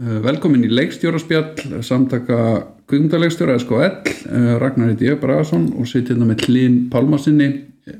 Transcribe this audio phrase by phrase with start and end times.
[0.00, 2.36] Eh, Velkomin í leikstjóraspjall, samtaka
[2.88, 7.48] kvikmyndaleikstjóra SKL, eh, Ragnar ég Bragason og sitt hérna með Hlín Pálmarsinni,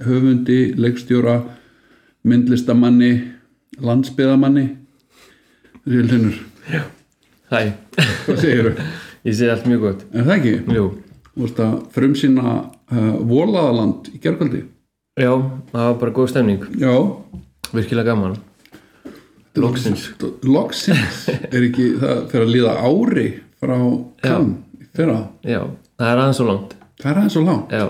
[0.01, 1.43] höfundi, leikstjóra,
[2.25, 3.13] myndlistamanni,
[3.81, 4.77] landsbyðamanni.
[5.87, 6.35] Ríl Hlinur,
[7.51, 7.73] Hæ,
[8.27, 8.73] hvað segir þú?
[9.27, 10.53] ég segi allt mjög gott Er það ekki?
[10.77, 10.85] Jú,
[11.31, 12.53] Þú veist að frumsýna
[12.93, 14.61] uh, Volaðaland í gergöldi?
[15.19, 15.33] já,
[15.73, 16.93] það var bara góð stemning Já.
[17.73, 18.37] Virkilega gaman
[19.59, 20.11] Loksins
[20.47, 23.29] Loksins er ekki, það fyrir að líða ári
[23.61, 23.79] frá
[24.23, 24.53] kann
[24.95, 25.19] fyrra.
[25.47, 25.65] Já,
[25.99, 27.73] það er aðeins svo langt Það er aðeins svo langt.
[27.73, 27.87] Já,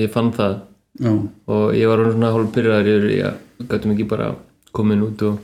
[0.00, 0.54] ég fann það
[1.02, 1.10] Já,
[1.50, 4.30] og ég var svona hálf pyrraður að gætum ekki bara
[4.74, 5.40] komin út og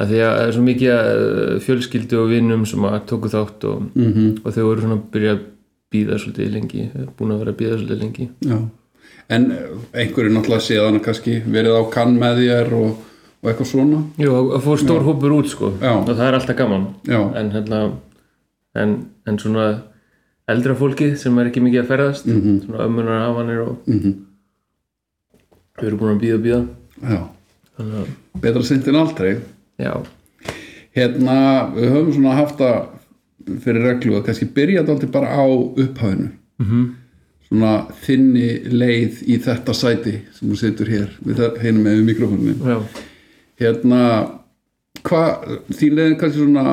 [0.00, 3.66] að því að það er svo mikið eh, fjölskyldu og vinnum sem að tóku þátt
[3.70, 4.30] og, -hmm.
[4.42, 5.42] og þau voru svona að byrja að
[5.94, 8.58] býða svolítið lengi, búin að vera að býða svolítið lengi já.
[9.28, 9.68] En eh,
[10.02, 12.96] einhverju náttúrulega séðan kannski verið á kann með þér og,
[13.44, 13.98] og eitthvað svona.
[14.18, 15.92] Jú, að fór stór hópur út sko Já.
[16.00, 17.80] og það er alltaf gaman Já, en hérna
[18.74, 18.94] en,
[19.26, 19.82] en svona
[20.48, 22.56] eldra fólkið sem er ekki mikið að ferðast Mhm.
[22.64, 24.14] svona ömmunar hafanir og mm
[25.78, 26.60] við erum búin að býða og býða
[27.10, 27.20] já.
[27.78, 28.08] að,
[28.40, 29.36] Betra sint en aldrei.
[29.78, 29.94] já,
[30.94, 32.86] Hérna, við höfum svona haft það
[33.64, 36.30] fyrir reglu að kannski byrja þetta bara á upphæðinu.
[36.60, 36.84] mm
[37.48, 42.54] Svona þinni leið í þetta sæti sem þú situr hér við það- hérna með mikrofónin.
[42.64, 42.78] já
[43.60, 44.00] hérna
[45.04, 46.64] hvað, þín leiðin kannski svona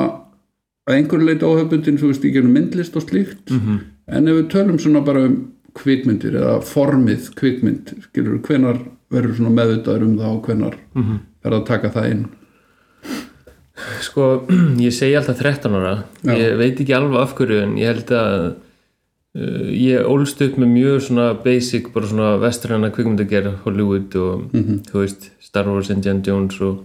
[0.88, 3.80] að einhverju leiti áhefbundin þú veist, í gegnum myndlist og slíkt Mhm.
[4.08, 8.78] en ef við tölum svona bara um kvikmyndir eða formið kvikmynd skilur, hvenar
[9.12, 11.18] verður svona meðvitaður um það og hvenar Mhm.
[11.44, 12.24] er að taka það inn
[14.02, 14.26] sko,
[14.86, 15.94] ég segi alltaf 13 ára
[16.24, 16.34] Já.
[16.36, 18.54] ég veit ekki alveg af hverju en ég held að
[19.34, 24.50] ég ólst upp með mjög svona basic bara svona vestræna kvikmyndagerð Hollywood og
[24.90, 26.82] þú veist Star Wars, Indiana Jones og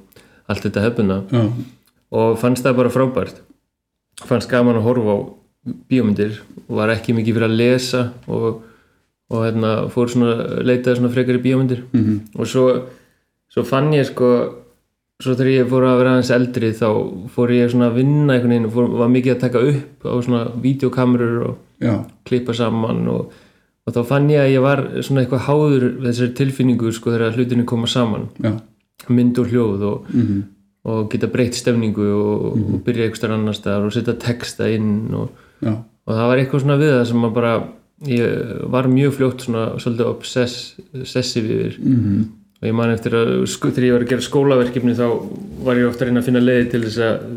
[0.47, 1.41] allt þetta hefðuna já,
[2.11, 3.41] og fannst það bara frábært.
[4.23, 5.17] Fannst gaman að horfa á
[5.91, 6.39] bíómyndir.
[6.69, 8.61] Og var ekki mikið fyrir að lesa og,
[9.29, 11.83] og hérna, fór svona leitaði svona frekar í bíómyndir.
[11.91, 12.15] Mhm.
[12.39, 12.65] og svo,
[13.51, 14.31] svo fann ég sko
[15.19, 16.87] svo þegar ég fór að vera aðeins eldri þá
[17.33, 20.13] fór ég svona að vinna einhvern veginn og fór, var mikið að taka upp á
[20.21, 21.93] svona videokamerur og já,
[22.27, 23.33] klippa saman og,
[23.87, 27.67] og þá fann ég að ég var svona eitthvað háður þessari tilfinningu sko þegar hlutinni
[27.69, 28.29] koma saman.
[28.43, 28.53] Já.
[29.13, 30.45] Mynd og hljóð og, mm
[30.87, 35.33] og geta breytt stefningu og, og byrja eitthvað annar staðar og setja texta inn og,
[36.07, 37.49] það var eitthvað svona við það sem bara
[38.07, 41.75] ég var mjög fljótt svona svolítið obsess, obsessiv yfir.
[41.83, 42.21] Mm
[42.57, 45.05] og ég man eftir að þegar ég var að gera skólaverkefni þá
[45.65, 47.27] var ég ofta að reyna að finna leiði til þess að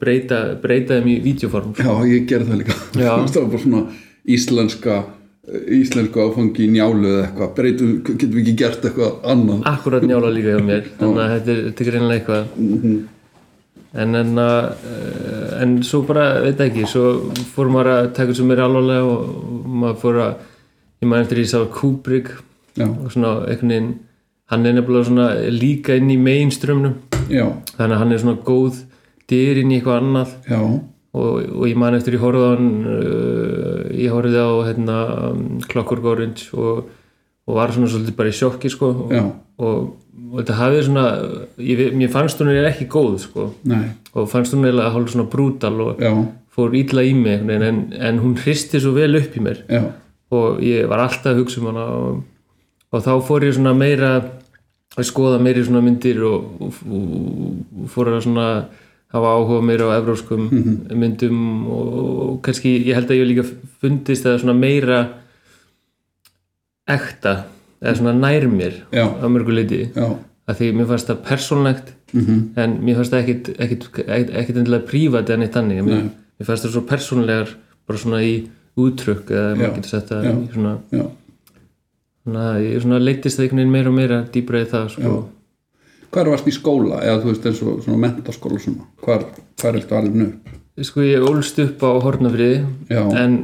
[0.00, 2.76] breyta, breyta þeim í videoform já, ég gerði það líka.
[2.98, 3.86] Það var bara svona
[4.30, 5.00] íslenska
[5.50, 7.54] íslensku áfangi í njálu eða eitthvað.
[7.56, 9.62] Breytum, getum við ekki gert eitthvað annað?
[9.70, 10.84] Akkurat njála líka hjá mér.
[11.00, 13.00] Þannig að þetta er, reynilega eitthvað.
[14.00, 18.68] En en, uh, en svo bara, veit ekki svo fór maður að taka þessu meira
[18.68, 19.32] alvarlega og,
[19.80, 20.44] maður fór að
[21.00, 22.30] ég maður eftir ég sá Kubrick
[22.76, 23.90] já, og svona einhvern veginn
[24.52, 26.94] hann er nefnilega svona líka inn í mainströmmnum
[27.30, 28.84] þannig að hann er svona góð
[29.30, 30.34] dyr inn í eitthvað annað.
[31.10, 34.98] Og, og ég man eftir ég horfði á hann uh, ég horfði á hérna,
[35.30, 36.84] um, Clockwork Orange og,
[37.50, 38.92] og var svona svolítið bara í sjokki sko.
[39.10, 39.88] Og, og,
[40.36, 41.06] þetta hafði svona
[41.66, 43.48] ég, mér fannst hún er ekki góð sko.
[44.14, 46.12] Og fannst hún eiginlega hálf svona brútal og já,
[46.54, 49.64] fór ítla í mig veginn, en, en hún hristi svo vel upp í mér.
[49.70, 49.88] Já.
[50.30, 54.12] Og ég var alltaf að hugsa um hana og, þá fór ég svona meira
[54.98, 56.70] að skoða meiri svona myndir og
[57.90, 58.46] fór að svona
[59.14, 60.48] hafa áhuga meira á evróskum
[61.02, 61.94] myndum og,
[62.26, 63.46] og kannski ég held að ég líka
[63.82, 65.00] fundist að svona meira
[66.90, 67.34] ekta
[67.80, 69.06] eða svona nær mér Já.
[69.08, 70.06] á mörgu leiti já,
[70.50, 74.60] að því mér fannst það persónlegt mhm, en mér fannst það ekkit, ekkit, ekkit, ekkit
[74.62, 77.54] endilega prívat eða neitt þannig mér, mér fannst það svo persónlegar
[77.88, 78.34] bara svona í
[78.80, 79.56] útrykk eða Já.
[79.60, 80.34] maður getur sett það Já.
[80.36, 81.06] í svona já
[82.20, 85.12] Þannig að ég svona leittist það einhvern veginn meira og meira dýbra í það sko.
[86.10, 87.02] Hvar varst í skóla?
[87.04, 88.88] Eða þú veist eins og svona mentaskóla svona.
[89.04, 89.26] Hvar,
[89.60, 93.02] hvar er þetta alveg upp Sko ég ólst upp á Hortnafriði Já.
[93.20, 93.34] en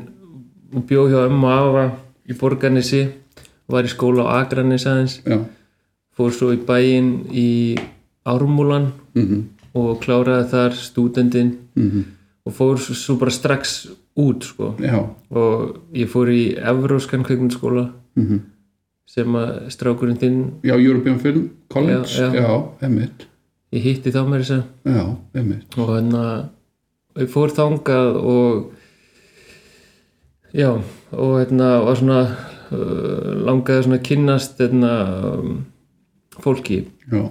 [0.89, 1.85] bjó hjá ömmu afa
[2.25, 3.03] í Borgarnesi
[3.69, 5.19] var í skóla á Akranis aðeins.
[5.27, 5.43] Já,
[6.17, 7.77] fór svo í bæinn í
[8.27, 9.43] Ármúlan mhm,
[9.77, 12.07] og kláraði þar stúdendin mhm,
[12.47, 14.75] og fór svo- bara strax út sko.
[14.81, 14.97] já,
[15.31, 18.41] og ég fór í Evróskan kveikmyndaskóla mhm.
[19.07, 22.43] sem að strákurinn þinn já, European Film College Já, já.
[22.43, 22.51] já,
[22.87, 23.27] emmitt
[23.75, 25.05] ég hitti þá með þess að já,
[25.41, 26.25] emmitt og hérna
[27.19, 28.53] ég fór þangað og
[30.57, 34.93] já og hérna var svona uh, langaði svona að kynnast hérna
[35.37, 35.57] um,
[36.45, 36.79] fólki
[37.13, 37.23] já,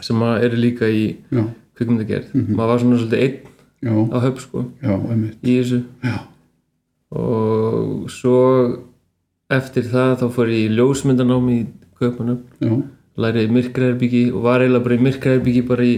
[0.00, 1.04] sem að eru líka í
[1.76, 2.30] kvikmyndagerð.
[2.56, 3.38] Maður var svona svolítið einn
[3.84, 4.62] já, á höf sko
[5.44, 5.80] í þessu.
[6.04, 6.16] Já,
[7.16, 8.36] og svo
[9.52, 11.58] eftir það þá fór ég í ljósmyndanám í
[11.96, 12.40] Kaupanum
[13.16, 15.94] já, læriði myrkraherbyggi og var eiginlega bara í myrkraherbyggi bara í,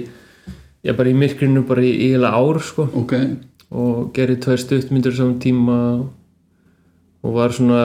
[0.84, 2.88] já bara í myrkrinu bara í eiginlega ár sko.
[2.94, 3.14] Ok.
[3.68, 5.78] Og gerði tvær stuttmyndir saman tíma
[7.22, 7.82] og var svona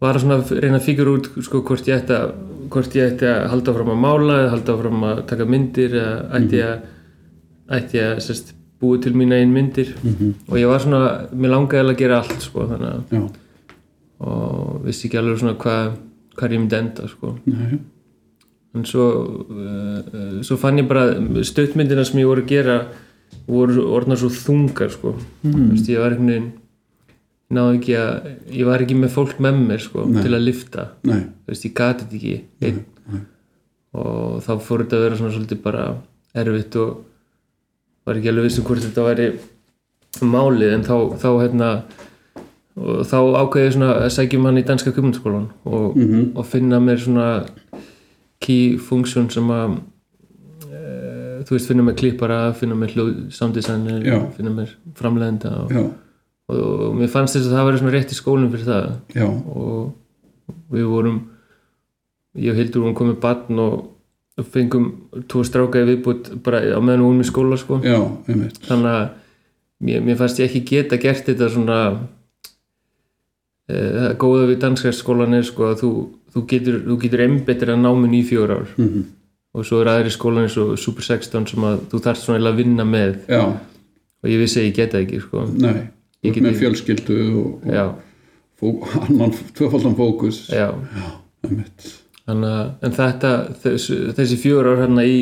[0.00, 2.30] var að svona reyna að fíkjur út sko hvort ég ætti að
[2.70, 6.14] hvort ég ætti að halda áfram að mála eða halda áfram að taka myndir eða
[6.38, 6.88] ætti að
[7.80, 9.90] ætti ég að sérst, búi til mína einn myndir.
[10.02, 10.34] Mhm.
[10.48, 13.28] og ég var svona, mér langaði að gera allt sko þannig að
[14.20, 15.92] og vissi ekki alveg svona hvað
[16.38, 17.34] hvað ég myndi enda sko.
[17.50, 17.80] Nei,
[18.76, 19.06] en svo
[19.50, 21.08] uh, svo fann ég bara
[21.46, 22.76] stuttmyndina sem ég voru að gera
[23.50, 25.16] voru orðnar svo þungar sko.
[25.42, 25.70] Mm.
[25.74, 26.50] Vist, ég var einhvern veginn
[27.50, 30.20] náði ekki að ég var ekki með fólk með mér sko Nei.
[30.22, 32.34] til að lifta nei, Vist, ég gati þetta ekki
[32.68, 33.24] einn.
[33.98, 35.86] og þá fór þetta að vera svona svolítið bara
[36.38, 37.00] erfitt og
[38.06, 39.26] var ekki alveg vissum hvort þetta væri
[40.30, 41.70] málið en þá, þá hérna
[42.80, 46.30] og þá ákveði ég svona að sækjum hann í danska kjömmundaskólan og, Mhm.
[46.36, 47.26] og finna mér svona
[48.40, 49.78] key function sem að
[50.72, 52.94] e, þú veist finna mér klippara, finna mér
[54.06, 54.20] Já.
[54.36, 55.72] finna mér framlegenda og,
[56.48, 59.92] og, og mér fannst þess að það svona rétt í skólinn fyrir það já, og
[60.72, 61.20] við vorum
[62.38, 64.86] ég Hildur vorum komið barn og fengum
[65.28, 67.80] tvo stráka í viðbútt bara á meðan vorum í skóla sko.
[67.84, 67.98] já,
[68.64, 69.08] þannig að
[69.84, 71.80] mér, mér fannst ég ekki geta gert þetta svona
[73.70, 75.90] það góða við danska skólan er sko að þú,
[76.34, 78.68] þú getur, getur einbettir að náminn í fjóra ár.
[78.78, 79.08] Mhm.
[79.54, 82.60] og svo er aðri skólan eins og Super 16 sem að þú þarft svona að
[82.62, 83.16] vinna með.
[83.26, 83.40] Já,
[84.22, 85.46] og ég vissi að ég geta ekki sko.
[85.58, 85.88] nei.
[86.22, 87.84] Ég get með fjölskyldu og, og já,
[88.60, 88.66] fó,
[89.08, 90.42] annan tvöfaldan fókus.
[90.52, 90.68] Já.
[92.28, 93.30] Þannig að, en þetta,
[93.62, 95.20] þessi, þessi fjóra ár hérna í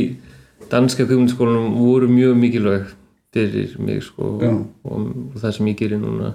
[0.68, 2.88] danska kvikmyndaskólanum voru mjög mikilvæg
[3.32, 4.50] fyrir mig sko Já.
[4.84, 6.34] og, og það sem ég gerir núna.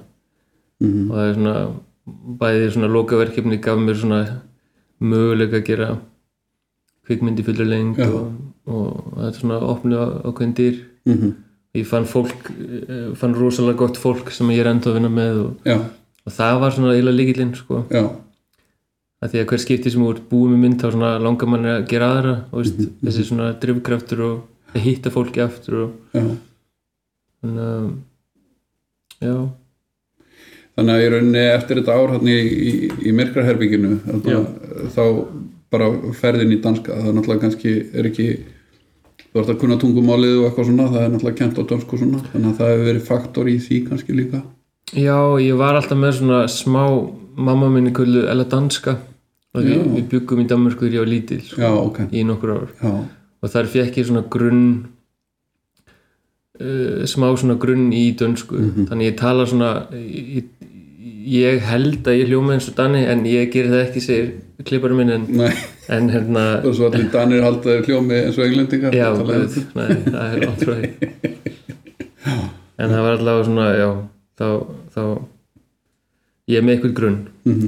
[0.82, 1.10] Mhm.
[1.12, 1.56] og það er svona
[2.40, 4.20] bæði svona lokaverkefni gaf mér svona
[5.04, 5.88] möguleika að gera
[7.08, 8.34] kvikmyndi fullur lengt og,
[8.68, 10.78] og er svona opnu ákveðin dyr.
[11.06, 11.34] Mhm.
[11.74, 15.40] ég fann fólk, eh, fann rosalega gott fólk sem ég er enda að vinna með
[15.46, 15.56] og,
[16.28, 17.80] og það var svona eiginlega líkillinn sko.
[17.90, 18.04] Já,
[19.24, 21.88] að því að hver skipti sem ert búið með mynd þá svona langar manni að
[21.90, 25.92] gera aðra og veist, þessi svona drifkraftur og að hitta fólki aftur og
[27.42, 27.90] þannig að
[29.24, 29.36] já,
[30.78, 32.74] þannig að í rauninni eftir þetta ár í, í,
[33.10, 33.96] í myrkraherbygginu
[34.96, 35.04] þá
[35.74, 38.28] bara ferðin í danska það er náttúrulega kannski er ekki
[39.34, 42.22] þú ert að kunna tungumálið og eitthvað svona það er náttúrulega kent á dönsku svona
[42.28, 44.44] þannig að það hefur verið faktor í því kannski líka.
[44.94, 46.84] Já, ég var alltaf með svona smá
[47.34, 48.98] mamma minni kullu eða danska
[49.54, 52.54] og við, við byggum í Danmörku þegar ég var lítil sko, já, ok, í nokkur
[52.54, 52.68] ár.
[52.78, 52.92] Já,
[53.42, 54.68] og þar fekk ég svona grunn
[56.62, 58.62] uh, smá svona grunn í dönsku.
[58.92, 60.46] Þannig ég tala svona ég,
[61.04, 64.30] ég held að ég hljóma eins og Danni en ég ger það ekki segir
[64.64, 65.26] klipparum minn en,
[65.92, 69.90] en hérna og svo allir danir halda þér hljómi eins og englendingar já, guð, nei,
[70.08, 70.90] það er langt frá því.
[72.84, 73.90] En það var allavega svona já,
[74.40, 74.48] þá,
[74.96, 75.02] þá
[76.52, 77.20] ég er með eitthvað grunn.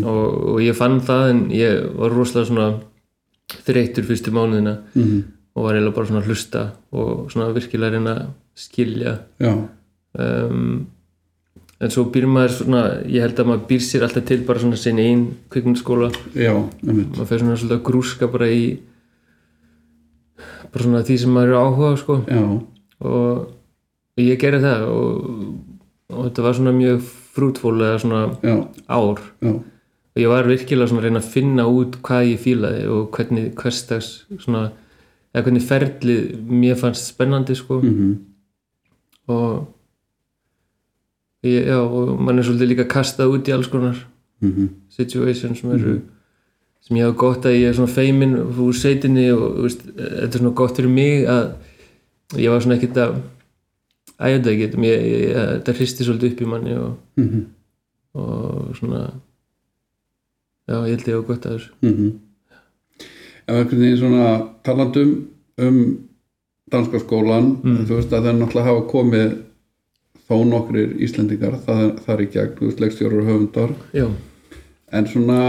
[0.06, 0.24] Og,
[0.56, 2.70] og ég fann það en ég var rosalega svona
[3.68, 5.20] þreytur fyrstu mánuðina Mhm.
[5.56, 6.62] og var eiginlega bara svona hlusta
[6.92, 8.16] og svona virkilega reyna
[8.60, 9.14] skilja.
[9.40, 9.54] Já,
[10.20, 10.88] um,
[11.84, 14.80] en svo býr maður svona ég held að maður býr sér alltaf til bara svona
[14.80, 16.12] sinni einn kvikmyndaskóla.
[16.38, 16.54] Já,
[16.86, 17.12] einmitt.
[17.18, 18.64] Maður fer svona að grúska bara í
[20.72, 22.18] bara svona því sem maður er áhuga sko.
[22.30, 22.46] Já,
[23.06, 25.30] og ég gerði það og,
[26.14, 27.06] og þetta var svona mjög
[27.36, 28.56] frútfól eða svona já,
[28.88, 29.22] ár.
[29.44, 29.54] Já,
[30.16, 33.52] og ég var virkilega svona að reyna að finna út hvað ég fílaði og hvernig
[33.60, 34.70] hverstags svona
[35.36, 37.82] eða hvernig ferlið mér fannst spennandi sko.
[37.84, 38.14] Mhm,
[39.28, 39.75] og
[41.46, 43.98] ég, já, og mann er svolítið líka kastað út í alls konar
[44.44, 45.96] mhm, situations sem eru
[46.86, 50.42] sem ég hafa gott að ég er svona feimin úr sveitinni og veist, þetta er
[50.42, 51.48] svona gott fyrir mig að
[52.42, 53.16] ég var svona ekkert að
[54.16, 57.46] að ég, ég, þetta hristi svolítið upp í manni og, mhm,
[58.16, 59.02] og svona
[60.70, 61.74] já, ég held ég hafa gott að þessu.
[61.82, 62.14] Mhm.
[63.46, 64.30] Ef einhvern veginn svona
[64.66, 65.12] talandum
[65.62, 65.82] um
[66.72, 69.36] danska skólan þú veist að það er náttúrulega hafa komið
[70.26, 73.76] þó nokkrir Íslendingar er í gegn, þú veist, leikstjórar og höfundar.
[73.94, 74.08] Já,
[74.96, 75.42] en svona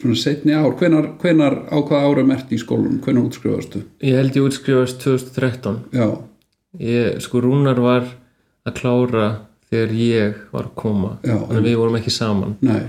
[0.00, 4.38] svona setni ár, hvenar, hvenar á hvað árum ert í skólanum, hvenar útskrifastu ég held
[4.38, 6.06] ég útskrifast 2013 já,
[6.80, 8.06] ég, sko Rúnar var
[8.64, 9.26] að klára
[9.72, 11.14] þegar ég var að koma.
[11.24, 11.36] Já.
[11.38, 12.54] þannig að við vorum ekki saman.
[12.64, 12.82] Nei,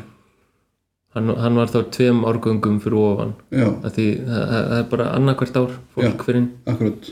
[1.15, 3.35] hann, hann var þá tveim árgöngum fyrir ofan.
[3.53, 6.49] Því það, það er bara annarkvært ár fólk fyrir inn.
[6.69, 7.11] akkurat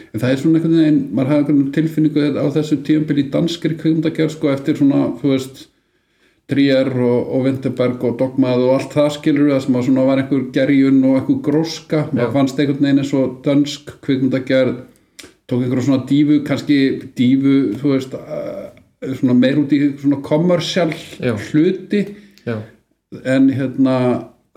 [0.00, 3.76] en það er svona einhvern veginn, maður hafði einhvern tilfinningu á þessu tíumbili í danskri
[3.80, 5.66] kvikmyndagerð sko eftir svona, þú veist
[6.52, 10.06] Trier og, og Vinterberg og Dogmað og allt það skilur við að sem að svona
[10.08, 12.00] var einhver gerjun og einhver gróska.
[12.10, 14.80] Maður fannst einhvern veginn eins og dansk kvikmyndagerð
[15.48, 16.78] tók einhverja svona dífu, kannski
[17.16, 21.34] dífu þú veist, uh, svona meir út í svona kommersjál Já.
[21.48, 22.04] hluti.
[22.46, 22.58] Já,
[23.24, 23.96] en hérna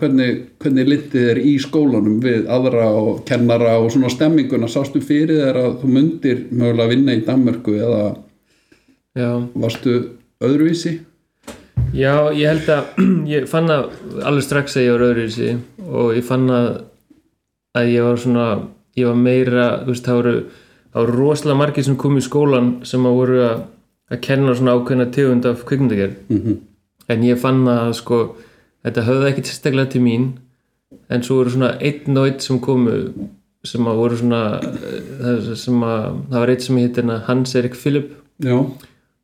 [0.00, 4.68] hvernig, hvernig litið er í skólanum við aðra og kennara og svona stemminguna.
[4.70, 8.02] Sástu fyrir þér að þú mundir mögulega vinna í Danmörku eða
[9.16, 9.30] já.
[9.54, 9.96] varstu
[10.44, 10.98] öðruvísi?
[11.96, 13.02] Já, ég held að
[13.34, 13.88] ég fann að
[14.22, 16.70] alveg strax að ég var öðru í sig og ég fann að
[17.76, 18.46] að ég var svona
[18.96, 22.70] ég var meira, þú veist, það voru það voru rosalega margir sem kom í skólan
[22.88, 23.58] sem að voru að,
[24.12, 26.16] að kenna svona ákveðna tegund af kvikmyndagerð.
[26.32, 26.56] Mm
[27.12, 28.20] en ég fann að sko
[28.86, 30.28] þetta höfði ekki sérstaklega til mín
[31.10, 32.96] en svo voru svona einn og einn sem komu
[33.66, 38.12] sem að voru svona eh, sem að, það var einn sem heitir Hans Erik Philip
[38.44, 38.58] Já,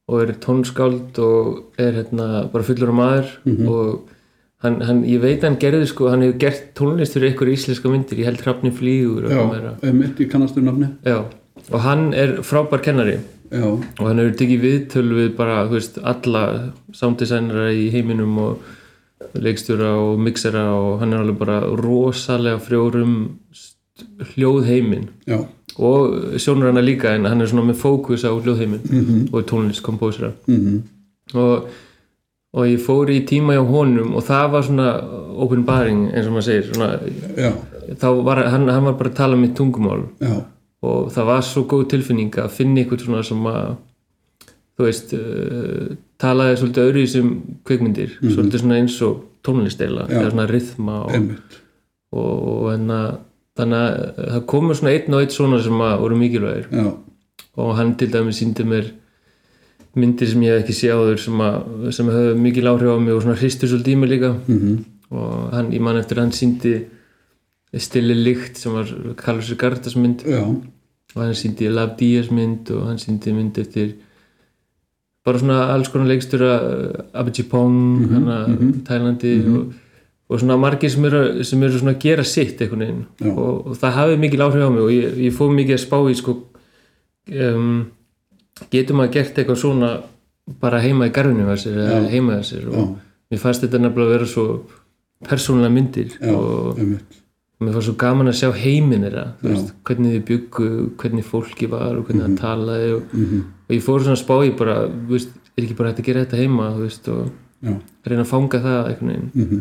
[0.09, 3.29] og er tónskáld og er hérna bara fullur á maður
[3.69, 4.09] og
[4.65, 7.93] hann, hann, ég veit að hann gerði sko, hann hefur gert tónlist fyrir einhver íslenska
[7.93, 11.23] myndir, ég held hrafni flýgur og já, mitt í kannastu nafni já,
[11.69, 13.21] og hann er frábær kennari
[13.53, 18.71] Já, og hann hefur tekið viðtöl við bara, veist, alla sounddesignera í heiminum og
[19.35, 23.17] leikstjóra og mixera og hann er alveg bara rosalega frjórum
[24.33, 25.39] hljóðheimin já,
[25.79, 29.33] og sjónur hana líka en hann er svona með fókus á hljóðheimin -hmm.
[29.33, 30.83] og tónlistkompósera mhm,
[31.35, 31.69] og,
[32.53, 34.89] og ég fór í tíma hjá honum og það var svona
[35.37, 36.99] open baring eins og maður segir svona,
[38.01, 40.03] þá var hann, hann var bara að tala mitt tungumál.
[40.21, 40.45] Já,
[40.83, 43.75] og það var svo góð tilfinning að finna ykkur svona sem að
[44.79, 47.35] þú veist uh, talaði svolítið öðru í þessum
[47.69, 51.31] kveikmyndir svolítið svona eins og tónlisteila eða svona rithma og,
[52.15, 52.99] og, og enna,
[53.59, 56.69] þannig að það komur svona einn og einn svona sem að voru mikilvægir.
[56.73, 56.91] Já,
[57.63, 58.91] og hann til dæmis síndi mér
[59.99, 61.43] myndir sem ég hef ekki séð sem,
[61.93, 64.33] sem höfðu mikil áhrif á mig og svona hristur svolítið í mig líka.
[64.47, 64.79] Mhm,
[65.13, 66.77] og hann, ég man eftir hann síndi
[67.73, 70.25] Stilli Lykt sem var Carlos Ricardas mynd.
[70.29, 70.45] Já,
[71.13, 73.97] og hann síndi Love Diaz mynd og hann síndi mynd eftir
[75.25, 76.51] bara svona alls konar leikstura
[77.15, 78.39] Abhijipong, mm -hmm, hana
[78.87, 79.73] Tælandi og,
[80.29, 83.05] og svona margir sem eru, sem eru svona að gera sitt einhvern veginn.
[83.37, 85.99] Og, og það hafi mikil áhrif á mig og ég, ég fóð mikið að spá
[86.11, 86.37] í sko
[87.33, 87.87] um,
[88.71, 90.01] getur maður gert eitthvað svona
[90.61, 92.69] bara heima í garfinu eða heima sér.
[92.69, 92.97] Og Já.
[93.31, 94.63] mér fannst þetta nefnilega að vera svo
[95.29, 97.22] persónulega myndir já, og einmitt
[97.63, 100.69] mér fannst svo gaman að sjá heiminn þeirra veist, hvernig þið byggu,
[101.01, 104.35] hvernig fólki var og hvernig það talaði og, mhm, og ég fór svona að spá
[104.43, 104.77] í bara
[105.11, 107.31] veist, er ekki bara hægt að gera þetta heima veist, og
[107.63, 107.77] Já,
[108.11, 109.59] reyna að fanga það mhm.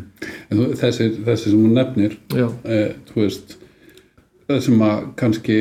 [0.49, 2.95] En þú, þessi, þessi sem hún nefnir eh,
[4.47, 5.57] það sem að kannski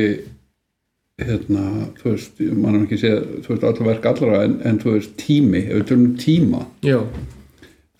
[1.21, 1.65] hérna,
[1.99, 5.13] þú veist, mann er ekki segja þú veist, allra verk allra en, en þú veist,
[5.21, 6.63] tími, ef við tölum um tíma.
[6.85, 6.97] Já,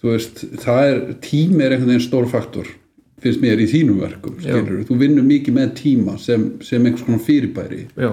[0.01, 2.71] þú veist, það er tími er einhvern veginn stór faktor
[3.21, 7.23] finnst mér í þínum verkum, skilur þú vinnur mikið með tíma sem, sem einhvers konar
[7.25, 7.85] fyrirbæri.
[7.99, 8.11] Já,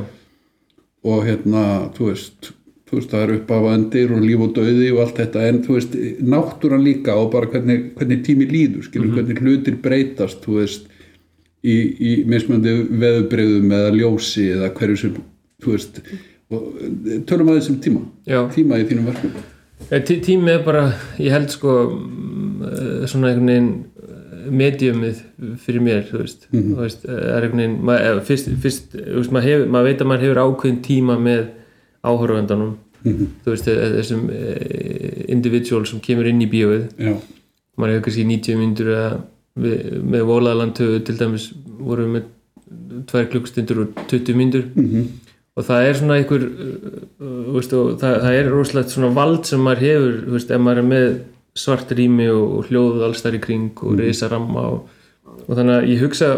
[1.09, 1.65] og hérna,
[1.97, 2.53] þú veist
[2.89, 5.97] þú veist, það er uppáfandir og líf og döði og allt þetta, en þú veist,
[6.25, 10.89] náttúran líka og bara hvernig, hvernig tími líður skilur, hvernig hlutir breytast þú veist,
[11.61, 15.21] í, í mismöndi veðubreyðum eða ljósi eða hverju sem,
[15.65, 16.01] þú veist
[16.49, 16.69] og
[17.29, 18.03] tölum að þessum tíma.
[18.25, 18.41] Já.
[18.55, 19.35] tíma í þínum verkum.
[20.09, 20.87] Tí- tími er bara,
[21.21, 23.69] ég held sko mm, svona einhvern veginn
[24.51, 25.21] mediumið
[25.65, 26.75] fyrir mér þú veist, Mhm.
[26.75, 29.99] þú veist eh, er einhvern veginn, maður, eh, fyrst, fyrst veist, maður, hefur, maður veit
[30.05, 31.47] að maður hefur ákveðin tíma með
[32.05, 32.75] áhörvendanum
[33.05, 33.27] Mhm.
[33.45, 34.23] þú veist, eh, þessum
[35.29, 36.89] individual sem kemur inn í bíóið.
[36.99, 37.15] Já,
[37.79, 39.23] maður hefur kannski 90 myndur
[39.59, 45.07] með volaðalandtöfu til dæmis vorum við með tvær klukkstundur og 20 myndur mm
[45.59, 46.43] og það er svona einhver
[47.53, 51.07] veist, það, það er rosalegt svona vald sem maður hefur, ef maður er með
[51.59, 54.01] svart rými og, og hljóð alls þar í kring og mm.
[54.05, 54.89] reysa ramma og,
[55.47, 56.29] og þannig að ég hugsa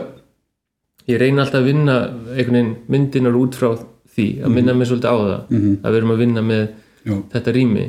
[1.10, 1.96] ég reyna alltaf að vinna
[2.36, 3.70] einhvern veginn myndinar út frá
[4.10, 5.76] því að minna mig svolítið á það Mhm.
[5.84, 6.62] að við erum að vinna með
[7.06, 7.84] já, þetta rými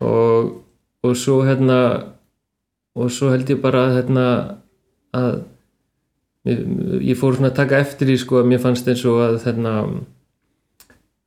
[0.00, 0.52] og,
[1.02, 1.78] og svo hérna
[2.96, 4.26] og svo held ég bara hérna
[5.16, 5.32] að
[6.46, 6.60] ég,
[7.10, 9.74] ég fór svona að taka eftir í sko að mér fannst eins og að hérna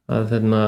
[0.09, 0.61] að hérna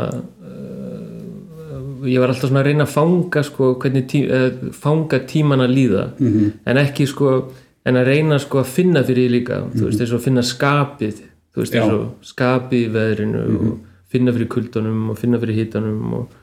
[2.06, 6.06] ég var alltaf svona að reyna að fanga sko tí, uh, fanga tíman að líða.
[6.20, 7.52] Mhm, en ekki sko
[7.86, 10.44] en að reyna sko að finna fyrir því líka þú veist eins og að finna
[10.46, 13.70] skapið þú veist eins og skapið í veðrinu og
[14.12, 16.36] finna fyrir kuldunum og finna fyrir hitanum og,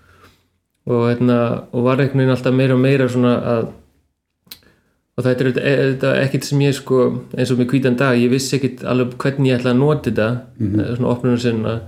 [0.89, 1.39] og, hérna,
[1.73, 3.69] og var einhvern veginn alltaf meira og meira svona að
[5.19, 8.55] og þetta er er ekkit sem ég sko eins og með hvítan dag, ég vissi
[8.59, 10.97] ekkit alveg hvernig ég ætla að nota þetta mm -hmm.
[10.97, 11.81] svona opnunum sinna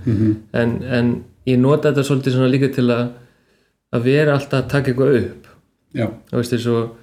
[0.53, 3.09] en, en ég nota þetta svolítið svona líka til að
[3.91, 5.47] að vera alltaf að taka eitthvað upp.
[5.95, 6.97] Já, þú veist eins og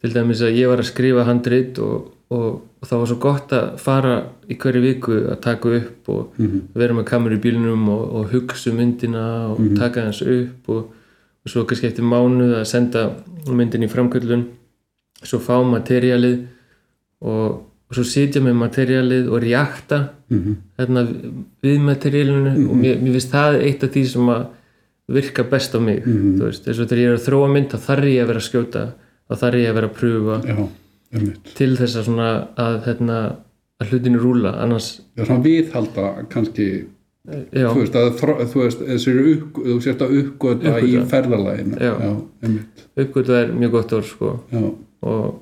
[0.00, 3.50] til dæmis að ég var að skrifa handrit og, og, og það var svo gott
[3.56, 4.12] að fara
[4.48, 6.38] í hverju viku að taka upp og
[6.78, 10.86] vera með kameru í bílnum og, og hugsa um myndina og taka hans upp og,
[11.44, 13.02] og svo kannski eftir mánuð að senda
[13.50, 14.46] myndin í framkvöldun
[15.26, 16.38] svo fá materialið
[17.20, 17.60] og,
[17.90, 20.52] og svo sitja með materialið og reakta Mhm.
[20.78, 21.00] hérna,
[21.66, 24.44] við materialinu og mér, mér finnst það eitt af því sem að
[25.10, 26.38] virka best á mig Mhm.
[26.38, 28.40] þú veist, eins og þegar ég er að þróa mynd þá þarf ég að vera
[28.40, 28.82] að skjóta
[29.30, 30.68] þá þarf ég að vera að pröfa já,
[31.54, 33.18] til þess að svona að, hérna,
[33.80, 36.66] að hlutinu rúla annars, það er svona viðhalda kannski
[37.52, 38.10] já, þú veist, að,
[38.50, 41.76] þú veist, upp, þú sért að uppgöta í ferðalaginu.
[41.80, 41.94] Já.
[42.96, 44.30] uppgötu er mjög gott orð sko.
[45.02, 45.40] Og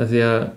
[0.00, 0.50] það því að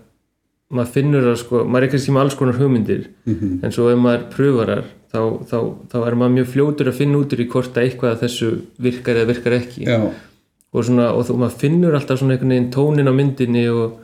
[0.74, 3.60] maður finnur að sko, maður er kannski með alls konar hugmyndir Mhm.
[3.64, 4.84] en svo ef maður pröfarar
[5.14, 5.58] þá, þá,
[5.92, 8.52] þá er maður mjög fljótur að finna út í hvort að eitthvað af þessu
[8.82, 9.84] virkar eða virkar ekki.
[9.86, 10.00] Já,
[10.74, 14.00] og, svona, og þú, maður finnur alltaf svona einhvern veginn tónin á myndinni og,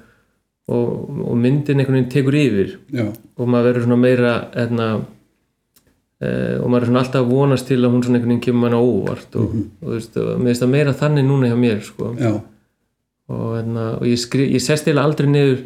[0.69, 0.91] og,
[1.25, 2.75] og myndin einhvern veginn tekur yfir.
[2.93, 4.91] Já, og maður verður svona meira hérna,
[6.21, 8.65] e, og maður er svona alltaf að vonast til að hún svona einhvern veginn kemur
[8.67, 11.83] mann á óvart og, og, þú veist, mér finnst það meira þannig núna hjá mér
[11.89, 12.13] sko.
[13.29, 15.65] og, hérna, og ég, skri, ég sest eða aldrei niður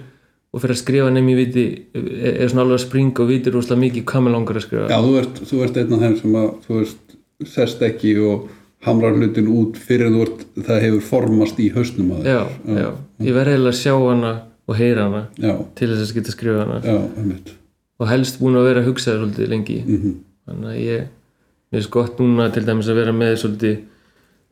[0.54, 1.64] og fyrir að skrifa nefn ég viti
[1.98, 4.90] er, svona alveg að springa og vitir rosalega mikið hvað mér langar að skrifa.
[4.92, 7.16] Já þú, ert, þú ert einn af þeim sem að þú veist,
[7.54, 8.44] sest ekki og
[8.86, 12.90] hamrar hlutin út fyrir þú ert, það hefur formast í hausnum að já, já,
[13.24, 14.34] ég verði eiginlega að sjá hana
[14.68, 16.78] og heyra hana já, til þess að geta skrifa hana.
[16.86, 17.54] Já, einmitt.
[18.02, 19.80] Og helst búin að vera að hugsa það svolítið lengi.
[19.88, 20.14] Mhm.
[20.44, 21.04] þannig að ég
[21.72, 23.78] mér finnst gott núna til dæmis að vera með svolítið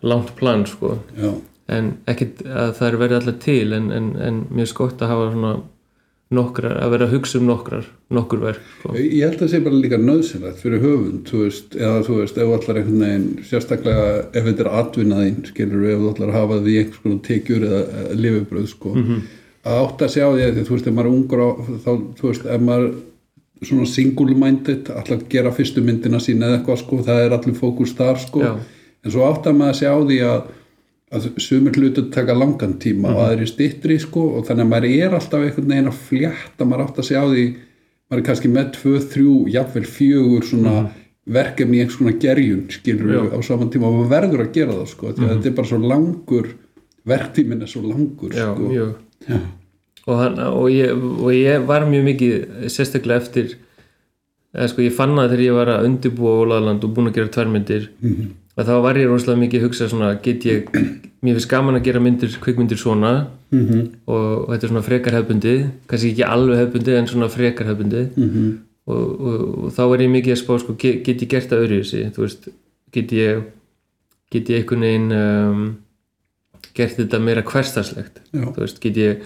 [0.08, 0.96] langt plan sko.
[1.20, 1.34] Já,
[1.78, 5.12] en ekkit að það er verið allar til en, en, en mér finnst gott að
[5.12, 5.52] hafa svona
[6.32, 8.94] nokkrar, að vera að hugsa um nokkrar nokkur verk sko.
[8.96, 12.40] Ég held að það sé bara líka nöðsynlegt fyrir höfund, þú veist, eða þú veist,
[12.40, 16.60] ef ætlar einhvern veginn, sérstaklega ef þetta er atvinnaðinn, skilur ef þú ætlar að hafa
[16.64, 17.82] því einhvers konar tekjur eða,
[18.22, 18.96] lifibröð, sko,
[19.62, 21.50] að átt að sjá því að þú veist, ef maður er ungur á,
[21.84, 22.90] þá, þú veist, ef maður
[23.62, 28.24] svona single-minded, að gera fyrstu myndina sína eða eitthvað, sko, það er allir fókus þar,
[28.24, 28.56] sko, Já.
[29.04, 30.50] en svo átt að maður að sjá því að
[31.12, 35.16] að sumir hlutur taka langan tíma og aðri stittri sko og þannig að maður er
[35.18, 38.94] alltaf einhvern veginn að flétta maður átt að sjá því maður er kannski með tvö,
[39.14, 40.76] þrjú, jafnvel fjögur svona
[41.32, 44.78] verkefni í einhvers konar gerjun skilur við á saman tíma og maður verður að gera
[44.78, 46.52] það sko því að þetta er bara svo langur
[47.12, 48.72] verktíminn er svo langur já, sko.
[48.72, 49.40] já,
[50.08, 53.58] og, hann, og, ég, og ég var mjög mikið sérstaklega eftir
[54.56, 57.34] eða sko ég fann það þegar ég var að undirbúa Ólaðland og búin að gera
[57.36, 58.32] tværmyndir mm -hmm.
[58.32, 60.68] að þá var ég rosalega mikið að hugsa svona get ég,
[61.22, 63.84] mér finnst gaman að gera myndir kvikmyndir svona -hmm.
[64.06, 65.56] og, og þetta er svona frekar hefbundi
[65.88, 68.52] kannski ekki alveg hefbundi en svona frekar hefbundi -hmm.
[68.86, 71.64] og, og, og þá var ég mikið að spá sko get, get ég gert það
[71.66, 72.48] öðruvísi þú veist,
[72.92, 73.44] get ég
[74.32, 75.78] get ég einhvern veginn um,
[76.74, 79.24] gert þetta meira hverstarslegt þú veist, get ég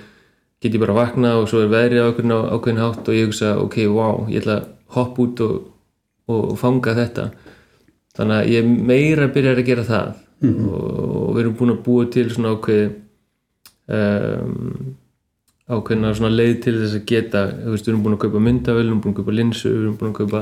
[0.62, 3.58] get ég bara vakna og svo er veðrið á ákveðin, ákveðin hátt og ég hugsa,
[3.62, 7.30] ok, wow, ég ætla að hoppa út og fanga þetta
[8.18, 10.66] þannig að ég meira byrjar að gera það Mhm.
[10.68, 12.90] og, og við erum búin að búa til svona ákveð
[13.88, 14.96] um,
[15.72, 19.02] ákveðina svona leið til þess að geta við erum búin að kaupa myndavel, við erum
[19.02, 20.42] búin að kaupa linsu við erum búin að kaupa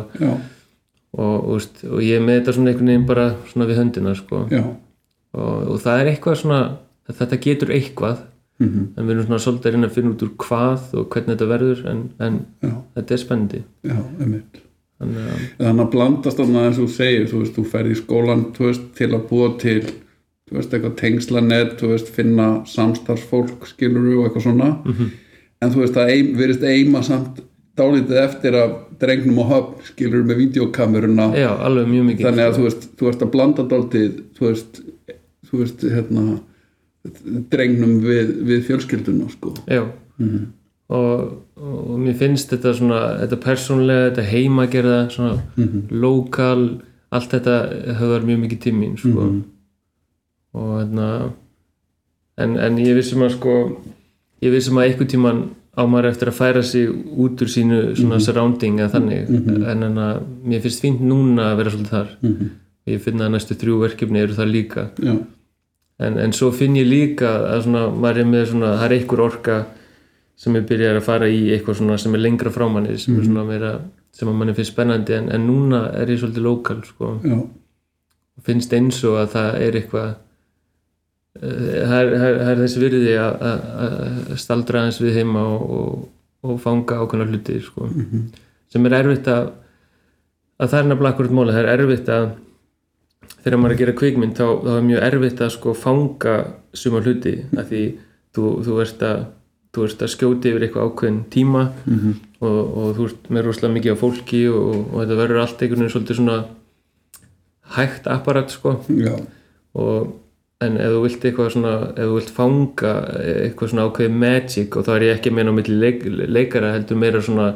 [1.14, 4.42] og, og, og ég með þetta svona einhvern veginn bara svona við höndina sko.
[4.50, 6.62] og, og það er eitthvað svona
[7.10, 8.30] þetta getur eitthvað
[8.62, 8.84] Mhm.
[8.98, 11.48] en við erum svona svolítið að reyna að finna út úr hvað og hvernig þetta
[11.50, 12.36] verður en, en
[12.96, 14.60] þetta er spennandi já, einmitt
[15.02, 18.46] þannig að þannig að blandast þarna eins og segir þú veist, þú ferð í skólan
[18.58, 24.28] veist, til að búa til þú veist, eitthvað tengslanett þú veist, finna samstarfsfólk skilur og
[24.28, 24.70] eitthvað svona.
[25.64, 27.44] En þú veist, það eim, verist eima samt
[27.80, 32.26] dálítið eftir að drengnum og höfn skilur með videokameruna já, alveg mjög mikið.
[32.28, 34.82] Þannig að þú veist, þú veist að blanda dálítið þú veist,
[35.50, 36.26] þú veist hérna,
[37.54, 39.56] drengnum við, við fjölskylduna sko.
[39.66, 39.88] já
[40.94, 45.34] og, og mér finnst þetta svona þetta persónlega, þetta heimagerða svona
[45.90, 46.68] lokal
[47.14, 47.58] allt þetta
[48.00, 49.28] höfðar mjög mikið til mín sko.
[50.54, 51.10] og hérna
[52.38, 53.58] en, en ég vissum að sko
[54.44, 58.20] ég vissum að einhvern tíman á maður eftir að færa sig út úr sínu svona
[58.22, 59.30] surrounding eða þannig.
[59.66, 62.12] En en að mér finnst fínt núna að vera svolítið þar.
[62.22, 62.50] Mhm.
[62.86, 64.82] ég finna að næstu þrjú verkefni eru það líka.
[65.00, 65.14] Já,
[66.00, 69.22] en, en svo finn ég líka að svona, maður er með svona, það er einhver
[69.24, 69.56] orka
[70.36, 73.26] sem er byrjar að fara í eitthvað svona sem er lengra frá manni sem er
[73.28, 73.74] svona meira,
[74.14, 77.38] sem að manni finnst spennandi en, en núna er ég svolítið lokal sko, já,
[78.38, 80.10] og finnst eins og að það er eitthvað
[81.42, 83.66] eh, það er, er, er þessi virði að- að
[84.34, 86.08] að staldra aðeins við heima og, og,
[86.50, 87.90] og fanga ákveðna hluti sko.
[88.74, 89.52] sem er erfitt að
[90.64, 92.26] að það er nefnilega akkurat móla, það er erfitt að
[93.44, 96.36] þegar maður er að gera kvikmynd þá, þá er mjög erfitt að sko fanga
[96.74, 97.82] suma hluti, af því
[98.34, 99.24] þú, þú ert að
[99.74, 102.18] þú ert að skjóti yfir eitthvað ákveðin tíma -hmm.
[102.40, 105.80] og, og þú ert með rosalega mikið á fólki og, og þetta verður allt einhvern
[105.82, 106.44] veginn svolítið svona
[107.78, 108.76] hægt apparat sko.
[109.74, 110.20] Og
[110.62, 114.86] en ef þú vilt eitthvað svona ef þú vilt fanga eitthvað svona ákveðið magic og
[114.88, 117.48] þá er ég ekki að meina á milli leik, leikara heldur meira svona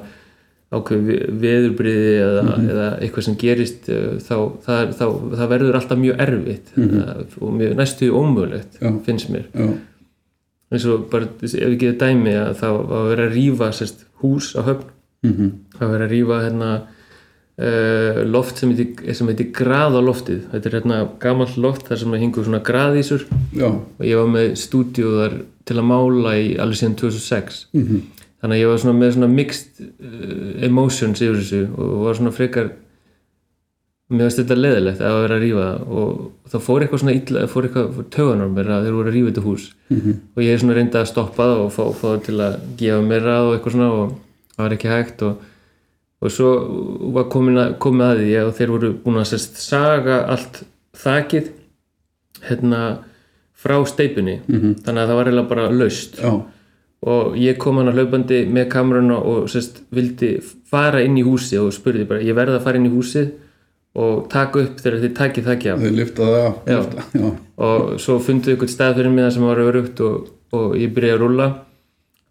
[0.74, 5.06] ákveðið veðurbriði eða, eða eitthvað sem gerist eh, þá það, þá,
[5.40, 6.74] það verður alltaf mjög erfitt.
[6.76, 6.90] Mm
[7.38, 9.48] og mjög næstu ómögulegt finnst mér.
[9.54, 9.70] Já,
[10.72, 14.54] eins og bara ef við getum dæmi að það var að vera að sérst, hús
[14.58, 14.94] á höfn.
[15.74, 20.42] Það var að vera að rífa hérna uh, loft sem heitir, sem heitir graðaloftið.
[20.52, 23.26] Þetta er hérna gamall loft þar sem hingur svona graðísur.
[23.56, 28.04] Já, og ég var með stúdíu þar til að mála í alveg síðan 2006 mhm,
[28.42, 32.36] þannig að ég var svona með svona mixed uh, emotions yfir þessu og var svona
[32.36, 32.70] frekar
[34.08, 37.42] mér finnst þetta leðilegt að vera að rífa það og það fór eitthvað svona illa,
[37.52, 39.66] fór eitthvað tögunar mér að þeir voru að rífa þetta hús.
[39.92, 42.56] Mhm, og ég er svona reyndað að stoppa það og fá, fá það til að
[42.80, 44.14] gefa mér að og eitthvað svona og
[44.54, 45.42] það var ekki hægt og,
[46.22, 46.52] og svo
[47.18, 50.62] var komin að, komið að því og þeir voru búin að sérst saga allt
[50.98, 51.50] þakið
[52.48, 52.82] hérna
[53.58, 56.22] frá steipunni mhm, þannig að það var eiginlega bara laust.
[56.22, 56.32] Já,
[57.08, 60.38] og ég kom hann að hlaupandi með kameruna og sérst vildi
[60.72, 63.36] fara inn í húsi og spurði bara, ég verði að fara inn í húsið
[63.98, 65.80] og taka upp þegar þið takið þakki af.
[65.82, 66.78] Þau liftaði af Já.
[66.78, 67.32] lyfta, já,
[67.68, 71.18] og svo fundu ykkur stað fyrir mig það sem var örugt og, og ég byrjaði
[71.18, 71.48] að rúlla.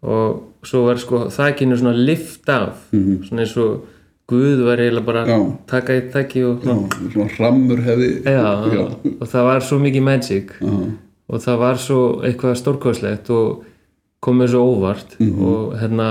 [0.07, 2.87] Og svo var sko þakkinu svona lift af.
[2.95, 3.23] Mhm.
[3.27, 3.85] svona eins og
[4.27, 5.35] Guð var eiginlega bara Já.
[5.39, 6.73] að taka eitt þakki og, já,
[7.13, 7.27] svona.
[7.37, 8.07] hrammur hefði.
[8.27, 8.49] Já,
[9.21, 10.49] og það var svo mikið magic.
[10.59, 10.73] Já,
[11.29, 13.63] og það var svo eitthvað stórkvæslegt og
[14.19, 15.15] komið svo óvart.
[15.23, 16.09] Og hérna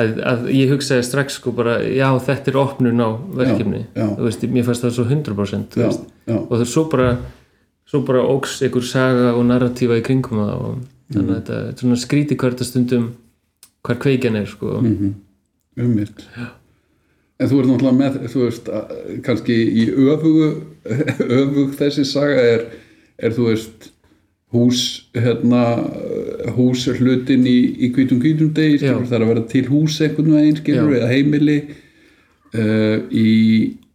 [0.00, 3.10] að, að ég hugsaði strax sko bara já þetta er opnun á
[3.40, 3.82] verkefni.
[3.94, 4.08] Já, já.
[4.26, 7.10] Veist, mér fannst það svo 100% þú já, og það er svo bara
[7.90, 11.82] svo bara óks einhver saga og narratífa í kringum það og þannig að þetta er
[11.82, 13.10] svona skríti hvert að stundum
[13.86, 14.78] hvar kveikjan er sko.
[14.80, 16.26] Um mitt
[17.40, 18.68] en þú ert náttúrulega með þú veist,
[19.24, 20.48] kannski í öfugu
[21.40, 22.66] öfug þessi saga er,
[23.16, 23.88] er þú veist
[24.52, 24.82] hús
[25.16, 25.62] hérna
[26.56, 30.34] hús hlutin í, í hvítum hvítum degi skilur, það er að vera til hús einhvern
[30.36, 31.60] veginn skilur, eða heimili.
[32.50, 33.28] Uh, í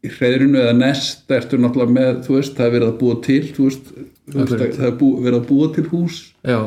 [0.05, 3.93] hreðrinu eða nest ertu náttúrulega með veist, það er verið að búa til veist,
[4.31, 6.19] það er bú, verið að búa til hús.
[6.45, 6.59] Já,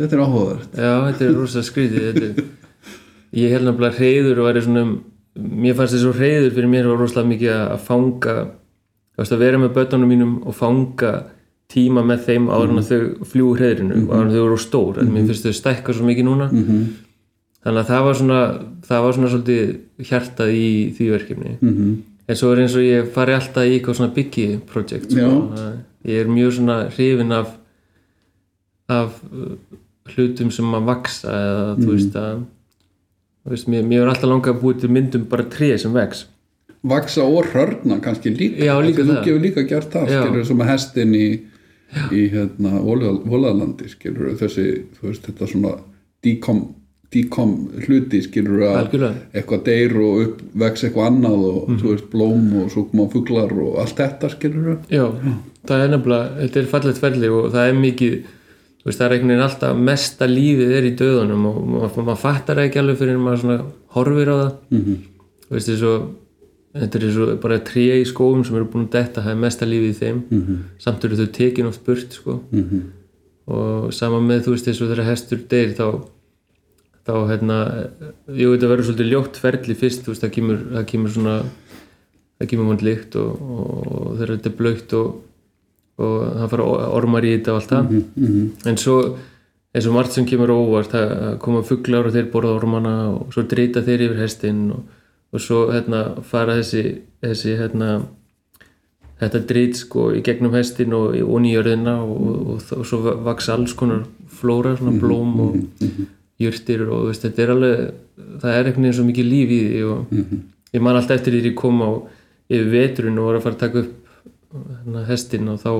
[0.00, 0.76] þetta er áhugavert.
[0.76, 2.52] Já, þetta er rosa skrítið þetta er,
[3.42, 4.86] ég held nefnilega reyður og væri svona
[5.62, 8.34] mér fannst þessu reyður fyrir mér var rosalega mikið að fanga
[9.22, 11.12] að vera með börnunum mínum og fanga
[11.72, 15.00] tíma með þeim áður en að þau fljúu reyðrinu og áður en þau eru stór
[15.02, 16.48] mm mér finnst þau stækka svo mikið núna.
[16.52, 16.86] Mm -hmm.
[17.64, 18.40] þannig að það var svona
[18.88, 21.58] það var svona svolítið hjartað í því verkefni.
[21.60, 21.92] Mm
[22.32, 25.28] en svo er eins og ég fari alltaf í eitthvað svona byggi project sko.
[26.08, 27.58] Ég er mjög svona hrifin af
[28.88, 29.54] af uh,
[30.12, 32.42] hlutum sem að vaksa eða þú veist að
[33.42, 36.26] þú veist, mér, mér er alltaf langað að búið til myndum bara tré sem vex.
[36.82, 38.64] Vaksa og hörna kannski líka.
[38.66, 41.26] Já, líka þú gefur líka gert það skilur sem að hestin í,
[42.12, 45.72] í hérna Vólaðlandi skilur þessi, þú veist, þetta svona
[46.24, 46.62] dekom,
[47.12, 47.50] dekom
[47.86, 51.78] hluti skilur að algjörlega eitthvað deyr og upp vex eitthvað annað og Mhm.
[51.82, 55.04] þú veist, blóm og svo koma fuglar og allt þetta skilur Já,
[55.66, 58.16] það er nefnilega, þetta er fallegt ferli og það er mikið,
[58.80, 62.56] þú veist, það er einhvern veginn alltaf mesta lífið er í döðunum og maður, fattar
[62.64, 63.60] ekki alveg fyrir en maður svona
[63.94, 64.96] horfir á það mm -hmm.
[65.48, 65.92] þú veist, þessu
[66.74, 69.66] þetta er svo bara tré í skóum sem eru búin að detta, það er mesta
[69.66, 70.58] lífið í þeim Mhm.
[70.78, 72.40] samt eru þau tekin oft burt, sko
[73.52, 75.86] og sama með, þú veist, þessu þegar hestur deyr þá
[77.02, 77.56] þá, hérna,
[78.30, 81.34] jú, þetta verður svolítið ljótt ferli fyrst, veist, það kemur, það kemur svona
[82.38, 85.08] það kemur vond líkt og, og þegar þetta er blökt og,
[85.98, 88.50] og það fara ormar í þetta og allt það Mhm.
[88.70, 88.96] en svo
[89.74, 93.42] eins og margt sem kemur óvart það koma fuglar og þeir borða ormana og svo
[93.48, 94.82] drita þeir yfir hestinn og,
[95.32, 96.82] og svo hérna fara þessi
[97.22, 97.92] þessi hérna
[99.22, 103.54] þetta drít sko í gegnum hestin og í onýjörðina og, og, og, og svo vaksa
[103.56, 105.56] alls konar flóra, svona blóm og
[106.42, 107.82] jurtir og þú veist, þetta er alveg
[108.42, 110.14] það er einhvern veginn svo mikið líf í því og
[110.72, 111.90] ég man alltaf eftir því þegar ég kom á
[112.52, 113.98] yfir veturinn og var að fara að taka upp
[114.52, 115.72] hérna, hestin og þá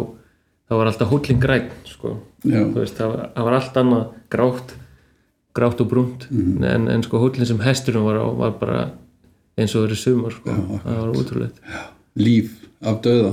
[0.69, 2.15] þá var alltaf hóllin græn sko.
[2.79, 4.75] Veist, það, var, það var allt annað grátt
[5.53, 6.29] grátt og brúnt
[6.65, 8.79] en, en sko hóllin sem hesturinn var á var bara
[9.59, 10.51] eins og verið sumar sko.
[10.85, 11.61] Það var útrúlegt
[12.17, 12.51] líf
[12.83, 13.33] af döða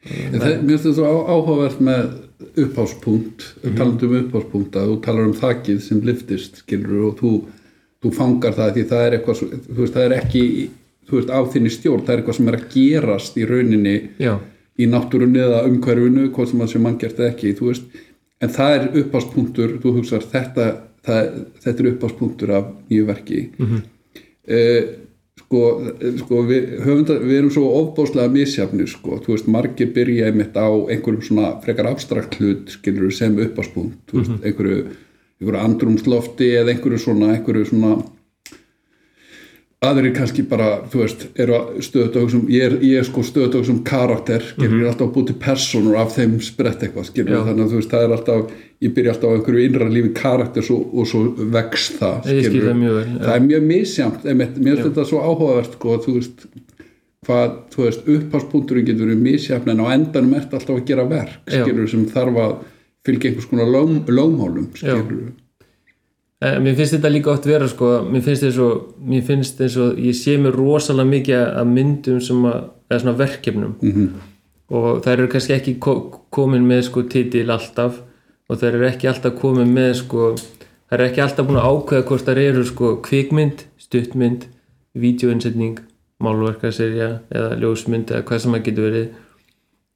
[0.00, 2.10] mér finnst þetta svo áhugavert með
[2.56, 3.74] uppháspunkt, Mhm.
[3.76, 7.32] talandi um uppháspunkt að þú talar um þakið sem liftist skilur og þú,
[8.02, 9.42] þú fangar það því það er eitthvað,
[9.76, 10.44] veist, það er ekki
[11.08, 14.38] þú veist, á þinni stjórn, það er eitthvað sem er að gerast í rauninni já,
[14.78, 17.82] í náttúrunni eða umhverfinu, hvort sem það sem mann gert ekki, þú veist,
[18.40, 20.66] en það er uppháspunktur, þú hugsar þetta,
[21.04, 23.50] það, þetta er uppháspunktur af nýju verki.
[23.58, 23.82] Mm
[25.40, 25.60] sko,
[26.22, 30.68] sko við, höfunda, við erum svo ofbáslega misjafnir sko, þú veist, margir byrja einmitt á
[30.68, 34.82] einhverjum svona frekar abstrakt hlut skilur sem uppháspunkt, þú veist, einhverju
[35.40, 37.94] einhverju andrumslofti eða einhverju svona, einhverju svona
[39.80, 43.56] aðrir kannski bara, þú veist, eru stöðut á þessum, ég er, ég er sko stöðut
[43.56, 47.38] á þessum karakter, skilur, ég er alltaf að til personur af þeim sprett eitthvað, Já.
[47.46, 50.64] þannig að þú veist, það er alltaf, ég byrja alltaf á einhverju innra lífi karakter
[50.64, 55.20] svo, og svo vex það, það mjög það er mjög misjamt, mér finnst þetta svo
[55.20, 56.46] áhugavert, sko, þú veist,
[57.84, 62.08] veist, uppháspunkturinn getur verið misjafn en á endanum ert alltaf að gera verk, skilur, sem
[62.08, 62.56] þarf að
[63.04, 64.72] fylgja einhvers konar lóm, lómhálum,
[66.40, 68.46] Eh, Mér finnst þetta líka oft vera sko, mér finnst
[69.26, 73.74] finnst eins og ég sé mér rosalega mikið að myndum sem að, eða svona verkefnum.
[73.82, 74.08] -hmm.
[74.70, 78.00] og þær eru kannski ekki ko komin með sko titil alltaf
[78.50, 80.32] og þær eru ekki alltaf komin með sko,
[80.90, 84.46] þær eru ekki alltaf búin að ákveða hvort þær eru sko kvikmynd, stuttmynd,
[84.98, 85.78] vídeoinsetning,
[86.20, 89.10] málverkaserja eða ljósmynd eða hvað sem það getur verið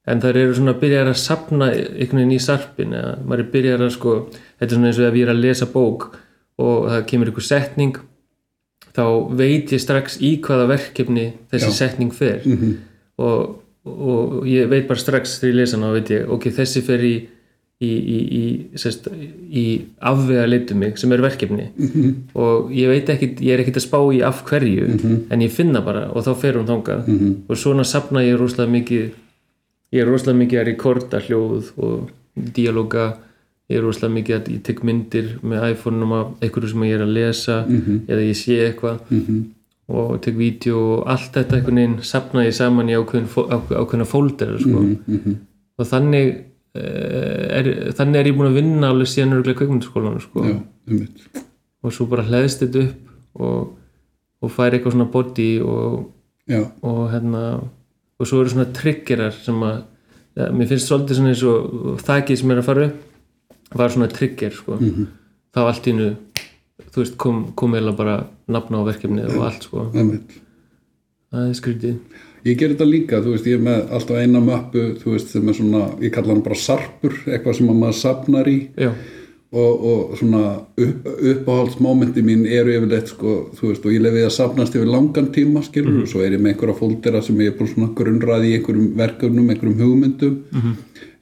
[0.05, 3.51] en þær eru svona að byrja að sapna einhvern veginn í sarpin eða maður er
[3.55, 6.09] byrjar að sko þetta er svona eins og ef ég er að lesa bók
[6.65, 8.01] og það kemur einhver setning
[8.95, 9.05] þá
[9.41, 11.77] veit ég strax í hvaða verkefni þessi Já.
[11.81, 12.75] setning fer -hmm.
[13.19, 16.85] og, og ég veit bara strax þegar ég lesa hana og veit ég ok, þessi
[16.85, 17.15] fer í
[17.85, 18.45] í, í, í,
[19.61, 19.65] í
[20.01, 22.15] afvega leitu mig sem er verkefni -hmm.
[22.35, 24.87] og ég veit ekki, ég er ekkert að spá í af hverju
[25.31, 27.35] en ég finna bara og þá fer hún þangað -hmm.
[27.49, 29.11] og svona sapna ég rosalega mikið
[29.93, 32.11] ég er rosalega mikið að rekorda hljóð og
[32.55, 33.17] dialoga
[33.71, 37.03] ég er rosalega mikið að ég tek myndir með iPhone-um af einhverju sem ég er
[37.07, 37.65] að lesa
[38.09, 39.43] eða ég sé eitthvað -hmm.
[39.89, 43.73] og tek vídeo og allt þetta einhvern veginn sapna ég saman í ákveðin, fó- ák-
[43.81, 44.81] ákveðina fólder sko.
[45.07, 45.35] Mhm.
[45.79, 46.35] og þannig
[46.75, 50.43] er, þannig er ég búin að vinna alveg síðan örgulega kveikmyndaskólan sko.
[51.85, 53.73] og svo bara hleðst þetta upp og,
[54.43, 56.11] og fær eitthvað svona body og
[56.83, 57.43] og hérna
[58.19, 59.83] og svo eru svona triggerar sem að
[60.37, 64.09] ja, mér finnst svolítið svona eins og þakið sem er að fara upp var svona
[64.13, 64.77] trigger sko.
[65.55, 66.11] Þá allt í nu
[66.91, 68.17] þú veist kom, kom eða bara
[68.51, 69.87] nafna á verkefnið og allt sko.
[71.35, 71.97] Það er skrítið
[72.45, 75.49] Ég ger þetta líka, þú veist, ég er með alltaf eina möppu, þú veist, sem
[75.49, 78.59] er svona, ég kalla hann bara sarpur, eitthvað sem að maður sapnar í.
[78.77, 78.91] Já,
[79.55, 80.43] og, og svona
[80.83, 85.31] upp, uppáhaldsmómenti mín eru yfirleitt, sko, þú veist, og ég lefið að sapnast yfir langan
[85.35, 88.51] tíma, skilur, og svo er ég með einhverja fóldera sem ég er bara svona grunnraði
[88.51, 90.37] í einhverjum verkefnum, einhverjum hugmyndum,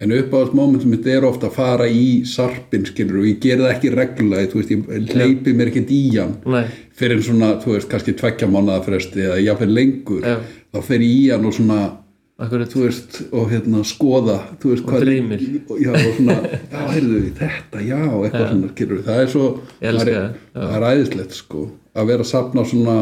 [0.03, 3.93] en uppáhaldsmómenti mitt er ofta að fara í sarpin, skilur, og ég ger það ekki
[3.95, 6.37] reglulega, þú veist, ég hleypi mér ekkert í hann.
[6.43, 6.63] Næ,
[6.99, 10.39] fyrir en svona, þú veist, kannski tveggja mánuða fresti eða jáfnir lengur Já.
[10.75, 11.81] þá fer ég í hann og svona
[12.43, 15.43] akkurat þú veist, og hérna skoða þú veist, hvað dreymir.
[15.79, 16.39] já, og svona,
[16.73, 19.45] já, heyrðu, þetta, já, eitthvað svona, skilur, það er svo
[19.79, 22.97] það er, það, er æðislegt, sko að vera að sapna svona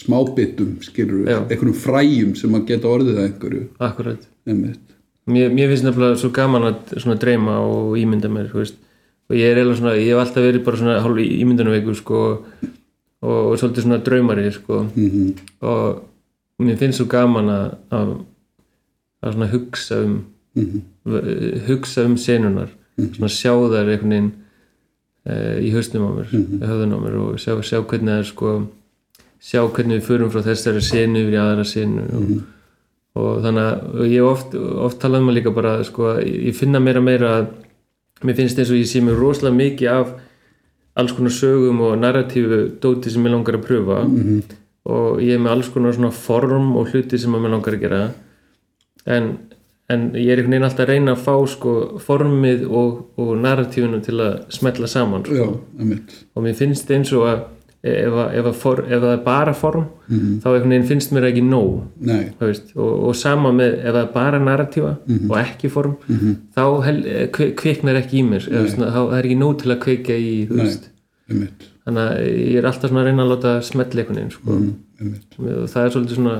[0.00, 1.38] smábitum, skilur, Já.
[1.50, 3.62] einhverjum fræjum sem að geta orðið að einhverju.
[3.82, 4.89] Akkurat einmitt,
[5.30, 8.74] mér, mér finnst nefnilega svo gaman að svona dreyma og ímynda mér veist.
[9.30, 12.42] og ég er eiginlega svona, ég hef alltaf verið bara svona hálf ímyndunarveikur sko og,
[13.22, 16.02] og svolítið svona draumari sko mm og
[16.60, 18.10] mér finnst svo gaman að, að,
[19.22, 20.20] að svona hugsa um
[20.56, 20.80] Mhm.
[21.68, 24.32] hugsa um senunar svona sjá þær einhvern veginn
[25.24, 26.58] e, í hausnum á mér Mhm.
[26.66, 28.50] höfðun á mér og sjá, sjá hvernig það er sko
[29.40, 32.40] sjá hvernig við förum frá þessari senu yfir í aðra senu og, Mhm.
[33.18, 37.00] Og þannig að ég oft, oft talað um að líka bara sko, ég finna meira
[37.02, 37.46] meira að
[38.22, 40.12] mér finnst eins og ég sé mér rosalega mikið af
[41.00, 44.42] alls konar sögum og narratífu dóti sem ég langar að pröfa Mhm.
[44.86, 47.80] og ég er með alls konar svona form og hluti sem að mér langar að
[47.80, 48.00] gera
[49.06, 49.38] en,
[49.88, 54.00] en ég er einhvern veginn alltaf að reyna að fá sko formið og, og narratífinu
[54.04, 55.34] til að smetla saman sko.
[55.34, 55.46] já,
[56.36, 57.40] og mér finnst eins og að
[57.82, 61.26] ef, að, ef, að for, ef það er bara form þá einhvern veginn finnst mér
[61.30, 61.86] ekki nóg
[62.76, 64.92] og, og sama með ef það er bara narratífa
[65.30, 65.94] og ekki form
[66.56, 69.70] þá hel, eh, kvi- kviknar ekki í mér eða, svona, þá er ekki nóg til
[69.72, 70.46] að kveika í
[71.86, 74.52] þannig að ég er alltaf svona að reyna að láta smetla einhvern veginn sko.
[75.00, 75.38] einmitt.
[75.40, 76.36] Og það er svolítið svona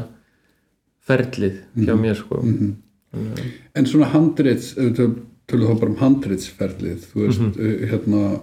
[1.09, 1.55] ferlið
[1.87, 2.43] hjá mér sko.
[3.75, 7.53] En svona handrits, ef við töl- tölum þá bara um handritsferlið, þú veist, Mhm.
[7.59, 8.41] uh, hérna,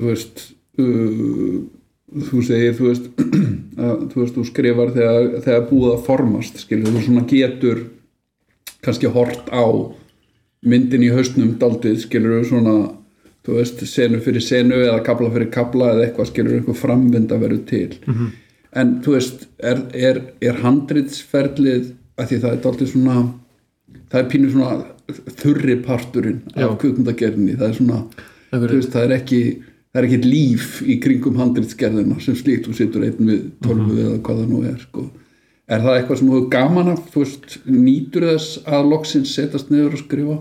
[0.00, 0.42] þú veist,
[0.78, 1.62] uh,
[2.08, 3.08] þú segir, þú veist,
[3.84, 7.86] að, þú veist, þú skrifar þegar, þegar búið að formast, skilur, þú svona getur,
[8.84, 9.64] kannski hort á
[10.66, 12.76] myndin í haustnum daldið skilur svona
[13.46, 17.64] þú veist, senu fyrir senu eða kabla fyrir kabla eða eitthvað skilur eitthvað framvinda verður
[17.66, 18.30] til -hmm.
[18.72, 23.16] en þú veist, er, er, er handritsferlið að því það er daldið svona
[24.10, 24.84] það er pínu svona
[25.38, 28.02] þurri parturinn af kvikmyndagerðinni það er svona,
[28.50, 29.40] þú veist, það er ekki
[29.92, 34.18] það er ekki líf í kringum handritsgerðina sem slíkt, þú situr einn við tólfu eða
[34.26, 35.06] hvað það nú er sko.
[35.68, 37.02] er það eitthvað sem þú hefur gaman af?
[37.14, 40.38] Veist, nýtur þess að loksins setjast niður og skrifa?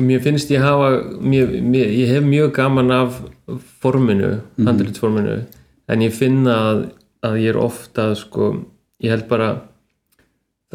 [0.00, 3.20] Mér finnst ég hafa mér, mér, ég hef mjög gaman af
[3.82, 5.38] forminu, handritsforminu
[5.92, 6.82] en ég finna að,
[7.28, 8.50] að ég er ofta sko,
[9.04, 9.52] ég held bara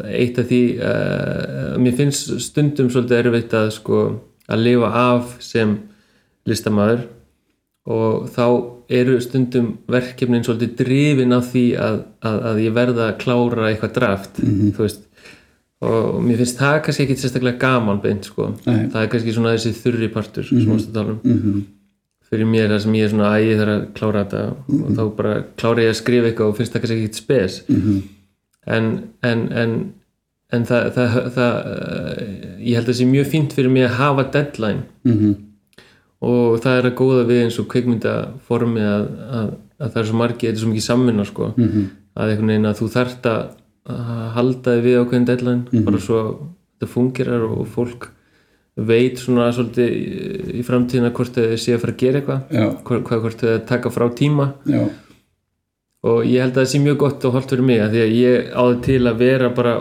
[0.00, 4.04] eitt af því uh, mér finnst stundum svolítið erfitt að sko,
[4.48, 5.74] að lifa af sem
[6.48, 7.02] listamæður
[7.90, 8.44] og þá
[9.00, 13.92] eru stundum verkefnin svolítið drifin af því að, að, að ég verða að klára eitthvað
[13.98, 15.04] draft þú veist
[15.80, 18.88] og mér finnst það kannski ekki sérstaklega gaman beint sko, Nei.
[18.92, 20.92] það er kannski svona þessi þurri partur sem mm -hmm.
[20.94, 21.60] tala um Mhm.
[22.30, 25.16] fyrir mér það sem ég er svona að ég þarf að klára þetta og þá
[25.16, 28.02] bara klára ég að skrifa eitthvað og finnst það kannski ekkit spes Mhm.
[28.66, 29.92] en, en, en,
[30.52, 31.54] en það, það, það
[32.20, 35.34] eh, ég held að það sé mjög fínt fyrir mig að hafa deadline Mhm.
[36.22, 39.04] Og það er að góða við eins og kveikmyndaformi að,
[39.40, 41.84] að, að það er svo margi, þetta er svo mikið samvinna sko, Mhm.
[42.20, 43.42] að einhvern veginn að þú þarft að
[44.34, 46.18] halda þig við ákveðin deadline bara svo
[46.80, 48.08] þetta fungerar og fólk
[48.76, 49.88] veit svona svolítið
[50.60, 54.52] í- framtíðina hvort þau sé að fara að gera eitthvað hvort þau taka frá tíma.
[54.66, 54.88] Já,
[56.04, 58.14] og ég held að það sé mjög gott og holdt fyrir mig að því að
[58.20, 59.74] ég áði til að vera bara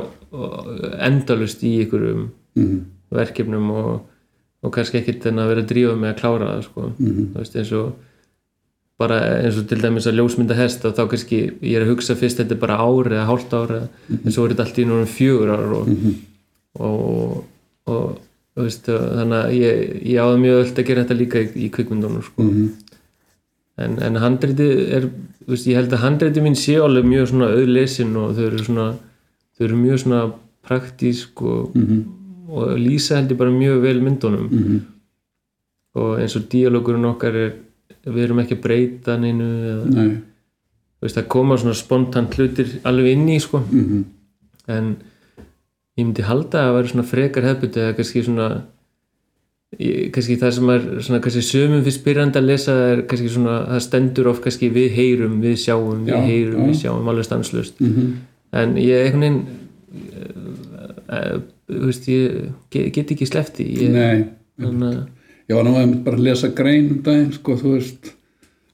[1.02, 2.80] endalust í einhverjum Mhm.
[3.12, 4.02] verkefnum og,
[4.64, 6.82] og kannski ekkert en að vera að drífa með að klára það sko.
[7.00, 7.26] Mhm.
[7.34, 7.94] þú veist eins og
[9.00, 12.16] bara eins og til dæmis að ljósmynda hest og þá kannski ég er að hugsa
[12.20, 13.88] fyrst þetta er bara ár eða hálft ár eða,
[14.26, 15.88] en svo er þetta allt í núna fjögur ár og,
[16.80, 17.46] og,
[17.88, 18.20] og
[18.58, 21.70] þú veist, þannig að ég, ég áði mjög öll að gera þetta líka í, í
[21.72, 22.44] kvikmyndunum sko.
[22.44, 22.70] Mhm.
[23.80, 24.68] en, en handriti
[24.98, 25.08] er
[25.48, 28.88] veist, ég held að handriti mín sé alveg mjög svona auðlesin og þau eru svona
[29.56, 30.22] þau eru mjög svona
[30.68, 32.04] praktísk og, Mhm.
[32.50, 34.80] Og lýsa held ég bara mjög vel myndunum Mhm.
[35.96, 37.54] og eins og díalógurinn okkar er
[38.06, 40.22] við erum ekki að breyta neinu eða,
[41.02, 44.04] veist, það koma svona spontant hlutir alveg inn í sko Mhm.
[44.68, 44.96] en
[45.98, 48.62] ég myndi halda að vera svona frekar hefbuti eða kannski svona
[49.80, 53.68] ég, kannski það sem er svona kannski sömum fyrst byrjandi að lesa er kannski svona
[53.68, 56.68] það stendur of kannski við heyrum, við sjáum við Já, heyrum, já.
[56.70, 58.14] við sjáum alveg stanslust Mhm.
[58.54, 59.46] en ég einhvern veginn
[61.70, 64.28] veist, ég get, get ekki slefti ég, nei
[64.60, 68.16] þannig ég var einmitt bara að lesa grein um daginn sko, þú veist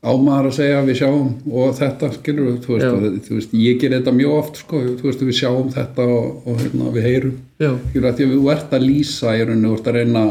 [0.06, 3.80] ámaður að segja við sjáum og þetta skilur við, þú veist, og, þú veist ég
[3.82, 7.38] ger þetta mjög oft sko, þú veist, við sjáum þetta og, og hérna, við heyrum.
[7.64, 10.26] Já, skilur að því að þú ert að lýsa í rauninu, þú ert að reyna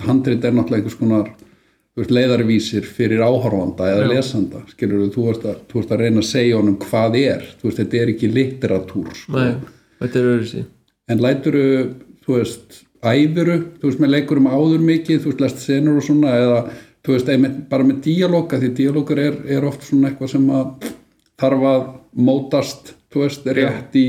[0.00, 1.32] handrit er náttúrulega einhvers konar
[1.98, 4.10] þú leiðarvísir fyrir áhorfanda eða Já.
[4.14, 7.48] lesanda, skilur þú, að, þú ert að reyna að segja honum hvað er.
[7.58, 9.34] Þú veist, þetta er ekki litteratúr sko.
[9.34, 10.50] nei, þetta er öðru
[11.10, 11.66] en læturu,
[12.24, 16.34] þú veist æfiru, þú veist, með leikurum áður mikið þú veist, lest senur og svona
[16.36, 16.60] eða,
[17.04, 20.90] þú veist, einmitt, bara með díalóga því díalógar er, er oft svona eitthvað sem að
[21.40, 21.82] þarf að
[22.20, 24.08] mótast þú veist, rétt í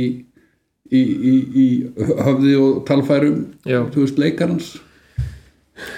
[0.91, 3.83] í, í, í höfði og talfærum, Já.
[3.93, 4.71] þú veist, leikarans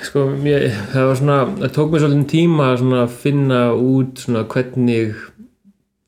[0.06, 4.44] Sko, mér, það var svona, það tók mér svolítið tíma að svona finna út svona
[4.54, 5.18] hvernig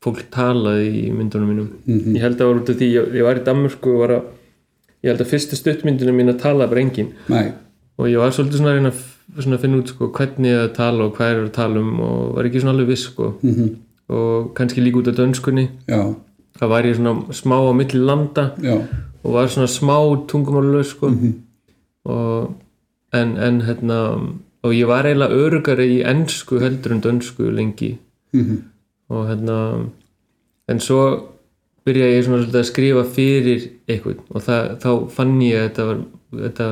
[0.04, 1.68] fólk talaði í myndunum mínum.
[2.14, 4.14] Ég held að það var út af því, ég, ég var í Danmörku og var
[4.16, 4.28] að,
[5.06, 7.52] ég held að fyrstu stuttmyndunum mín að tala bara engin Nei,
[7.96, 8.92] og ég var svolítið svona að reyna
[9.36, 12.00] svona að finna út sko hvernig ég að tala og hvað er að tala um
[12.06, 13.32] og var ekki svona alveg viss sko.
[13.42, 13.74] Mhm.
[14.08, 16.14] og kannski líka út af dönskunni, já,
[16.58, 18.76] það var ég svona smá á milli landa já.
[19.24, 19.96] og var svona smá
[20.30, 21.10] tungumálulegs sko.
[22.06, 22.54] Og
[23.12, 23.98] en, en hérna
[24.62, 27.98] og ég var eiginlega örugari í ennsku heldur en dönsku lengi.
[28.32, 28.62] Mhm.
[29.08, 29.88] og hérna
[30.68, 31.35] en svo
[31.86, 35.98] byrjaði ég svona að skrifa fyrir eitthvað og það, þá fann ég að þetta var
[36.42, 36.68] þetta,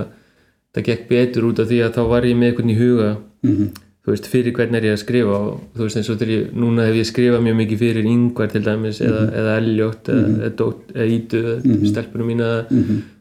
[0.74, 3.10] þetta gekk betur út af því að þá var ég með eitthvað í huga.
[3.44, 3.72] Mhm.
[4.04, 6.48] þú veist, fyrir hvern er ég að skrifa og þú veist eins og þegar ég,
[6.60, 10.50] núna hef ég skrifað mjög mikið fyrir yngvar til dæmis eða, eða Elliot eða, eða,
[10.58, 12.48] dót, eða Ídu eða stelpunum mína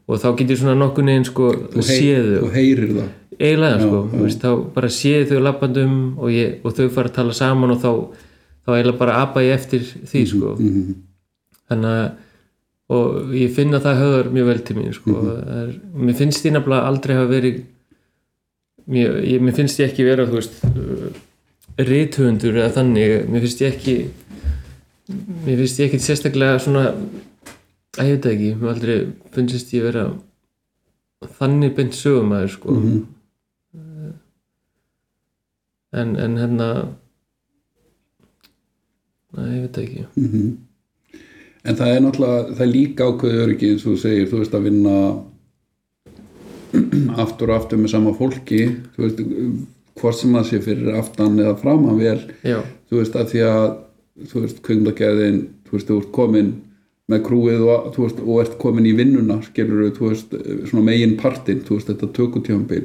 [0.04, 3.08] og þá get ég svona nokkur neginn sko hei- séðu þú heyrir það
[3.40, 6.36] eiginlega sko, þú veist, þá bara séð þau lappandum og,
[6.68, 7.90] og þau fara að tala saman og þá,
[8.66, 10.52] þá eiginlega bara apa ég eftir því sko.
[10.60, 10.94] Mhm.
[11.70, 12.06] Þannig að
[12.94, 15.12] og ég finn að það höfðar mjög vel til mín sko.
[15.12, 15.70] mm er,
[16.04, 17.62] mér finnst ég nefnilega aldrei hafa verið
[18.86, 20.58] mér, ég, mér finnst ég ekki vera veist
[21.80, 23.94] rithöfundur eða þannig mér finnst ég ekki
[25.46, 28.98] mér finnst ég ekki sérstaklega svona að ég veit ekki, mér aldrei
[29.32, 30.04] finnst ég vera
[31.38, 33.02] þannig beint sögumæður sko Mhm.
[35.94, 36.68] en, en hérna
[39.34, 40.52] Nei, ég veit ekki Mhm.
[41.64, 44.56] En það er náttúrulega, það er líka ákveður ekki eins og þú segir, þú veist
[44.56, 44.96] að vinna
[47.24, 48.60] aftur og aftur með sama fólki,
[48.96, 49.22] þú veist,
[50.00, 52.58] hvort sem það sé fyrir aftan eða framan vel, Já,
[52.90, 53.66] þú veist, að því að,
[54.32, 56.52] þú veist, kveikmyndagerðin, þú veist, þú ert komin
[57.12, 60.36] með krúið og, þú veist, og ert komin í vinnuna, skilur þú veist,
[60.68, 62.84] svona megin partinn, þú veist, þetta tökutjónbil,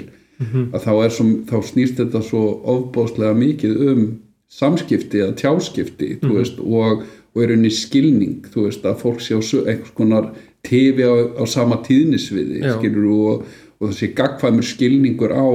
[0.71, 2.43] að þá er svo, þá snýst þetta svo
[2.77, 4.03] ofbáslega mikið um
[4.49, 7.03] samskipti eða tjáskipti, þú veist, og,
[7.36, 10.32] og er unni skilning, þú veist, að fólk sé á einhvers konar
[10.65, 13.45] TV á, á sama tíðnisviði, og,
[13.80, 15.49] og þessi gagkvæmur skilningur á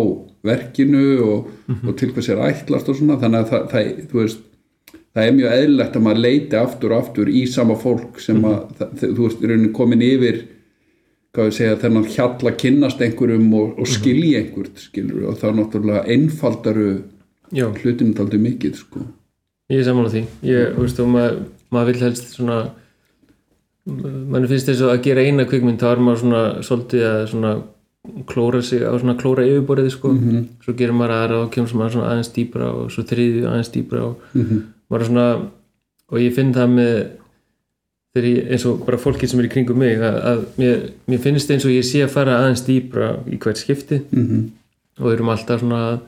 [0.44, 1.52] verkinu og,
[1.88, 4.42] og til hvers er ætlast og svona, þannig að það, það veist,
[5.14, 8.60] það er mjög eðlilegt að maður leiti aftur og aftur í sama fólk sem að,
[8.80, 10.42] það, þú veist, er rauninni komin yfir
[11.34, 15.58] hvað segja, þennan hjall að kynnast einhverjum og, og skilja einhvert skilur og það er
[15.58, 16.88] náttúrulega einfaldaru
[17.54, 19.02] já, hlutinu taldi mikið sko.
[19.72, 20.24] Ég er saman á því.
[20.48, 21.38] Ég, veist, maður,
[21.74, 22.58] maður vill helst svona
[23.84, 27.54] mann finnst þess að gera eina kvikmynd þá er maður svona svolítið að svona
[28.28, 30.12] klóra sig á svona klóra yfirborðið sko,
[30.64, 34.06] svo gerir maður aðra og kemur maður svona aðeins dýbra og svo þriðju aðeins dýbra
[34.08, 35.28] og maður er svona
[36.10, 36.96] og ég finn það með
[38.22, 41.50] ég, eins og bara fólkið sem er í kringum mig að, að mér, mér finnst
[41.50, 44.02] eins og ég sé að fara aðeins dýbra í hvert skipti.
[44.10, 44.44] Mm -hmm.
[45.00, 45.98] og erum alltaf svona að,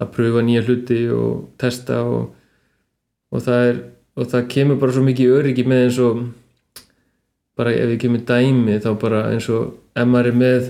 [0.00, 2.34] að pröfa nýja hluti og testa og,
[3.32, 3.80] og það er
[4.18, 6.22] og það kemur bara svo mikið öryggi með eins og
[7.58, 10.68] bara ef við kemur dæmi þá bara eins og ef maður er með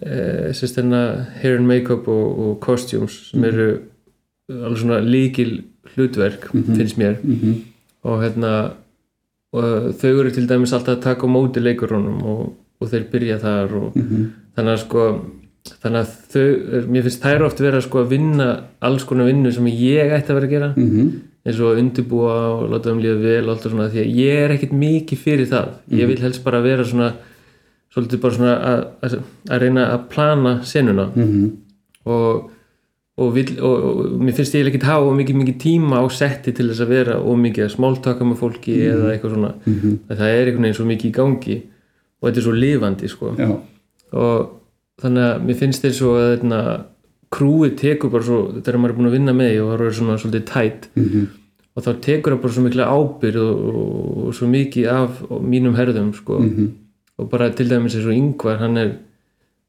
[0.00, 0.16] e,
[0.58, 1.02] sérst hérna
[1.42, 3.68] hair and makeup og, og costumes sem eru
[4.50, 5.52] alveg svona líkil
[5.94, 7.20] hlutverk finnst mér.
[8.06, 8.52] Og hérna
[9.54, 12.42] og þau eru til dæmis alltaf að taka á móti leikurunum og,
[12.80, 13.94] og þeir byrja þar og
[14.56, 15.06] þannig að sko
[15.82, 16.46] þannig að þau,
[16.90, 18.46] mér finnst þær oft vera sko að vinna
[18.80, 20.70] alls konar vinnu sem ég ætti að vera að gera
[21.46, 24.14] eins og að undirbúa og láta þeim líða vel og allt og svona því að
[24.20, 25.74] ég er ekkit mikið fyrir það.
[25.96, 27.10] Ég vil helst bara vera svona
[27.90, 29.18] svolítið bara svona að, að,
[29.50, 31.08] að reyna að plana senuna.
[32.04, 32.50] Og
[33.20, 36.70] og, vill, og, og mér finnst ég ekki hafa mikið, mikið tíma á setti til
[36.70, 39.50] þess að vera og mikið að smáltaka með fólki eða eitthvað svona.
[40.08, 41.56] Það er einhvern veginn svo mikið í gangi
[42.20, 43.34] og þetta er svo lifandi sko.
[44.12, 44.48] Og
[45.02, 46.62] þannig að mér finnst þeir svo að þetta
[47.30, 50.44] krúið tekur bara svo maður er búin að vinna með og það er svona svolítið
[50.50, 51.26] tætt Mhm.
[51.76, 55.76] og þá tekur það bara svo mikla ábyrð og, og, og svo mikið af mínum
[55.78, 56.66] herðum sko Mhm.
[57.18, 58.90] og bara til dæmis eins og yngvar hann er,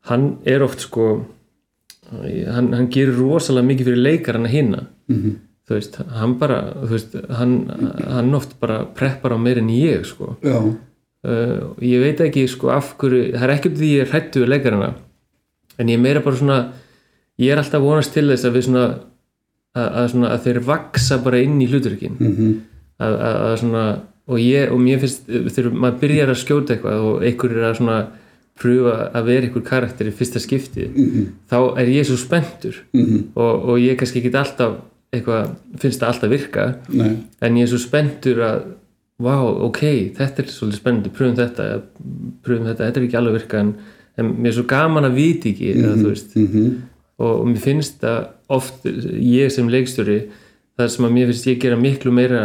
[0.09, 1.26] hann er oft sko
[2.12, 5.36] hann, hann gerir rosalega mikið fyrir leikarana hinna Mhm.
[5.68, 7.70] þú veist, hann bara veist, hann,
[8.07, 12.95] hann oft bara preppar á meir en ég sko uh, ég veit ekki sko af
[12.97, 14.93] hverju það er ekki um því ég er hrættu við leikarana
[15.78, 16.72] en ég er meira bara svona
[17.40, 18.86] ég er alltaf vonast til þess að við svona
[19.76, 22.50] að, að, svona, að þeir vaksa bara inn í hluturkin Mhm.
[23.00, 23.86] að, að, að svona
[24.28, 27.78] og, ég, og mér finnst þegar maður byrjar að skjóta eitthvað og einhver er að
[27.80, 28.00] svona
[28.62, 30.86] pröfa að vera einhver karakter í fyrsta skipti
[31.50, 33.32] þá er ég svo spenntur Mhm.
[33.36, 34.76] og, og ég kannski ekki alltaf
[35.12, 38.62] eitthvað, finnst það alltaf virka nei, en ég er svo spenntur að
[39.22, 39.82] vá, ok,
[40.18, 41.82] þetta er svolítið spennandi pröfum þetta,
[42.44, 43.74] pröfum þetta þetta er ekki alveg virka en,
[44.18, 46.72] en mér er svo gaman að viti ekki, eða þú veist Mhm.
[47.22, 48.26] Og, og mér finnst það
[48.57, 50.17] oft ég sem leikstjóri
[50.80, 52.41] það sem að mér finnst ég gera miklu meira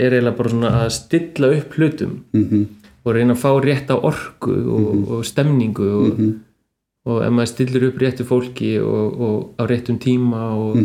[0.00, 2.64] er eiginlega bara svona að stilla upp hlutum Mhm.
[3.04, 6.22] og reyna að fá rétta orku og, og stemningu og,
[7.04, 10.78] og ef maður stillir upp réttu fólki og, og á réttum tíma og,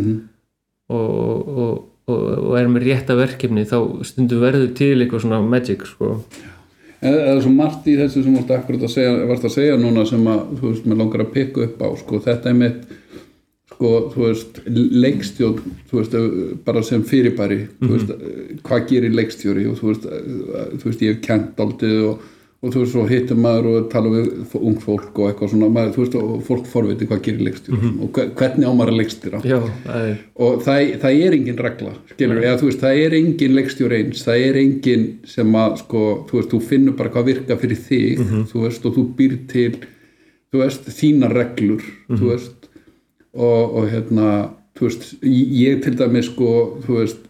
[0.90, 1.72] og, og,
[2.10, 2.20] og,
[2.50, 6.18] og er með rétta verkefni þá stundum verður til eitthvað svona magic sko.
[7.00, 10.40] eða svo margt í þessu sem varst akkurat að segja, að segja núna sem að,
[10.60, 12.82] þú veist, mér langar að pikka upp á sko, þetta er mitt
[13.80, 14.58] sko, þú veist,
[15.00, 16.18] leikstjórn þú veist,
[16.66, 18.10] bara sem fyrirbæri þú veist,
[18.66, 20.04] hvað gerir leikstjóri og þú veist,
[20.82, 22.26] þú veist, ég hef kent aldrei og,
[22.60, 25.94] og þú veist, svo hittum maður og tala við ung fólk og eitthvað svona maður,
[25.94, 29.40] þú veist, og fólk forviti hvað gerir leikstjóri og hve- hvernig á maður að leikstjóra
[29.48, 29.56] já,
[29.96, 34.02] er og það, það er engin regla skilur, eða þú veist, það er engin leikstjóri
[34.02, 37.80] eins það er engin sem að sko, þú veist, þú finnur bara hvað virka fyrir
[37.88, 38.20] þig
[38.52, 39.72] þú veist, og þú býr til
[40.52, 42.59] þú veist, þína reglur þú veist
[43.36, 44.30] og, og hérna,
[44.80, 46.50] veist ég til dæmis sko,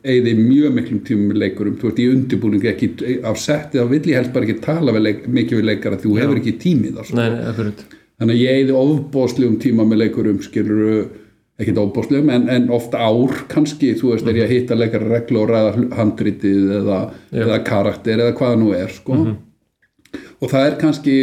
[0.06, 1.78] eigði mjög miklum tímum með leikurum.
[1.80, 2.90] Veist, í undirbúningi ekki
[3.26, 6.08] á setti þá vill ég helst bara ekki tala við leik, mikið við leikara því
[6.08, 7.16] þú hefur ekki tímið það sko.
[8.20, 10.86] þannig að ég eigði ofbóðslegum tíma með leikurum skilur
[11.60, 15.42] ekkert ofbóðslegum en, en ofta ár kannski, þú veist, er ég að hitta leikara reglu
[15.42, 16.98] og ræða handritið eða,
[17.34, 19.18] eða karakter eða hvaða nú er sko.
[20.40, 21.16] og það er kannski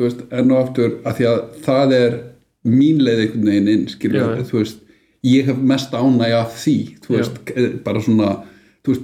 [0.00, 2.20] veist, enn og aftur að því að það er
[2.64, 4.46] mín leið einhvern veginn inn, skilur Já.
[4.52, 4.80] veist,
[5.26, 6.76] ég hef mest ánægja af því,
[7.08, 8.32] veist, eh, bara svona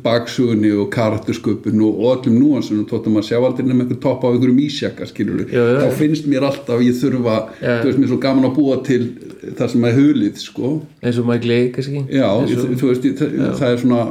[0.02, 4.32] baksugunni og karaktersköpun og, og öllum núansunum, tóttum að sjá aldrei nema einhver topp á
[4.32, 7.76] einhverjum ísjaka, þá finnst mér alltaf ég þurfa, Já.
[7.84, 9.06] þú veist, mér er svo gaman að búa til
[9.54, 10.72] það sem er hulið, sko.
[11.00, 12.02] Eins og Mike Leigh kannski?
[12.10, 14.02] Já, og- þú veist, það, það er svona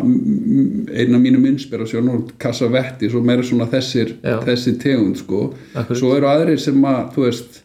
[1.04, 4.40] einn af mínum inspirasjón og kassavetti, svo meira svona þessir Já.
[4.48, 5.54] þessi tegund, sko.
[5.92, 7.64] Svo eru aðrir sem að, þú veist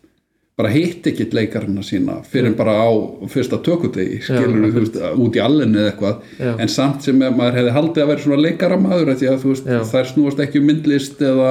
[0.58, 2.90] bara hitt ekkit leikarina sína fyrir bara á
[3.32, 6.18] fyrsta tökudegi skilur þú veist, út í allenni eða eitthvað.
[6.38, 6.52] Já.
[6.60, 9.52] en samt sem að maður hefði haldið að vera svona leikaramaður af því að þú
[9.54, 11.50] veist, þær snúast ekki um myndlist eða,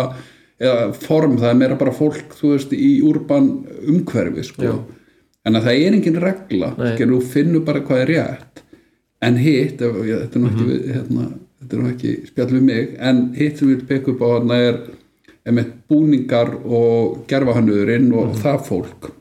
[0.62, 3.50] eða form, það er meira bara fólk, þú veist, í úrban
[3.90, 4.76] umhverfi, sko.
[5.46, 6.92] En að það er engin regla, Nei.
[6.96, 8.62] skilur þú finnur bara hvað er rétt.
[9.22, 10.70] En hitt, þetta er nú ekki Mhm.
[10.70, 11.28] við, hérna,
[11.72, 14.78] er ekki spjall við mig en hitt sem við peka upp á þarna er
[15.90, 18.42] búningar og gerfahannurinn og Mhm.
[18.44, 19.12] það fólk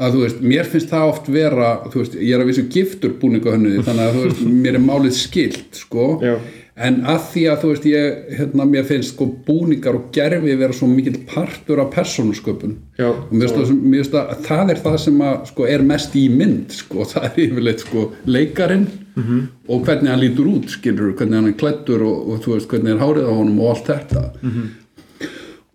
[0.00, 3.12] að þú veist, mér finnst það oft vera þú veist, ég er að vissu giftur
[3.20, 6.38] búningahönnuði þannig að þú veist, mér er málið skilt sko, Já.
[6.80, 10.76] En að því að þú veist, ég, hérna, mér finnst sko búningar og gerfi vera
[10.76, 13.10] svo mikill partur af persónusköpun Já.
[13.10, 17.04] og mér finnst að það er það sem að, sko, er mest í mynd sko,
[17.12, 19.42] það er yfirleitt sko leikarinn -hmm.
[19.68, 22.94] og hvernig hann lítur út skilur, hvernig hann er klættur og, og þú veist, hvernig
[22.94, 24.68] er hárið á honum og allt þetta -hmm.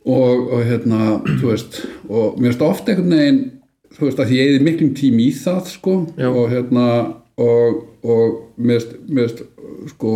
[0.05, 3.43] og, og hérna, þú veist og mér finnst ofta einhvern veginn
[3.95, 6.29] þú veist, að ég eði miklum tím í það sko, Já.
[6.29, 9.43] og hérna og, og mér finnst
[9.91, 10.11] sko,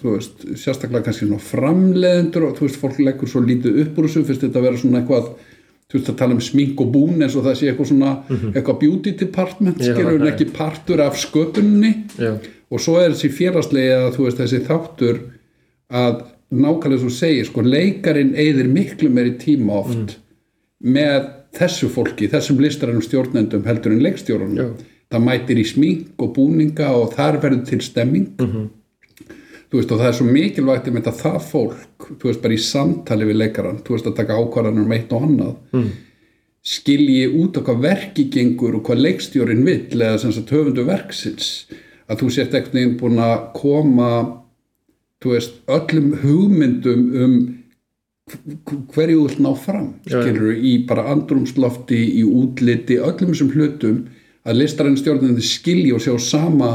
[0.00, 4.08] þú veist, sérstaklega kannski svona framleiðendur og þú veist, fólk leggur svo lítið upp úr
[4.08, 5.32] þessu, finnst þetta að vera svona eitthvað
[5.92, 8.12] þú veist að tala um smink og bún eins og það sé eitthvað svona,
[8.54, 10.30] eitthvað beauty department skilur nei.
[10.30, 12.32] ekki partur af sköpunni Já.
[12.72, 15.20] og svo er þessi félagslega að þú veist þessi þáttur
[15.92, 20.16] að nákvæmlega svo segir sko leikarin eigðir miklu meiri tíma oft
[20.82, 24.68] með þessu fólki, þessum listrænum stjórnendum heldur en leikstjórunum Já.
[25.12, 28.32] það mætir í smink og búninga og þar verður til stemming
[29.72, 32.60] þú veist og það er svo mikilvægt að þetta það fólk, þú veist bara í
[32.60, 35.86] samtali við leikaran, þú veist að taka ákvarðanur um eitt og annað mm.
[36.74, 41.48] skilji út á hvað verki gengur og hvað leikstjórin vill eða sem sagt höfundu verksins
[42.04, 44.12] að þú sért ekkert neginn búin að koma
[45.24, 47.34] þú veist, öllum hugmyndum um
[48.92, 54.02] hverju þú vilt ná fram skilur í bara andrumslofti í útliti, öllum þessum hlutum
[54.44, 56.74] að listaræn stjórnandi skilji og sjá sama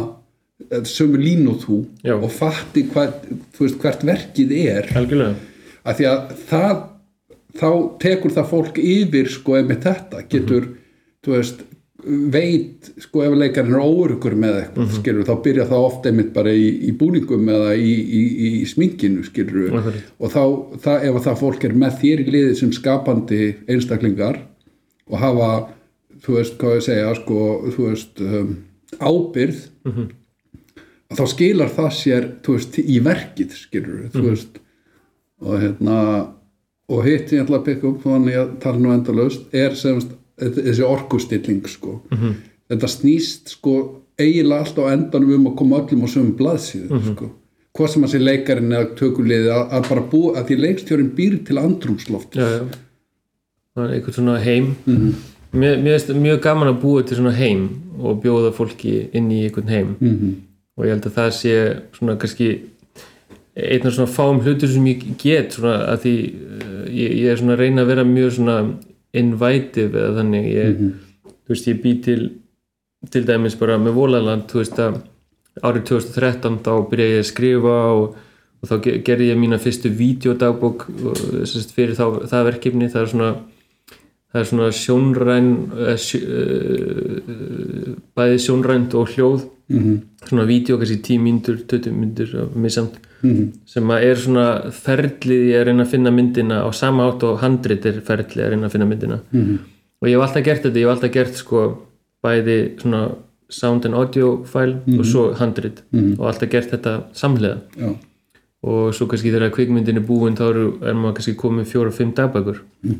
[0.89, 2.15] sömu línu þú Já.
[2.17, 3.13] og fatti hvað,
[3.55, 4.91] þú veist, hvert verkið er.
[5.87, 6.75] Að því að það
[7.57, 7.69] þá
[8.03, 10.23] tekur það fólk yfir sko ef með þetta.
[10.29, 10.69] Getur
[11.25, 11.65] þú veist
[12.07, 16.53] veit sko ef leikarinn er óurugur með eitthvað skilur þá byrja það ofta einmitt bara
[16.53, 20.05] í, í búningum eða í, í, í sminkinu skilur Akkurat.
[20.21, 20.43] og þá
[20.83, 24.39] það, ef að það fólk er með þér í liði sem skapandi einstaklingar
[25.09, 25.49] og hafa
[26.23, 27.41] þú veist hvað ég segja sko
[27.73, 28.53] þú veist um,
[29.01, 30.05] ábyrð að
[31.15, 34.59] þá skilar það sér veist í verkið skilur þú veist.
[35.45, 35.97] Og hérna
[36.87, 40.85] og hitt ég ætla að peka upp þannig að tala nú endalaust er semst þessi
[40.85, 42.01] orkustilling sko.
[42.67, 47.31] Þetta snýst sko eiginlega allt á endanum um að koma öllum á sömu blaðsíðu sko.
[47.77, 51.39] Hvað sem að sé leikarinn eða tökuliði að, að bara búa að því leikstjórin býr
[51.45, 52.37] til andrumsloft
[53.85, 54.71] er eitthvað svona heim.
[55.53, 57.67] Mér, mér finnst mjög gaman að búa til svona heim
[58.01, 59.95] og bjóða fólki inn í einhvern heim.
[59.99, 60.33] -hmm.
[60.77, 61.53] Og ég held að það sé
[61.97, 62.49] svona kannski
[63.57, 67.39] einn af svona fáum hlutur sem ég get svona að því uh, ég, ég er
[67.41, 68.57] svona að reyna að vera mjög svona
[69.17, 70.47] invitive eða þannig.
[70.53, 70.83] Ég,
[71.47, 72.21] þú veist ég bý til
[73.13, 74.95] til dæmis bara með Vólaland þú veist að
[75.65, 78.15] árið 2013 þá byrja ég að skrifa og,
[78.61, 79.89] og þá ge- gerði ég mína fyrstu
[81.45, 82.89] sem sagt, fyrir þá, það verkefni.
[82.93, 83.31] Það er svona
[84.37, 85.47] það er svona sjónræn
[85.81, 85.97] eh,
[87.27, 89.47] uh, bæði sjónrænt og hljóð.
[89.69, 89.95] Mhm.
[90.27, 93.51] svona vídeo, kannski 10 myndur 20 myndur, misamt Mhm.
[93.65, 97.39] sem að er svona ferlið ég að reyna að finna myndina á sama átt og
[97.41, 99.19] handrit er ferlið að reyna að finna myndina.
[99.33, 99.59] Mhm.
[100.01, 101.77] og ég hef alltaf gert þetta, ég hef alltaf gert sko
[102.23, 103.15] bæði svona
[103.49, 105.81] sound and audio file og svo handrit.
[106.19, 107.95] Og alltaf gert þetta samlega já,
[108.63, 110.43] og svo kannski þegar kvikmyndin er búin þá
[110.81, 112.59] er maður kannski komið fjóra og fimm dagbækur.
[112.85, 112.95] Og,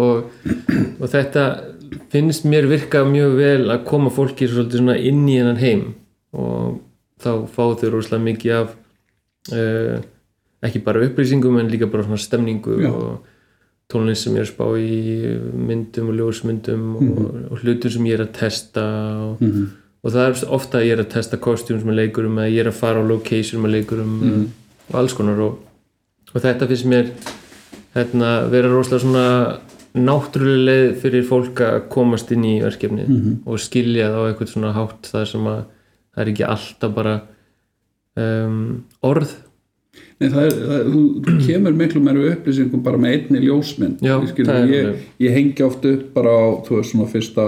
[0.00, 1.44] og þetta
[2.12, 5.84] finnst mér virka mjög vel að koma fólki svona inn í hennan heim
[6.34, 6.80] og
[7.22, 8.74] þá fá þau rosalega mikið af
[9.54, 10.02] uh,
[10.64, 12.90] ekki bara upplýsingum en líka bara svona stemningu Já.
[12.90, 13.30] og
[13.92, 14.98] tónlist sem ég er að spá í
[15.68, 18.84] myndum og ljósmyndum og, og hlutum sem ég er að testa
[19.26, 22.64] og, og það er ofta að ég er að testa kostjúm með leikurum eða ég
[22.64, 24.46] er að fara á location með leikurum mm.
[24.88, 25.60] og alls konar og,
[26.32, 27.12] og þetta finnst mér
[27.94, 29.26] hérna, vera rosalega svona
[29.94, 33.34] náttúrulega leið fyrir fólk að komast inn í verkefni Mhm.
[33.46, 35.60] og skilja það á eitthvað svona hátt það sem að
[36.14, 37.14] það er ekki alltaf bara
[38.16, 39.34] um, orð.
[40.20, 44.66] Nei, það er, það, þú, kemur miklu meira upplýsingum bara með einni ljósmynd Já, skilur,
[44.70, 47.46] ég, ég hengi oft upp bara á þú veist svona fyrsta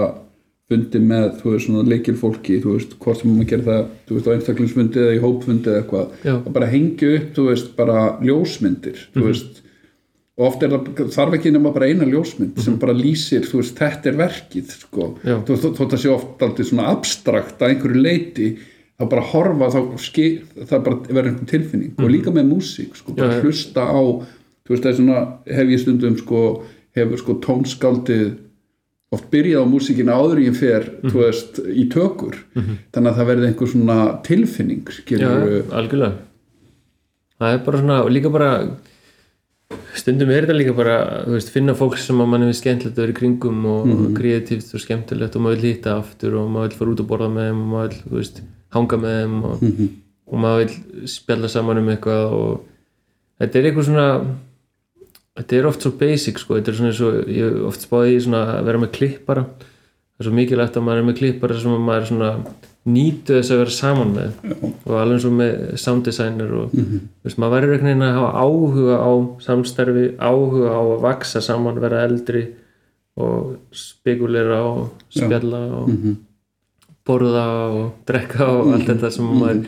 [0.67, 4.15] fundi með þú veist svona leikil fólki þú veist hvort sem maður gerir það þú
[4.17, 6.07] veist á einstaklingsfundi eða í hópfundi eða eitthvað.
[6.47, 9.27] Og bara hengi upp þú veist bara ljósmyndir þú Mhm.
[9.27, 9.61] veist
[10.37, 13.75] og oft er það þarf ekki nema bara eina ljósmynd sem bara lýsir þú veist
[13.79, 15.25] þetta er verkið sko Mhm.
[15.25, 15.37] Já.
[15.45, 18.57] þótt það sé oft aldrei svona abstrakt að einhverju leiti
[18.99, 23.13] þá bara horfa þá ski, það bara verður einhver tilfinning og líka með músík sko,
[23.15, 23.33] bara Mhm.
[23.33, 23.43] Já, já.
[23.43, 24.01] hlusta á
[24.65, 26.63] þú veist það er svona hef ég stundum sko
[26.95, 28.35] hefur sko tónskaldið
[29.11, 31.09] oft byrjað á músíkina áður ég fer Mhm.
[31.11, 32.35] þú veist í tökur
[32.93, 36.13] þannig að það verði einhver svona tilfinning Já, skilur algjörlega
[37.39, 38.77] það er bara svona, líka bara
[39.97, 40.97] stundum er þetta líka bara
[41.27, 44.73] veist, finna fólk sem að mann er skemmtilegt að vera í kringum og mm kreatíft
[44.73, 47.49] og skemmtilegt og maður vil hitta aftur og maður vil fara út að borða með
[47.49, 48.41] þeim og maður vil, veist,
[48.75, 49.63] hanga með þeim og,
[50.27, 52.51] og maður vil spjalla saman um eitthvað og
[53.41, 54.07] þetta er eitthvað svona
[55.37, 58.23] þetta er oft svo basic sko, þetta er svona eins og ég oft spáði í
[58.25, 59.43] svona að vera með klippara.
[60.17, 62.31] Það er svo mikilvægt að maður er með klippara sem að maður er svona
[62.87, 64.37] nýtu þess að vera saman með.
[64.87, 68.15] Og alveg eins og með sound designer og mm veist, maður verður einhvern veginn að
[68.17, 69.11] hafa áhuga á
[69.43, 72.45] samstarfi, áhuga á að vaksa saman, vera eldri
[73.17, 75.89] og spekulera og spjalla og
[77.07, 79.65] borða og drekka og allt þetta sem maður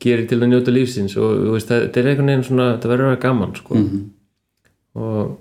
[0.00, 3.06] gerir til að njóta lífsins og veist, það- þetta er einhvern veginn svona, þetta verður
[3.08, 3.74] að vera gaman sko.
[4.94, 5.36] og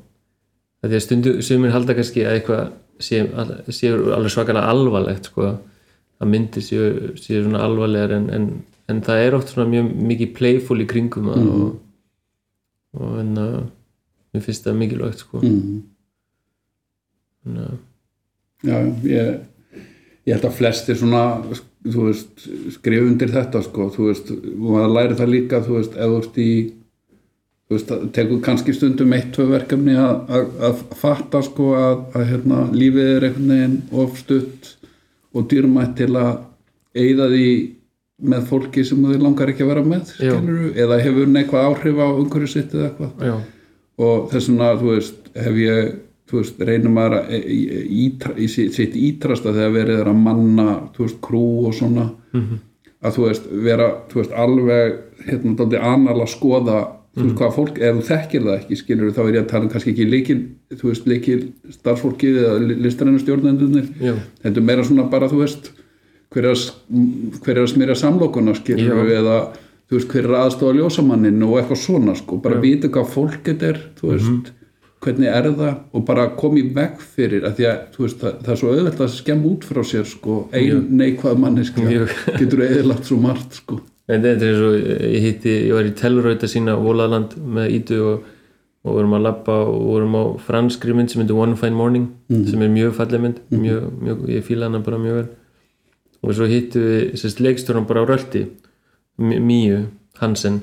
[0.83, 3.19] það er stundu sumir halda kannski að eitthvað sé,
[3.69, 5.51] sé alveg svakalega alvarlegt sko,
[6.17, 8.47] að myndir séu, séu svona alvarlegar en, en,
[8.89, 11.67] en það er oft svona mjög mikið playful í kringum það og,
[12.97, 13.57] og en að
[14.33, 15.43] mér finnst það mikilvægt sko.
[15.43, 15.77] mm.
[17.47, 17.77] en, að,
[18.67, 18.77] já,
[19.11, 19.35] ég,
[20.27, 21.23] ég held að flestir svona
[21.87, 26.11] þú veist, skrif undir þetta sko, þú veist, maður læri það líka þú veist, ef
[26.11, 26.49] þú ert í
[27.67, 32.63] þú veist, það tekur kannski stundum eitt, tvö verkefni að, fatta sko að, að hérna,
[32.73, 34.73] lífið er einhvern veginn of stutt
[35.33, 36.31] og dýrmætt til að
[36.97, 37.49] eyða því
[38.27, 40.31] með fólki sem þið langar ekki að vera með Já.
[40.33, 43.27] skilurðu, eða hefur neikvað áhrif á umhverju sitt eða eitthvað.
[43.27, 43.35] Já,
[44.07, 45.91] og þess vegna, þú veist, hef ég
[46.27, 47.59] þú veist, maður að í,
[48.03, 48.07] í,
[48.43, 52.09] í sitt ítrasta þegar verið er að manna, þú veist, krú og svona
[53.05, 54.97] að þú veist, vera þú veist, alveg,
[55.27, 56.79] hérna, anal að skoða,
[57.17, 59.71] þú veist, hvað fólk ef þú þekkir það ekki, skilur þá er ég að tala
[59.73, 60.37] kannski ekki líkil,
[60.77, 61.39] þú veist, líkil
[61.73, 64.13] starfsfólkið eða listarinnu stjórnendunir já,
[64.43, 65.71] þetta er meira svona bara, þú veist
[66.33, 69.21] hver er að, smyrja samlokuna skilur Já.
[69.21, 69.39] eða
[69.87, 73.71] þú veist, hver er aðstofa ljósamannin og eitthvað svona sko, bara vita hvað fólk þetta
[73.71, 74.53] er þú veist,
[75.05, 78.39] hvernig er það og bara koma í veg fyrir að því að þú veist, það,
[78.43, 82.17] það er svo auðvelt að skemma út frá sér sko, ein neikvað manneska Mjög.
[82.41, 84.69] getur eðilagt svo margt sko En þetta er svo,
[85.03, 88.21] ég hitti, ég var í Telrauta sína Vólaland með Ídu og,
[88.87, 92.05] og vorum að labba og vorum á franskri mynd sem heitir One Fine Morning
[92.47, 95.27] sem er mjög falleg mynd, mjög, mjög, ég fíla hana bara mjög vel.
[96.23, 96.79] Og svo hittu
[97.11, 98.45] við leikstjóran bara á rölti
[99.19, 99.81] M- Míu
[100.21, 100.61] Hansen.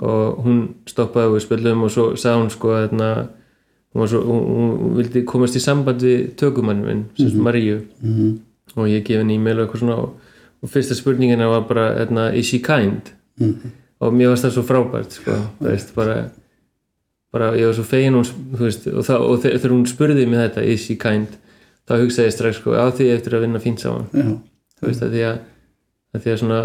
[0.00, 3.10] Og hún stoppaði og við spilum og svo sagði hún sko að hérna,
[3.94, 7.82] hún, hún, hún vildi komast í samband við tökumann minn, sérst Maríu.
[8.76, 10.16] Og ég gef henni e-mail og eitthvað svona og,
[10.62, 13.12] og fyrsta spurningina var bara hérna, is she kind?
[14.00, 16.16] Og mér varst það svo frábært sko, það veist, bara,
[17.34, 20.38] bara ég var svo fegin þú veist, og, það, og þe- þegar hún spurði mig
[20.44, 21.34] þetta, is she kind?
[21.88, 24.06] Þá hugsaði ég strax sko, á því eftir að vinna fínt saman.
[24.12, 24.28] Já,
[24.80, 25.38] þú veist, að því að,
[26.14, 26.60] að því að svona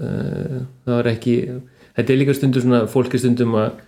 [0.00, 1.34] uh, það var ekki
[1.98, 3.84] þetta er líka stundum svona, fólk er stundum að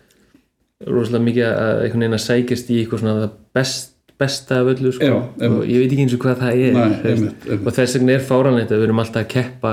[0.91, 3.90] rosalega mikið að einhvern veginn að sækjast í eitthvað svona það best,
[4.21, 6.83] besta af öllu sko, Já, og ég veit ekki eins og hvað það er Nei,
[6.85, 7.67] einmitt, einmitt.
[7.67, 9.73] og þess vegna er fáranlegt að við erum alltaf að keppa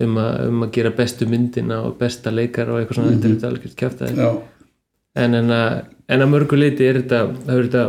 [0.00, 3.34] um að, um að gera bestu myndina og besta leikar og eitthvað svona þetta er
[3.34, 4.30] þetta algjört kæft já,
[5.24, 5.74] en, en, að,
[6.14, 7.84] en að mörgu leiti er þetta, það er þetta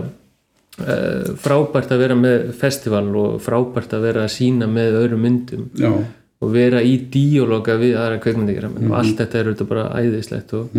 [0.82, 5.70] uh, frábært að vera með festival og frábært að vera að sína með öðrum myndum
[5.80, 5.92] já,
[6.42, 10.76] og vera í díóloga við aðra kveikmyndir og allt þetta er þetta bara æðislegt og,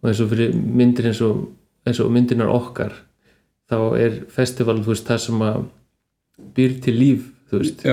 [0.00, 1.44] og eins og fyrir myndir eins og,
[1.86, 2.94] eins og myndinar okkar
[3.70, 5.60] þá er festival veist það sem að
[6.56, 7.84] býr til líf veist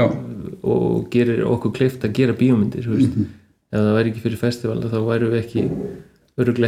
[0.61, 3.17] og gerir okkur kleift að gera bíómyndir þú veist.
[3.67, 5.63] Ef það væri ekki fyrir festival þá væru við ekki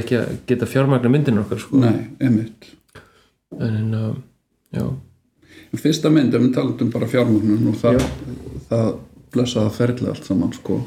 [0.02, 1.80] ekki að geta fjármagna myndin okkar sko.
[1.80, 2.72] nei, einmitt.
[3.60, 4.16] En uh,
[4.74, 4.86] já,
[5.78, 8.02] fyrsta mynd, ef við talandum bara fjármögnun og það,
[8.70, 8.90] það
[9.34, 10.82] blessaða ferli allt saman sko.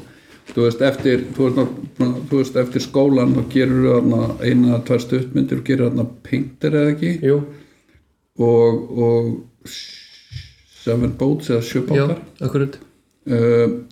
[0.51, 5.61] Þú veist eftir, þú veist, þú veist, eftir skólan þá gerur þarna eina tvær stuttmyndir
[5.61, 7.13] og gerir þarna peintir eða ekki?
[7.23, 7.37] Jú
[8.39, 9.69] og, og
[10.83, 12.77] Seven Boats eða sjöbátar akkurat.
[13.29, 13.83] Uh,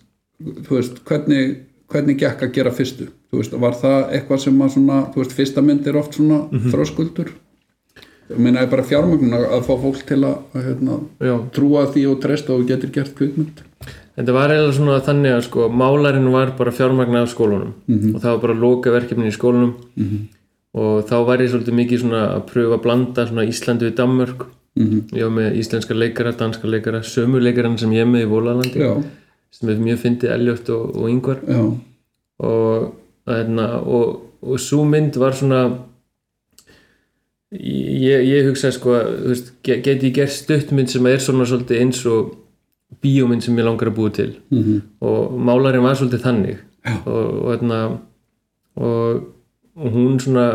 [0.66, 1.60] þú veist, hvernig
[1.92, 3.08] hvernig gekk að gera fyrstu?
[3.32, 6.72] Veist, var það eitthvað sem að svona veist, fyrsta mynd er oft svona Mhm.
[6.74, 7.32] þröskuldur?
[8.32, 11.00] Ég meina ég bara fjármögnun að, fá fólk til að, hérna,
[11.52, 13.60] trúa því og treysta og getur gert kvikmynd?
[14.16, 17.74] Þetta var eiginlega svona þannig að sko málarinn var bara fjármagna af skólanum.
[18.16, 19.74] Og það var bara loka verkefni í skólanum.
[19.98, 20.28] -hmm.
[20.74, 24.46] Og þá var ég svolítið mikið svona að pröfa að blanda svona Íslandi við Danmörk.
[24.80, 25.00] Mhm.
[25.12, 28.94] ég var með íslenska leikara, danska leikara sömu leikaran sem ég með í Vólalandi já,
[29.52, 31.64] sem er mjög fyndið Elliot og, og Yngvar já,
[32.40, 32.94] og,
[33.28, 35.60] hérna, og, og svo mynd var svona
[37.52, 41.44] ég, ég hugsa sko að, þú veist, ge- geti ég gert stuttmynd sem er svona
[41.50, 42.32] svolítið eins og
[43.04, 44.32] bíómynd sem ég langar að búa til.
[44.52, 46.58] Mm og málarinn var svolítið þannig.
[47.06, 47.82] Og, og, hérna,
[49.82, 50.46] og, og hún svona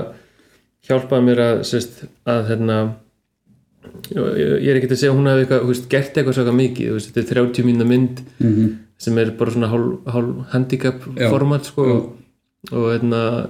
[0.86, 2.76] hjálpaði mér að, sérst, að hérna,
[4.14, 7.12] ég, er ekki að segja að hún hefði eitthvað, veist, gert eitthvað svaka mikið veist,
[7.14, 8.72] þetta er 30 mínna mynd Mhm.
[8.98, 11.96] sem er bara svona hálf, hálf handicap format sko Já.
[12.72, 13.48] og hérna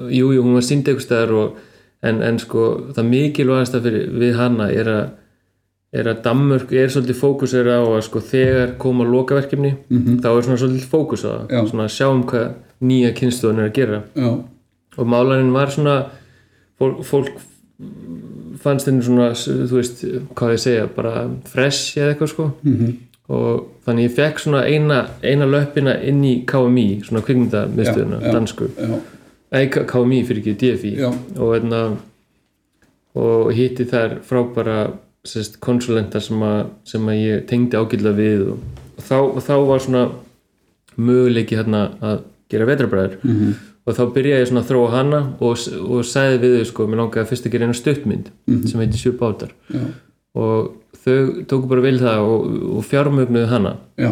[0.00, 1.56] jú, jú, hún var sínd eitthvað staðar og,
[2.02, 5.08] en, en sko það mikilvægasta fyrir við hana er að
[5.92, 10.18] er að Danmörk er svolítið fókusir á að sko þegar koma lokaverkefni Mhm.
[10.20, 12.52] þá er svona svolítið fókus á það svona að sjáum hvað
[12.82, 14.44] nýja kynnstofun er að gera já,
[14.98, 15.96] og málarinn var svona
[16.80, 17.30] fólk, fólk
[18.62, 20.00] fannst henni svona, þú veist
[20.34, 22.96] hvað ég segja, bara fresh eða eitthvað sko Mhm.
[23.28, 28.32] og þannig ég fekk svona eina, eina löppina inn í KMI, svona kvikmyndamiðstöðuna, Já, já.
[28.32, 28.68] dansku
[29.50, 31.08] K- KMI fyrir ekki, DFI Já.
[31.38, 31.96] og, hérna,
[33.14, 34.90] og hitti þær frábæra
[35.24, 38.58] sérst, konsulenta sem, að, sem að ég tengdi ágætlega við og,
[38.98, 40.02] og, þá, og þá var svona
[40.98, 42.20] möguleiki hérna að
[42.50, 43.54] gera vetrabræður Mhm.
[43.88, 47.00] Og þá byrjaði ég svona að þróa hana og, og sagði við þau sko, mér
[47.00, 48.26] langaði að fyrst að gera eina stuttmynd
[48.68, 49.54] sem heitir Sjö bátar.
[49.72, 49.84] Já,
[50.36, 50.74] og
[51.04, 53.72] þau tóku bara vil það og, og fjármögnuðu hana.
[53.96, 54.10] Já,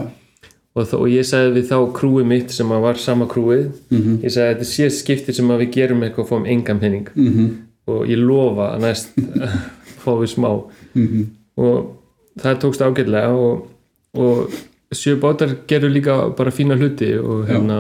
[0.77, 4.17] og, og ég sagði við þá krúið mitt sem að var sama krúið Mhm.
[4.25, 7.47] ég sagði þetta sé skiptir sem að við gerum eitthvað og fáum engan penning Mhm.
[7.87, 9.13] og ég lofa að næst
[10.05, 10.51] fáum við smá.
[10.95, 11.27] Mhm.
[11.57, 11.93] og
[12.41, 13.69] það tókst ágætlega og,
[14.17, 14.51] og
[14.93, 17.79] sjö bátar gerðu líka bara fína hluti og hérna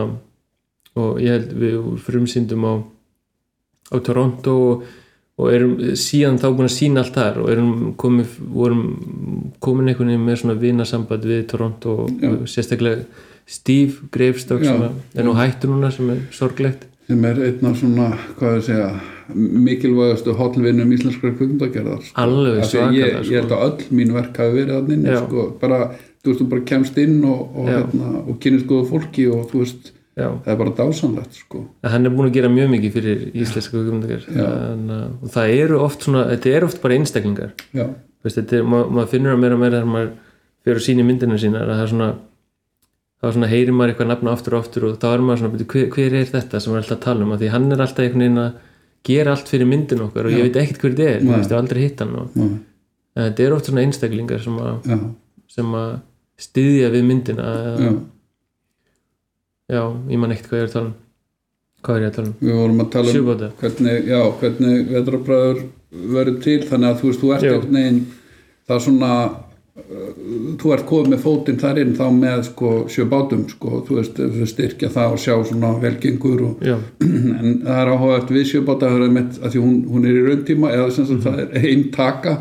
[0.97, 1.77] og ég held við
[2.07, 2.75] frumsýndum á
[3.93, 4.83] á Toronto og,
[5.37, 8.85] og erum síðan þá búin að sína allt þar og erum komið, vorum
[9.63, 13.05] komin einhvern veginn með svona vinasamband við Toronto og, og sérstaklega
[13.47, 14.73] Steve Greifstokk Já.
[14.73, 18.65] sem er nú hættur núna sem er sorglegt sem er einn af svona, hvað ég
[18.67, 18.89] segja
[19.35, 22.15] mikilvægastu hotlvinnum íslenskra kvikmyndagerðar sko.
[22.23, 23.59] Alveg því að svakalega, ég, ég held sko.
[23.59, 25.19] að öll mín verk hafi verið að inni Já.
[25.23, 25.79] sko, bara,
[26.23, 27.79] þú veist, þú bara kemst inn og, og, Já.
[27.79, 30.29] hérna, og kynist góða fólki og þú veist, Já.
[30.45, 31.64] það er bara dásanlegt sko.
[31.85, 34.29] hann er búin að gera mjög mikið fyrir íslenska kvikmyndagerð.
[35.23, 37.53] Og það eru oft svona, þetta er oft bara einstaklingar.
[37.77, 37.89] Já,
[38.25, 40.09] Veist, er, ma maður finnur að meira og meira þegar maður
[40.64, 42.09] fyrir að sína myndinu sína að það er svona
[43.27, 45.87] svona heyrir maður eitthvað nafna aftur og aftur og þá er maður svona, "Bíddu, hver,
[45.95, 48.25] hver er þetta sem maður er alltaf að tala um, því hann er alltaf einhvern
[48.25, 48.53] veginn að
[49.07, 51.81] gera allt fyrir myndin okkar og ég veit ekkert hver þetta er, ég hef aldrei
[51.83, 52.31] hitt hann og,
[53.17, 54.99] þetta er oft svona einstaklingar sem að, já,
[55.57, 55.93] sem að
[56.47, 57.77] styðja við myndina eða,
[59.73, 59.83] já.
[60.11, 60.95] ég man ekkert hvað ég er að tala um.
[61.87, 64.87] Hvað er ég að tala um, við vorum að tala um sjúbóta hvernig, já, hvernig
[64.93, 65.64] vetrabræður
[65.97, 67.51] verður til, þannig að þú veist, þú ert Já.
[67.53, 68.01] einhvern veginn
[68.67, 70.09] það er svona uh,
[70.62, 74.91] þú ert komið með fótinn þar inn þá með sko sjöbátum sko, þú veist, styrkja
[74.97, 76.67] það og sjá svona velgengur og
[77.41, 80.27] en það er áhugað við sjöbáta það er með að því hún, hún er í
[80.27, 82.37] rauntíma eða sem sagt það er einn taka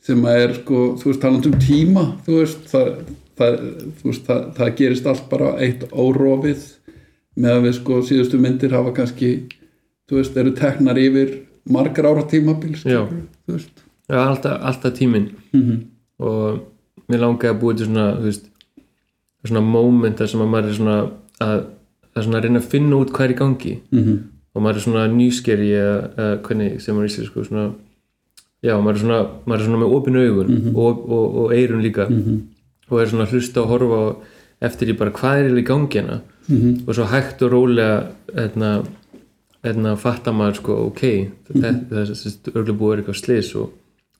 [0.00, 2.92] sem að er sko, þú veist, talandi um tíma þú veist, það,
[3.40, 3.58] það,
[4.04, 6.66] veist, það, það gerist allt bara eitt órofið
[7.40, 9.30] með að við sko síðustu myndir hafa kannski
[10.10, 11.38] þú veist, eru teknar yfir
[11.70, 13.06] margar ára tímabil Já.
[14.10, 15.32] já alltaf, alltaf tíminn.
[15.52, 15.86] Mm
[16.20, 16.66] og
[17.08, 18.48] mér langaði að búa til svona þú veist,
[19.48, 20.96] svona moment þar sem að maður er svona
[21.40, 21.62] að,
[22.12, 23.72] að svona reyna að finna út hvað er í gangi.
[23.90, 24.18] -hmm.
[24.54, 27.64] og maður er svona nýskeri eða, hvernig sem maður í sér sko svona
[28.60, 30.74] já, maður er svona, maður er svona með opinu augun.
[30.74, 32.06] Og, og, og eirun líka
[32.90, 34.00] og er svona hlusta og horfa
[34.66, 36.20] eftir í bara hvað er í gangi hérna.
[36.50, 36.88] Mhm.
[36.88, 38.84] og svo hægt og rólega hérna,
[39.62, 41.02] hérna fatta maður sko ok,
[41.46, 43.70] þetta það er örgulega búið eitthvað slis og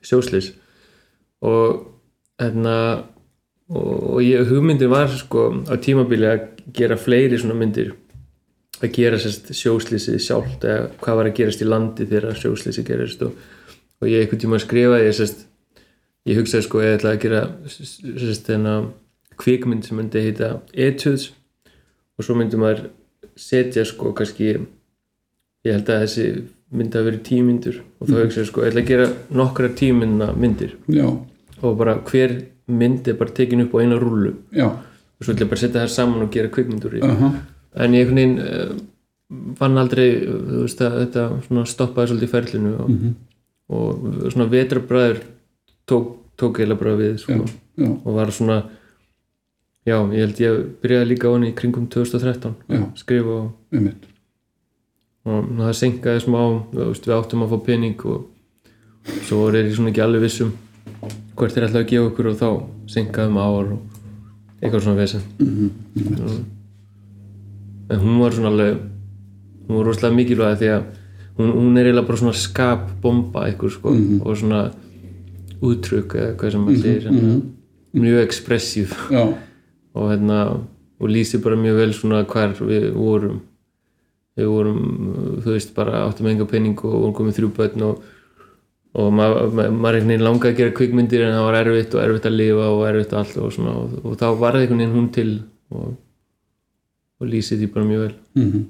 [0.03, 0.53] sjóslis
[1.43, 1.89] og
[2.39, 2.77] hérna
[3.71, 7.95] og, og ég, hugmyndin var sko á tímabili að gera fleiri svona myndir.
[8.81, 13.23] Að gera sérst sjóslýsið sjálft eða hvað var að gerast í landi þegar sjóslýsið gerist
[13.27, 13.35] og,
[14.01, 15.45] og ég einhvern tíma skrifaði sérst
[16.31, 17.43] ég hugsaði sko ég ætlaði að gera
[17.74, 18.91] sérst þennan
[19.41, 21.31] kvikmynd sem myndi heita Etudes
[22.18, 22.87] og svo myndi maður
[23.41, 26.26] setja sko kannski ég held að þessi
[26.76, 29.07] myndi að vera tíu myndir og þá hugsa ég sko, ég ætla að gera
[29.41, 31.09] nokkra tíu mynda myndir já,
[31.61, 32.37] og bara hver
[32.70, 35.64] mynd er bara tekin upp á eina rúlu já, og svo ætla ég bara að
[35.64, 37.33] setja þær saman og gera kvikmyndur í aha,
[37.83, 42.33] en ég einhvern veginn uh, fann aldrei uh, þú veist að þetta stoppaði svolítið í
[42.37, 43.12] ferlinu og, Mhm.
[43.70, 45.20] og svona vetrabræður
[45.91, 46.09] tók,
[46.41, 47.45] tók eiginlega bara við já, sko,
[47.80, 48.59] já, og var svona
[49.86, 52.80] já, ég held ég byrjaði líka á henni í kringum 2013 Já.
[52.80, 53.51] að skrifa og,
[55.30, 56.41] og það senkaði smá
[56.74, 58.26] veist, við áttum að fá pening og
[59.28, 60.53] svo er ég svona ekki alveg vissum
[61.41, 62.49] hvert er alltaf að gefa okkur og þá
[62.93, 63.86] senkaði maður og
[64.61, 65.22] eitthvað svona vesen.
[65.41, 65.70] Mhm,
[67.91, 68.76] en hún var svona alveg
[69.68, 70.82] hún var rosalega mikilvæg því að
[71.38, 74.20] hún, hún er eiginlega bara svona skapbomba eitthvað sko Mhm.
[74.24, 74.61] og svona
[75.61, 77.41] útrykk eða hvað sem maður segir mm
[77.93, 78.95] mjög ekspressív
[79.95, 80.41] og hérna
[81.01, 83.41] og lýsir bara mjög vel svona hvar við vorum.
[84.37, 84.83] Við vorum,
[85.43, 88.03] þú veist, bara áttum enga penning og vorum komið þrjú börn og,
[88.95, 92.29] og maður ma einhvern veginn langaði að gera kvikmyndir en það var erfitt og erfitt
[92.29, 95.33] að lifa og erfitt allt og svona og, og þá varði einhvern veginn hún til
[95.75, 95.97] og,
[97.21, 98.15] og lýsir því bara mjög vel.
[98.39, 98.63] Mhm.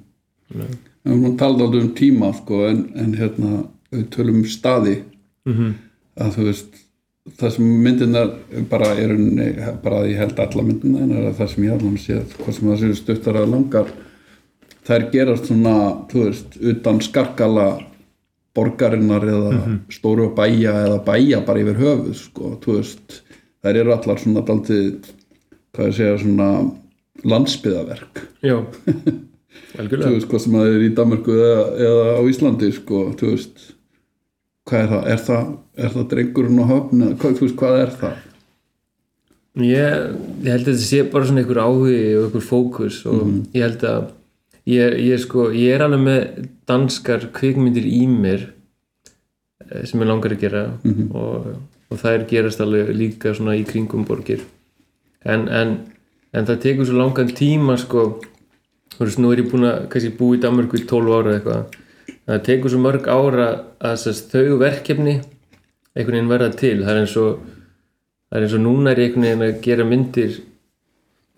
[1.05, 3.63] En hún taldi aldrei um tíma sko, en, en hérna,
[3.93, 5.01] við tölum um staði.
[5.49, 5.75] Mm
[6.21, 6.79] að þú veist
[7.41, 8.31] það sem myndirnar
[8.71, 9.17] bara er
[9.83, 12.71] bara að ég held alla myndirnar er að það sem ég allan séð hvað sem
[12.71, 13.93] það séu stuttar að langar
[14.89, 15.75] þær gerast svona
[16.11, 17.69] þú veist, utan skarkala
[18.57, 23.21] borgarinnar eða stóru bæja eða bæja bara yfir höfuð sko, þú veist,
[23.63, 25.11] þær eru allar svona daldið,
[25.77, 26.49] hvað ég segja svona
[27.31, 28.57] landsbyðaverk Já,
[29.75, 33.35] þú algjörlega veist, hvað sem það er í Danmarku eða, eða á Íslandi sko, þú
[33.37, 33.69] veist
[34.71, 35.47] hvað er það, er það,
[35.77, 38.19] er það drengurinn og höfn, hvað, hvað er það?
[39.59, 40.07] Ég,
[40.45, 43.85] ég held að þetta sé bara svona einhver áhugi og einhver fókus og ég held
[43.89, 44.05] að
[44.71, 48.47] ég, ég, sko, ég er alveg með danskar kvikmyndir í mér
[49.67, 50.65] eh, sem ég langar að gera
[51.19, 51.51] og,
[51.91, 54.47] og þær gerast alveg líka svona í kringum borgir.
[55.27, 55.75] En, en,
[56.31, 58.21] en það tekur svo langan tíma sko.
[58.95, 61.80] Þú veist, nú er ég búin að kannski búið í Danmarku í 12 ára eitthvað
[62.27, 63.49] það tekur svo mörg ára
[63.81, 65.17] að þess, þau verkefni
[65.95, 66.77] einhvern veginn verða til.
[66.85, 67.41] Það er eins og
[68.31, 70.41] er eins og núna er ég einhvern veginn að gera myndir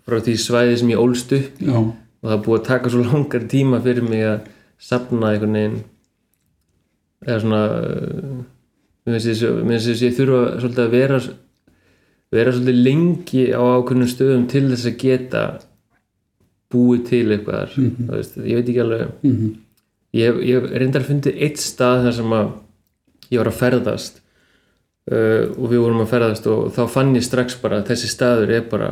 [0.03, 1.61] frá því svæði sem ég ólst upp.
[1.63, 4.51] Já, og það er búið að taka svo langar tíma fyrir mig að
[4.83, 5.79] sapna einhvern veginn
[7.23, 8.43] eða svona uh,
[9.07, 11.19] mér finnst þess- að ég þurfa svolítið að vera
[12.33, 15.43] vera svolítið lengi á ákveðnum stöðum til þess að geta
[16.73, 18.09] búið til eitthvað mm -hmm.
[18.11, 19.51] veist, ég veit ekki alveg mhm,
[20.17, 22.51] ég, ég reyndar fundið eitt stað þar sem að
[23.33, 24.21] ég var að ferðast
[25.11, 28.55] uh, og við vorum að ferðast og þá fann ég strax bara að þessi staður
[28.57, 28.89] er bara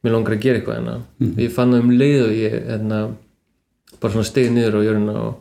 [0.00, 0.96] mér langar að gera eitthvað hérna.
[1.40, 3.00] Ég fann það um leið og ég hérna,
[4.00, 5.32] bara svona stegið niður á jörðina og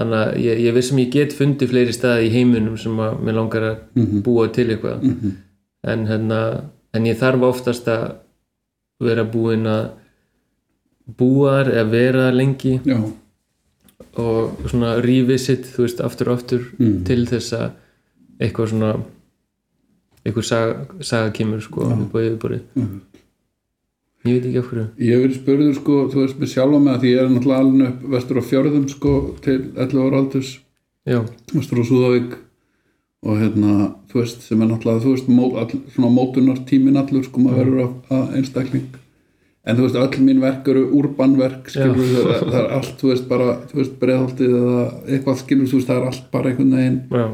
[0.00, 3.36] þannig að ég, ég vissum ég get fundið fleiri staði í heiminum sem að mér
[3.36, 5.02] langar að búa til eitthvað.
[5.04, 5.34] Mhm,
[5.92, 6.38] en, hérna,
[6.96, 8.06] en ég þarf oftast að
[9.02, 9.90] vera búinn að
[11.18, 12.78] búa þar eða vera lengi.
[12.86, 12.96] Já,
[14.20, 17.04] og svona revisit þú veist aftur og aftur Mm.
[17.04, 17.70] til þess að
[18.40, 18.92] eitthvað svona
[20.24, 22.62] eitthvað saga, saga kemur sko upp á yfirborðið.
[22.76, 23.00] Mhm.
[24.24, 24.86] ég veit ekki af hverju.
[24.98, 27.88] Ég verið spurður sko, þú veist, með sjálfa með að því ég er náttúrulega alveg
[27.88, 30.50] upp vestur á fjörðum sko, til 11 ára aldurs.
[31.06, 31.20] Já,
[31.52, 32.36] vestur á Súðavík.
[33.24, 37.24] Og hérna, þú veist, sem er náttúrulega þú veist, mó, all, svona mótunar tímin allur
[37.24, 38.88] sko, maður verður að einstakling
[39.66, 43.28] en þú veist, öll mín verk eru úrbanverk, skilur það, það er allt, þú veist,
[43.30, 46.98] bara, þú veist, breiðholtið eða eitthvað, skilur, þú veist, það er allt bara einhvern veginn,
[47.12, 47.26] já,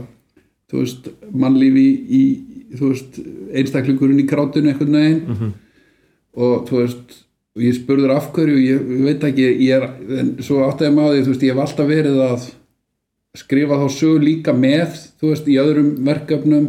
[0.68, 1.08] þú veist
[1.44, 3.16] mannlífi í, í þú veist,
[3.62, 5.24] einstaklingurinn í krátinu einhvern veginn.
[5.32, 5.56] Mhm.
[6.38, 7.16] og þú veist
[7.58, 9.86] og ég spurður af hverju, ég, ég veit ekki ég er,
[10.20, 12.44] en svo átti ég maður þú veist, ég hef alltaf verið að
[13.38, 16.68] skrifa þá sögu líka með, þú veist, í öðrum verkefnum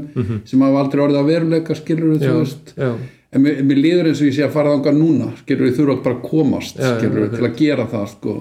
[0.49, 2.89] sem hafa aldrei orðið að veruleika skilur þú veist, já,
[3.33, 6.03] en mér, mér líður eins og ég sé að fara þangað núna, skilur við þurfa
[6.03, 7.39] bara að komast, Já, já, skilur við, akkurat.
[7.39, 8.35] til að gera það sko,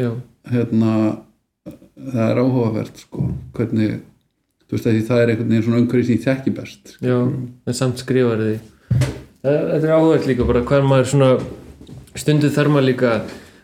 [0.00, 0.10] já,
[0.50, 0.92] hérna
[2.10, 3.26] það er áhugavert sko,
[3.58, 3.98] hvernig
[4.70, 7.16] þú veist, það er einhvern veginn svona umhverfið sem ég þekki best já
[7.66, 8.58] en samt skrifar því
[9.40, 11.30] Það- þetta er áhugað líka bara hver maður svona
[12.20, 13.12] stundu þarf maður líka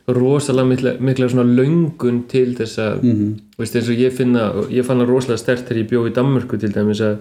[0.08, 3.40] rosalega mikla, mikla svona löngun til þess að Mhm.
[3.58, 6.58] veist eins og ég finna ég fann það rosalega stert þegar ég bjó í Danmörku
[6.60, 7.16] til dæmis að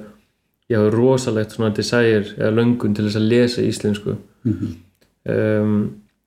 [0.72, 4.18] ég hafa rosalegt svona desire eða löngun til þess að lesa íslensku.
[5.26, 5.78] Um,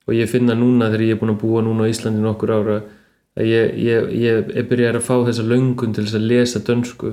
[0.09, 2.77] og ég finna núna þegar ég er búin að búa núna á Íslandi nokkur ára
[3.39, 7.11] að ég, ég, ég er byrjar að fá þessa löngun til þess að lesa dönsku.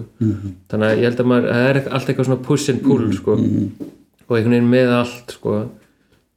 [0.71, 3.37] Þannig að ég held að maður það er allt eitthvað svona push and pull sko,
[3.37, 5.57] og einhvern veginn með allt sko,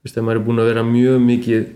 [0.03, 1.69] veist, að maður er búin að vera mjög mikið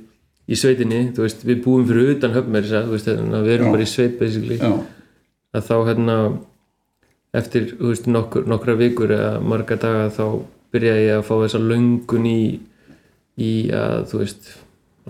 [0.44, 3.74] í sveitinni, þú veist, við búum fyrir utan höfnmerisa, þú veist, að við erum Já.
[3.78, 4.60] bara í sveit basically.
[4.60, 4.74] Já,
[5.56, 6.18] að þá hérna
[7.34, 10.26] eftir veist, nokkur, nokkra vikur eða marga daga þá
[10.74, 12.42] byrjaði ég að fá þessa löngun í,
[13.42, 14.52] í að þú veist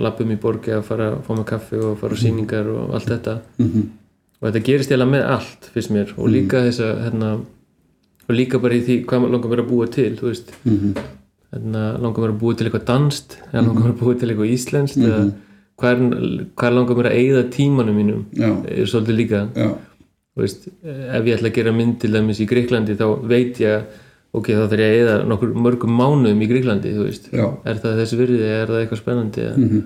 [0.04, 3.12] lappum í borgi að fara að fá með kaffi og fara á sýningar og allt
[3.12, 3.36] þetta.
[3.62, 3.84] Mhm.
[4.42, 6.14] og þetta gerist eiginlega með allt fyrst mér.
[6.18, 7.30] Og líka þess að hérna,
[8.28, 10.52] og líka bara í því hvað langar mér að búa til þú veist.
[10.66, 10.96] Mhm.
[11.54, 14.54] hérna, langar mér að búa til eitthvað danst eða langar mér að búa til eitthvað
[14.58, 15.34] íslenskt eða
[15.78, 18.26] hvað er, hvað langar mér að eyða tímanum mínum?
[18.34, 19.48] Já, er svolítið líka.
[19.56, 19.70] Já,
[20.42, 23.84] veist, ef ég ætla að gera mynd til dæmis í Greiklandi þá veit ég
[24.34, 27.28] ok, þá þarf ég að eyða nokkur mörgum mánuðum í Greiklandi, þú veist.
[27.32, 29.58] Já, er það þessi virði, er það eitthvað spennandi eða?
[29.58, 29.84] Mhm.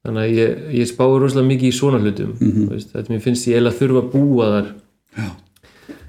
[0.00, 2.66] þannig að ég, ég spáði rosalega mikið í svona hlutum Mhm.
[2.66, 4.68] þú veist, þetta mér finnst ég eiginlega þurfa að búa þar.
[5.16, 5.26] Já,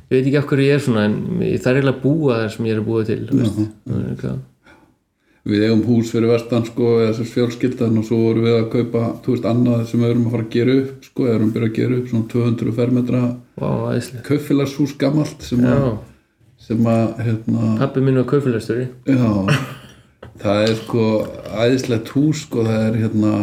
[0.09, 2.49] ég veit ekki af hverju ég er svona en ég þarf eiginlega að búa þar
[2.55, 3.19] sem ég er að búa til.
[3.27, 4.39] Það er eitthvað-
[5.45, 9.01] við eigum hús fyrir vestan sko, eða þessar fjölskyldan og svo vorum við að kaupa,
[9.23, 11.69] þú veist, annað sem við erum að fara að gera upp sko, eða erum byrjað
[11.71, 13.21] að gera upp svona 200 fermetra
[14.27, 15.87] Kaufélagshús gamalt sem að,
[16.61, 19.31] sem að hérna, pappi minn var kaufélagstöri já.
[20.41, 21.07] Það er sko
[21.53, 23.33] æðislegt hús sko, það er hérna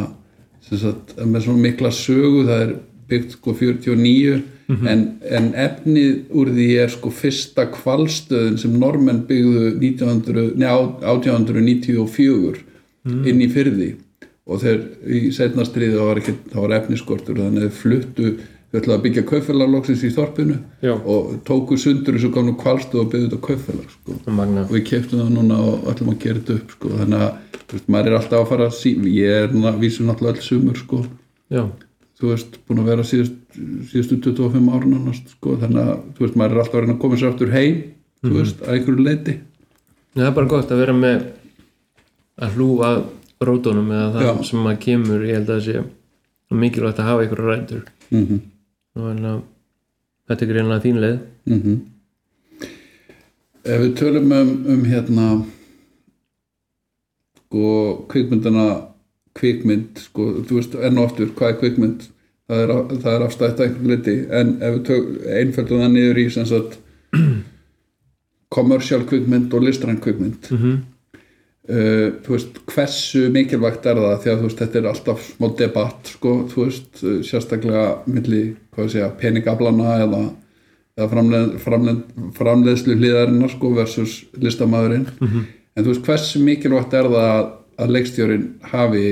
[0.68, 2.72] sagt, með svona mikla sögu það er
[3.08, 4.38] byggt sko 49
[4.68, 10.74] en, en efnið úr því er sko fyrsta kvalstöðin sem normenn byggðu 1900, njá,
[11.08, 12.66] 1894
[13.08, 13.94] inn í fyrði
[14.48, 16.20] og þeir í setna stríði þá var,
[16.56, 18.32] var efniskortur þannig að fluttu
[18.68, 20.92] þau ætlaðu að byggja kaufélaglóksins í þorpinu Já.
[20.94, 25.22] og tóku sundur þessu gamlu kvalstöð og byggðu þetta kaufélag sko Magna og við keftum
[25.24, 26.94] það núna og ætlum að gera þetta upp sko.
[27.00, 30.36] þannig að veist, maður er alltaf að fara að sí ég er að vísa náttúrulega
[30.36, 31.04] öll sumur sko.
[32.18, 33.34] Þú veist, búin að vera síðust,
[33.92, 35.54] síðustu 25 ára nánast sko.
[35.60, 37.82] þannig að veist, maður er alltaf að að koma sér aftur heim
[38.24, 39.36] þú veist, að einhverju leiti
[40.16, 41.26] það er bara gott að vera með
[42.38, 42.90] að hlúa
[43.44, 44.32] rótunum eða það Já.
[44.50, 48.40] sem maður kemur ég held að það sé mikilvægt að hafa einhverja rætur mm -hmm.
[48.98, 49.40] Að
[50.28, 51.22] þetta er greinlega þín leið.
[51.46, 51.62] Mm
[53.68, 55.24] ef við tölum um, um hérna
[57.48, 57.72] sko
[58.12, 58.66] kvikmyndina
[59.38, 62.06] kvikmynd, sko, þú veist enn og aftur, hvað er kvikmynd?
[62.48, 62.72] Það er,
[63.04, 66.46] það er afstætt að einhvern liti en ef við tök, einföldum það niður í sem
[66.48, 66.78] sagt
[68.56, 70.48] kommersial kvikmynd og listræn kvikmynd.
[70.50, 70.78] Mm -hmm.
[71.68, 74.16] Uh, veist, hversu mikilvægt er það?
[74.22, 78.42] Því að veist, þetta er alltaf smá debatt sko, veist, uh, sérstaklega milli,
[78.74, 80.24] hvað ég segja, peningablana eða,
[80.98, 82.02] eða framleð, framleð,
[82.38, 85.08] framleiðslu hliðarinnar sko versus listamæðurinn
[85.78, 89.06] en þú veist, hversu mikilvægt er það að, að leikstjórin hafi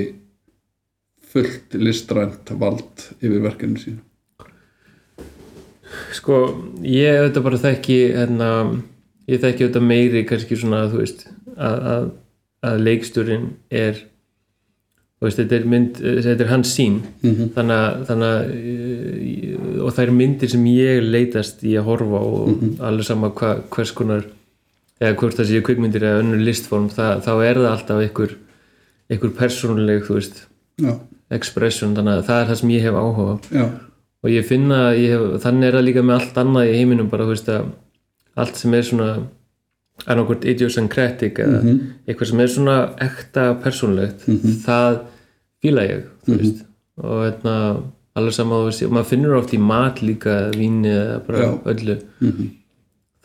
[1.37, 4.03] fullt listrænt vald yfir verkefni sín
[6.17, 6.37] Sko,
[6.83, 8.51] ég auðvitað bara þekki hérna,
[9.31, 12.09] ég þekki auðvitað meiri kannski svona, þú veist að, að,
[12.65, 13.99] að leikstjórin er
[15.23, 17.51] veist, þetta er mynd þetta er hans sín Mhm.
[17.57, 22.21] þannig að, þannig að eh, og það er myndir sem ég leitast í að horfa
[22.21, 24.25] og alveg sama hva, hvers konar
[25.01, 28.37] eða hvort það sé kvikmyndir eða önnur listform það, þá er það alltaf einhver
[29.11, 30.47] einhver persónuleg, þú veist
[30.83, 30.93] já,
[31.31, 33.67] expression, þannig að það er það sem ég hef áhuga já,
[34.25, 37.25] og ég finna ég hef, þannig er það líka með allt annað í heiminum bara,
[37.29, 37.67] þú veist að
[38.37, 39.11] allt sem er svona
[40.05, 41.61] annarkvort idiosyncratic eða
[42.07, 44.27] eitthvað sem er svona ekta persónlegt,
[44.67, 44.99] það
[45.65, 46.65] fíla ég, þú veist.
[47.01, 47.55] Og hérna,
[48.17, 51.51] alveg sama þú veist, og maður finnur oft í mat líka víni eða bara Já.
[51.73, 51.97] öllu.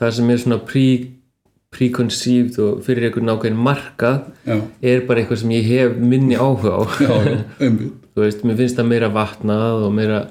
[0.02, 0.86] Það sem er svona pre,
[1.72, 6.74] preconceived og fyrir einhvern ákveðin markað já, er bara eitthvað sem ég hef minni áhuga
[6.76, 6.82] á.
[7.00, 7.14] Já,
[8.16, 10.24] þú veist, mér finnst það meira vatnað og meira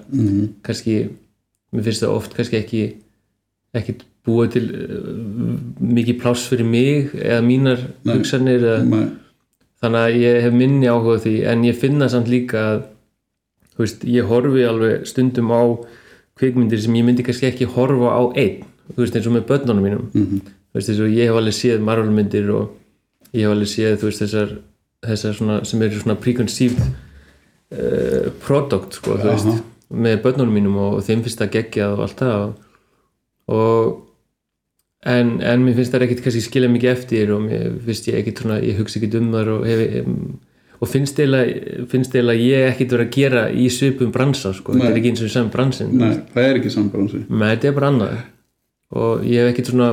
[0.67, 0.97] kannski,
[1.73, 2.83] mér finnst það oft kannski ekki
[3.79, 3.95] ekki
[4.27, 8.15] búið til uh, mikið pláss fyrir mig eða mínar Nei.
[8.19, 9.07] hugsanir eða, Nei,
[9.81, 12.81] þannig að ég hef minni áhuga því en ég finna samt líka að
[13.81, 15.63] veist, ég horfi alveg stundum á
[16.41, 18.65] kvikmyndir sem ég myndi kannski ekki horfa á einn,
[18.97, 20.41] veist, eins og með börnunum mínum Mhm.
[20.71, 22.71] þú veist, eins og ég hef alveg séð margulmyndir og
[23.33, 24.59] ég hef alveg séð, þessar
[25.07, 26.81] þessar svona, sem eru svona preconceived
[27.73, 29.17] uh, product, sko,
[29.91, 32.53] með börnunum mínum og þeim finnst það geggjað og allt það og,
[33.49, 34.10] og
[35.09, 38.43] en, en mér finnst það ekkit kannski skilja mikið eftir og mér finnst ég ekkit
[38.43, 39.83] svona, ég hugsa ekkit um þar og hef,
[40.81, 45.13] og finnst eiginlega ég ekkit verið að gera í svipum bransa, sko, þetta er ekki
[45.13, 48.21] eins og saman bransin nei, það er ekki sambransi Nei, þetta er bara annað.
[48.91, 49.91] Og ég hef ekkit svona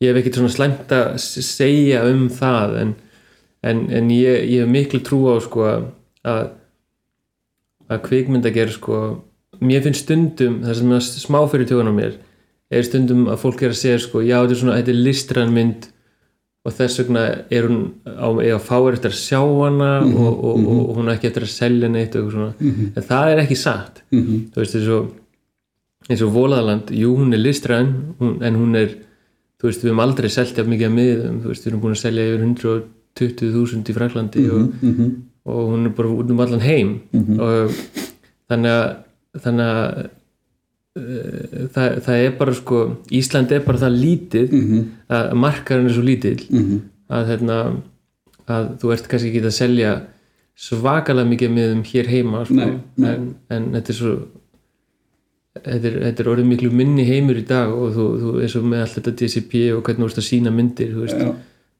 [0.00, 2.94] ég hef ekkit svona slæmt að segja um það en,
[3.66, 6.48] en, en ég, ég hef miklu trú á sko að
[7.90, 9.00] að kvikmynda ger sko
[9.60, 12.18] mér finnst stundum, það sem er smá fyrir tjóðan á mér
[12.70, 15.54] er stundum að fólk er að segja sko, já þetta er svona, þetta er listræn
[15.54, 15.88] mynd
[16.60, 20.82] og þess vegna er hún á, eða fáir eftir að sjá hana og, og, og,
[20.90, 23.56] og hún er ekki eftir að selja neitt og eitthvað svona, en það er ekki
[23.56, 24.02] satt.
[24.12, 24.42] Mhm.
[24.52, 24.98] þú veist þessu
[26.10, 27.90] eins og Volaland, jú hún er listræn
[28.20, 28.94] hún, en hún er,
[29.60, 31.96] þú veist við höfum aldrei selgt jafn mikið að miðum, þú veist við erum búin
[31.96, 34.70] að selja yfir 120.000 í Fraklandi og,
[35.50, 36.92] og hún er bara út um allan heim.
[37.40, 37.72] Og
[38.50, 38.88] þannig að
[39.40, 40.08] þannig að
[40.96, 42.78] það, það er bara sko
[43.14, 44.54] Ísland er bara það lítið
[45.08, 46.40] að markarinn er svo lítill
[47.10, 47.58] að, hérna,
[48.50, 49.92] að þú ert kannski ekki að selja
[50.60, 52.54] svakalega mikið með um hér heima sko.
[52.54, 53.08] Nei, nei.
[53.14, 54.14] En, en þetta er svo
[55.60, 58.66] þetta er, þetta er orðið miklu minni heimur í dag og þú, þú eins og
[58.70, 61.30] með allt þetta DCP og hvernig þú veist að sína myndir þú veist, Já.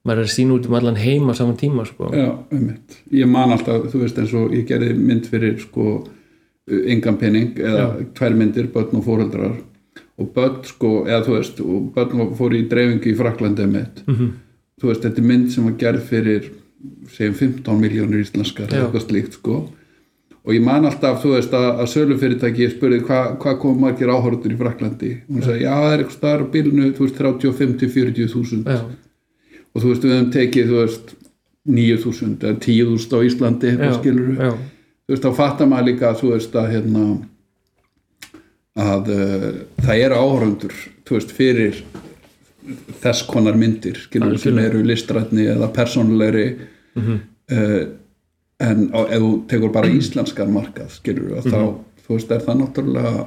[0.07, 2.09] maður er að sína út um allan heim á saman tíma sko.
[2.15, 2.31] Já.
[3.21, 6.01] Ég man alltaf, þú veist eins og ég gerði mynd fyrir sko
[6.71, 9.57] engan penning eða tvær myndir, börn og fóreldrar
[10.21, 14.03] og börn sko, eða þú veist og börn fór í dreifingu í Fraklandi mitt.
[14.07, 14.31] Mhm.
[14.81, 16.49] Þú veist, þetta er mynd sem var gerð fyrir
[17.13, 18.85] segjum 15 miljónur íslenskar eða Já.
[18.87, 19.57] eitthvað slíkt sko.
[20.41, 24.09] Og ég man alltaf, þú veist, að, að sölufyrirtæki ég spurði hvað hva kom margir
[24.09, 27.19] áhorður í Fraklandi og hún sagði, já, það er eitthvað staðar á bílnu, þú veist,
[27.21, 28.71] 35 til 40 þúsund.
[28.71, 28.81] Já,
[29.75, 31.13] og þú veist, við hefum tekið, þú veist
[31.69, 34.51] 9.000 eða 10.000 á Íslandi, já, eitthvað skilur já,
[35.11, 37.05] þú veist, þá fattar maður líka þú veist, að hérna
[38.81, 39.47] að uh,
[39.83, 40.75] það eru áhörundur
[41.09, 41.81] þú veist, fyrir
[43.03, 46.47] þess konar myndir, skilur sem eru listrætni eða persónulegri
[46.95, 47.19] Mhm.
[47.51, 47.83] uh,
[48.61, 51.77] en á, ef þú tekur bara íslenskan markað, skilur að þá, Mhm.
[52.07, 53.27] þú veist, er það náttúrulega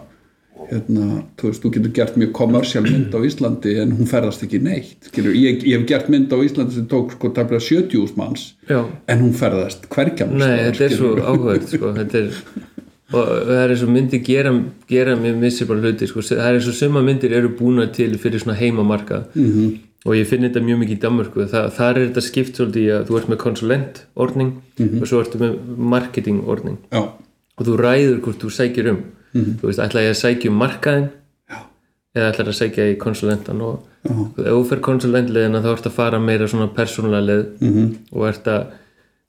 [0.70, 4.60] hérna, þú veist, þú getur gert mjög kommersial mynd á Íslandi en hún ferðast ekki
[4.64, 8.84] neitt, ég, ég hef gert mynd á Íslandi sem tók sko tafla 70.000 manns já.
[8.84, 11.94] en hún ferðast hverkjum Nei, þetta er svo áhugað sko.
[12.04, 12.30] er
[13.14, 14.54] og það er eins og myndir gera,
[14.90, 16.24] gera mér missir bara hluti sko.
[16.26, 19.74] það er eins og suma myndir eru búna til fyrir svona heimamarka -hmm.
[20.06, 22.94] og ég finn þetta mjög mikið í Danmörku Þa, þar er þetta skipt svolítið í
[22.94, 24.54] að þú ert með konsulentordning
[25.02, 27.04] og svo ertu með marketingordning já,
[27.58, 31.10] og þú ræður hvort þú sækir um þú veist, ætla ég að sækja um markaðin
[31.50, 31.58] Já.
[32.16, 36.20] eða ætlar að sækja í konsulentan og ef þú fer konsulentleðina þá ert að fara
[36.20, 37.92] meira svona persónulega leið -hmm.
[38.12, 38.64] og ert að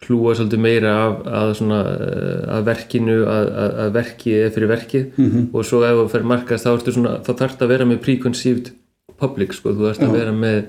[0.05, 4.68] hlúa svolítið meira af að, svona, eh, að verkinu að, að, að verkið er fyrir
[4.68, 5.44] verkið -hmm.
[5.52, 8.72] og svo ef þú fer markast þá, svona, þá þarf að vera með preconceived
[9.16, 10.64] public sko, þú ert að vera með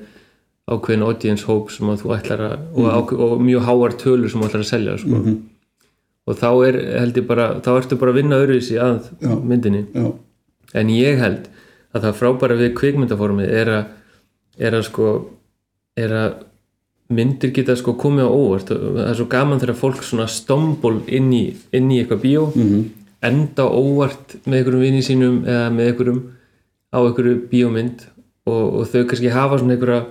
[0.66, 4.42] ákveðin audience hope sem að þú ætlar að og, ákveð, og mjög háar tölur sem
[4.42, 5.22] þú ætlar að selja sko.
[6.26, 9.36] Og þá er held ég bara þá ertu bara að vinna öðruvísi að Já.
[9.36, 10.08] myndinni já,
[10.74, 11.48] en ég held
[11.96, 13.86] að það frábæra við kvikmyndaformið er að
[14.66, 15.10] er að sko
[16.00, 16.38] er að
[17.16, 21.30] myndir geta sko komið á óvart það er svo gaman þegar fólk svona stomból inn
[21.36, 21.44] í,
[21.76, 22.84] inn í eitthvað bíó -hmm.
[23.22, 26.22] enda óvart með einhverjum vinni sínum eða með einhverjum
[26.90, 28.08] á einhverju bíómynd
[28.50, 30.02] og, og þau kannski hafa svona einhverja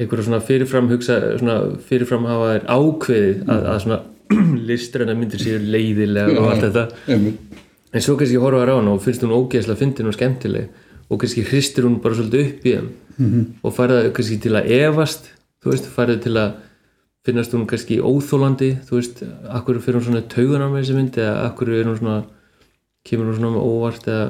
[0.00, 4.00] einhverja svona fyrirfram hugsa svona fyrirfram hafa þær ákveðið að, að svona
[4.68, 6.84] listræna myndir séu leiðilega og allt þetta.
[7.94, 10.68] en svo kannski horfa þær á hana og finnst hún ógeðslega fyndin og skemmtileg.
[11.12, 13.44] Og kannski hristir hún bara svolítið upp í þeim -hmm.
[13.62, 15.28] og farið kannski til að efast
[15.62, 16.54] þú veist, farið til að
[17.24, 21.18] finnast hún kannski óþólandi þú veist, akkur fyrir hún svona taugan á með þessi mynd
[21.18, 22.24] eða akkur er hún svona
[23.04, 24.26] kemur hún svona með óvart eða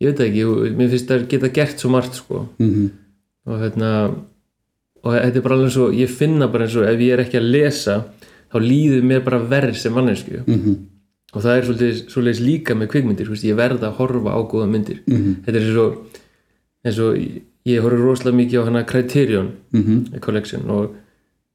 [0.00, 0.44] ég veit ekki,
[0.76, 2.48] mér finnst það geta gert svo margt sko.
[2.58, 2.90] Mm
[3.48, 3.90] og hérna
[4.98, 7.38] og þetta er bara alveg svo, ég finna bara eins og ef ég er ekki
[7.38, 7.94] að lesa
[8.52, 10.76] þá líður mér bara verð sem mannesku -hmm.
[11.34, 14.98] og það er svolítið, líka með kvikmyndir veist, ég verð að horfa á góða myndir
[15.06, 15.34] Mhm.
[15.44, 15.98] þetta er eins og,
[16.84, 17.16] eins og
[17.66, 20.20] ég horf rosalega mikið á hana Criterion Mhm.
[20.20, 20.90] Collection og,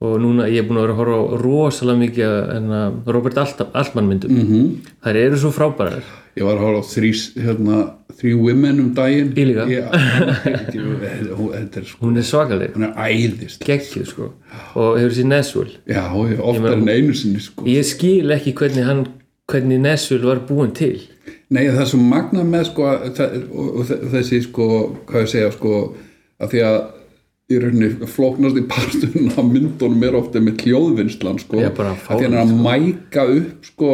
[0.01, 3.37] og núna ég er búin að vera að horfa á rosalega mikið á hana, Robert
[3.37, 4.69] Alt Altman myndum Mhm.
[5.03, 6.03] þær eru svo frábærar
[6.37, 7.11] ég var að horfa á þrý
[7.41, 9.31] hérna, þrý women um daginn.
[9.35, 9.65] Ég líka.
[11.37, 14.29] hún- er sko hún er svakaleg, hún er æðist geggjuð sko.
[14.75, 16.03] Og hefur sér Nesville já,
[16.39, 17.65] oftar en einu sinni sko.
[17.65, 19.05] ég skil ekki hvernig hann
[19.49, 20.99] hvernig Nesville var búin til.
[21.53, 23.21] Nei, það er svo magnað með sko að
[23.51, 24.67] og, og þe- þessi sko,
[25.09, 25.73] hvað ég segja sko,
[26.41, 26.79] að því að
[27.53, 31.75] í rauninni flóknast í parturinn af myndunum er ofta með hljóðvinnslan sko, að
[32.07, 33.89] því hann er að mæka upp sko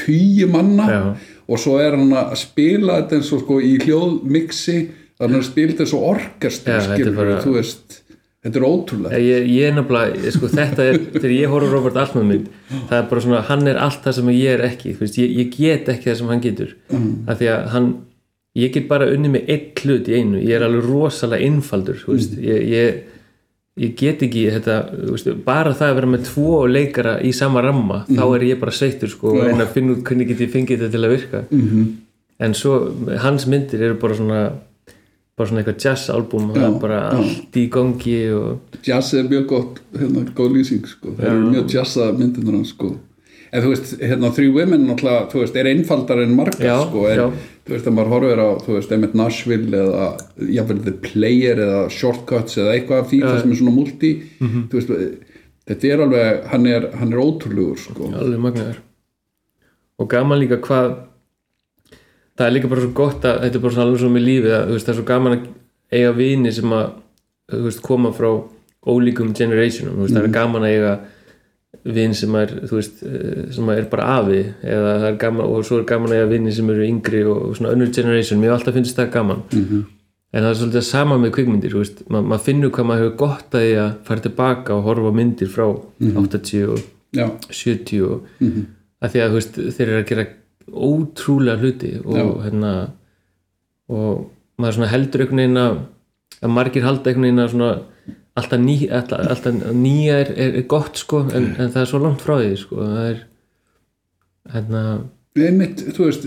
[0.00, 0.86] tíu manna.
[0.88, 1.02] Já.
[1.48, 4.78] Og svo er hann að spila þetta eins og sko í hljóðmixi
[5.20, 8.00] þannig að spila þetta orkestur Já, þetta er skilur, þú veist.
[8.44, 12.26] Þetta er ótrúlega ég, ég nefnilega, sko, þetta er þegar ég horf á Robert Altman
[12.28, 12.50] mynd
[12.90, 15.30] það er bara svona, hann er allt það sem ég er ekki þú veist, ég,
[15.40, 16.74] ég get ekki það sem hann getur.
[16.92, 17.14] Mm.
[17.24, 17.88] af því að hann
[18.60, 22.18] ég get bara unni með einn hlut í einu ég er alveg rosalega innfaldur þú
[22.18, 23.00] veist, ég,
[23.80, 24.76] ég, get ekki þetta,
[25.10, 28.74] veist, bara það að vera með tvo leikara í sama ramma þá er ég bara
[28.74, 31.42] sveittur sko og reyna að finna út hvernig get ég fengið þetta til að virka
[31.50, 31.88] -hmm.
[32.46, 32.76] en svo,
[33.24, 34.44] hans myndir eru bara svona
[35.34, 39.46] bara svona eitthvað jazz og það er bara allt í gangi og jazz er mjög
[39.46, 41.16] gott, hérna, góð lýsing sko.
[41.18, 42.92] það eru mjög jazza hans sko.
[43.52, 47.08] en þú veist, hérna, Three Women náttúrulega, þú veist, er einfaldar en margar Já, sko,
[47.08, 47.30] en já.
[47.64, 50.08] Þú veist að maður horfir á þú veist einmitt Nashville eða
[50.52, 54.10] jafnvel The Player eða Shortcuts eða eitthvað af því það sem er svona multi
[54.42, 54.92] þú veist,
[55.70, 58.10] þetta er alveg hann er, hann er ótrúlegur sko.
[58.12, 58.82] alveg magnaður.
[60.02, 60.90] Og gaman líka hvað
[62.34, 64.72] það er líka bara svo gott að þetta er bara alveg svo með lífið að
[64.74, 65.48] veist, það er svo gaman að
[65.94, 66.86] eiga vini sem að
[67.64, 68.30] veist, koma frá
[68.84, 70.94] ólíkum generationum, veist, það er gaman að eiga
[71.84, 75.64] vin sem er þú veist, eh, sem er bara afi eða það er gaman, og
[75.64, 78.40] svo er gaman að eiga vini sem eru yngri og svona önnur generation.
[78.40, 79.42] Mér alltaf finnst það gaman.
[79.50, 79.84] -hmm.
[80.32, 83.16] en það er svolítið sama með kvikmyndir þú veist, Ma, maður finnur hvað maður hefur
[83.16, 85.66] gott að því að fara tilbaka og horfa myndir frá
[86.00, 86.80] 80 og
[87.14, 88.26] já, 70 og
[89.00, 90.26] að því að þú veist, þeir eru að gera
[90.72, 92.90] ótrúlega hluti og hérna
[93.88, 95.78] og maður svona heldur einhvern veginn að
[96.42, 97.70] að margir halda einhvern veginn að svona
[98.36, 102.00] alltaf, ný, alltaf, alltaf nýja er, er, er gott sko en, en það er svo
[102.02, 103.20] langt frá því sko það er
[104.54, 104.84] hérna
[105.34, 106.26] einmitt, þú veist,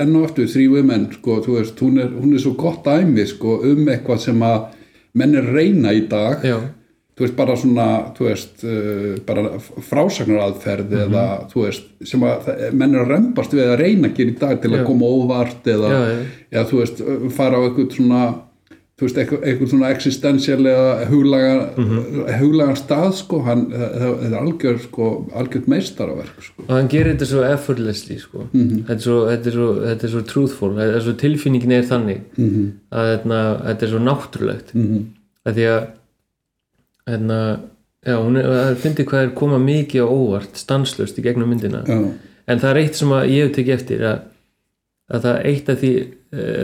[0.00, 3.26] enn og aftur Three Women, sko, þú veist, hún er, hún er svo gott dæmi,
[3.28, 4.70] sko, um eitthvað sem að
[5.20, 6.54] menn er reyna í dag já,
[7.16, 9.58] þú veist, bara svona, þú veist uh, bara
[9.90, 11.02] frásagnaraðferð Mhm.
[11.04, 14.38] eða, þú veist, sem að menn er að rembast við að reyna að gera í
[14.40, 14.86] dag til að Já.
[14.88, 16.16] koma óvart eða, já.
[16.56, 17.04] eða þú veist,
[17.36, 18.22] fara á eitthvað svona
[18.96, 22.28] þú veist, eitthvað svona existentialega huglagan, Mhm.
[22.40, 26.62] huglagan stað, sko, hann, það, er algjör, sko, algjört meistaraverk, sko.
[26.62, 30.14] og hann gerir þetta svo effortlessly sko þetta, er svo, þetta, er svo, þetta er
[30.14, 32.72] svo truthful þetta er svo tilfinningin er þannig -hmm.
[32.90, 35.04] að þetta, þetta er svo náttúrulegt -hmm.
[35.46, 35.86] að því að
[37.06, 37.60] hérna,
[38.06, 42.12] já, hún finnir hvað er koma mikið á óvart stanslust í gegnum myndina Já,
[42.48, 44.20] en það er eitt sem ég hef tekið eftir að,
[45.10, 45.92] að það er eitt af því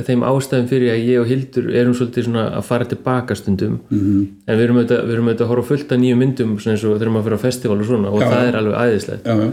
[0.06, 4.26] þeim ástæðum fyrir að ég og Hildur erum svolítið svona að fara tilbaka stundum -hmm.
[4.46, 6.84] en við erum auðvitað, við erum auðvitað að horfa fullt af nýjum myndum svona eins
[6.84, 8.30] og þegar maður fyrir á festival og svona og Já.
[8.30, 9.52] það er alveg já,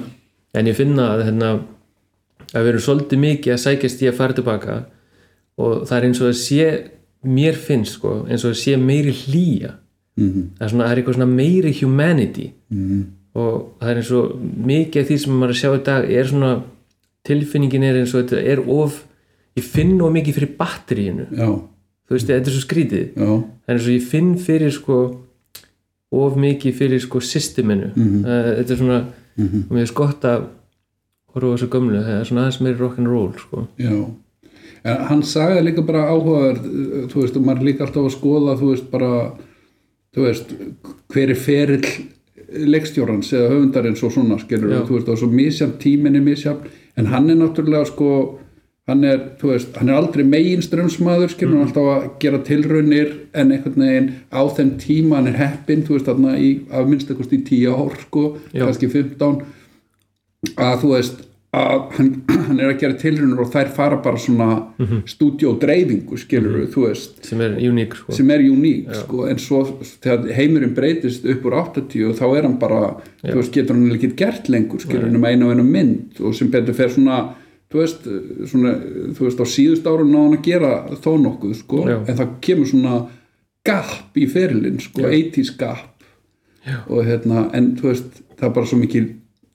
[0.53, 1.59] en ég finna að, hérna,
[2.53, 4.83] að við erum svolítið mikið að sækjast í að fara tilbaka
[5.57, 6.83] og það er eins og að sé
[7.23, 9.71] mér finnst sko, eins og að sé meiri hlýja
[10.19, 10.41] Mhm.
[10.57, 13.03] það, er svona, það er eitthvað svona meiri humanity -hmm.
[13.35, 16.11] og það er eins og mikið af því sem maður er að sjá í dag
[16.11, 16.61] er svona
[17.25, 19.05] tilfinningin er eins og þetta er of
[19.59, 21.29] ég finn of mikið fyrir batteríinu.
[21.35, 21.49] Já,
[22.09, 23.05] þú veist, þetta er svo skrítið.
[23.19, 24.99] Er eins og ég finn fyrir sko
[26.09, 27.91] of mikið fyrir sko systeminu.
[27.95, 28.07] Mhm.
[28.07, 28.57] -hmm.
[28.57, 29.01] þetta er svona
[29.39, 30.47] og mér er skott að
[31.33, 33.67] horfa þessu gömlu það er svona aðeins meiri rock'n'roll sko.
[33.79, 33.93] já.
[34.87, 36.67] En hann sagði líka bara áhugaverð
[37.11, 39.11] þú veist, og maður líka alltaf að skoða þú veist, bara
[40.15, 40.53] þú veist,
[41.13, 41.89] hver er ferill
[42.49, 47.11] leikstjórans eða höfundarins og svona skilur þú veist, og svo misjafn tíminn er misjafn en
[47.11, 48.38] hann er náttúrulega sko
[48.89, 51.59] hann er, þú veist, hann er aldrei megin strömsmaður, skilur Mm.
[51.59, 55.95] hann alltaf að gera tilraunir en einhvern veginn á þeim tíma hann er heppinn, þú
[55.97, 58.65] veist, þarna í, af minnst eitthvað í tíu ár, sko, Já.
[58.65, 59.41] kannski 15
[60.57, 62.09] að þú veist að hann,
[62.47, 64.85] hann er að gera tilraunir og þær fara bara svona mm.
[64.85, 65.01] -hmm.
[65.09, 68.13] stúdíódreifingu, skilur þú veist, sem er uník sko.
[68.13, 69.63] sem er uník sko, en svo
[70.01, 74.15] þegar heimurinn breytist upp úr 80 þá er hann bara þú veist, getur hann ekki
[74.15, 77.33] gert lengur skilur hann einu og einu mynd og sem betur fer svona
[77.69, 78.09] þú veist,
[78.49, 78.73] svona,
[79.17, 81.97] þú veist á síðust árun ná hann að gera þó nokkuð sko, Já.
[82.01, 82.99] en það kemur svona
[83.67, 85.87] gap í ferilinn sko, 80s gap.
[86.67, 86.81] Já.
[86.91, 89.05] og hérna, en þú veist það er bara svo mikil,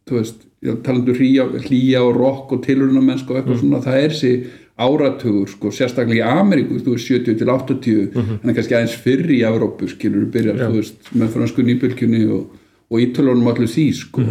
[0.08, 4.32] þú veist já, talandu hlýja, og rock og tilhörunamennsku og eitthvað svona, það er þessi
[4.84, 9.30] áratugur, sko, sérstaklega í Ameríku þú veist, 70 til 80 en er kannski aðeins fyrr
[9.30, 12.56] í Evrópu, skilur byrjar, þú veist, með fransku nýbylgjunni og,
[12.88, 14.24] og ítölunum allir því, sko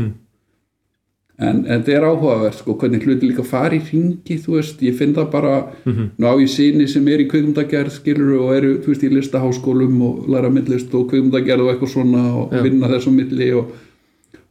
[1.40, 4.98] en, en þetta er áhugavert, sko, hvernig hluti líka fari í ringi, þú veist, ég
[5.00, 5.54] finn það bara
[5.88, 10.00] nú á ég sinni sem er í kvikmyndagerð, skilur og eru, þú veist, í listaháskólum
[10.08, 13.72] og læra myndlist og kvikmyndagerð og eitthvað svona og vinna þess á milli og,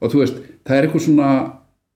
[0.03, 1.33] og þú veist, það er eitthvað svona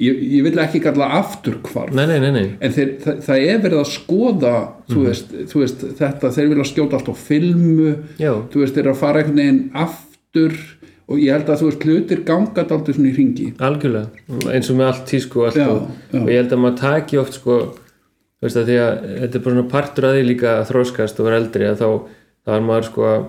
[0.02, 2.46] ég, ég vil ekki kalla afturkvarf nei, nei, nei, nei.
[2.60, 4.54] En þeir, það, það er verið að skoða
[4.90, 8.32] þú, veist, þú veist, þetta, þeir vilja skjóta allt á filmu Já.
[8.52, 10.58] þú veist, þeir að fara einhvern veginn aftur
[11.08, 14.08] og ég held að þú veist, hlutir ganga dálítið svona í ringi algjörlega,
[14.52, 16.20] eins og með allt tísku og allt Já, og, já.
[16.22, 17.58] og ég held að maður taki oft sko,
[18.42, 18.92] veist að því að
[19.22, 21.88] þetta er bara svona partur að því líka að þróskast og vera eldri að þá,
[22.46, 23.24] þá er maður sko að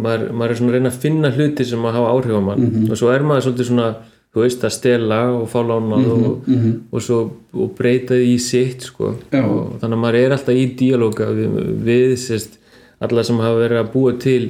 [0.00, 2.60] maður, maður er svona að reyna að finna hluti sem að hafa áhrif á mann.
[2.68, 2.90] Mhm.
[2.92, 3.88] og svo er maður svolítið svona
[4.30, 7.16] þú veist að stela og fá lánað Mhm, og, og svo
[7.52, 9.08] og breyta því í sitt sko.
[9.34, 12.58] Og þannig að maður er alltaf í díalóga við, við sérst,
[13.02, 14.44] alla sem hafa verið að búa til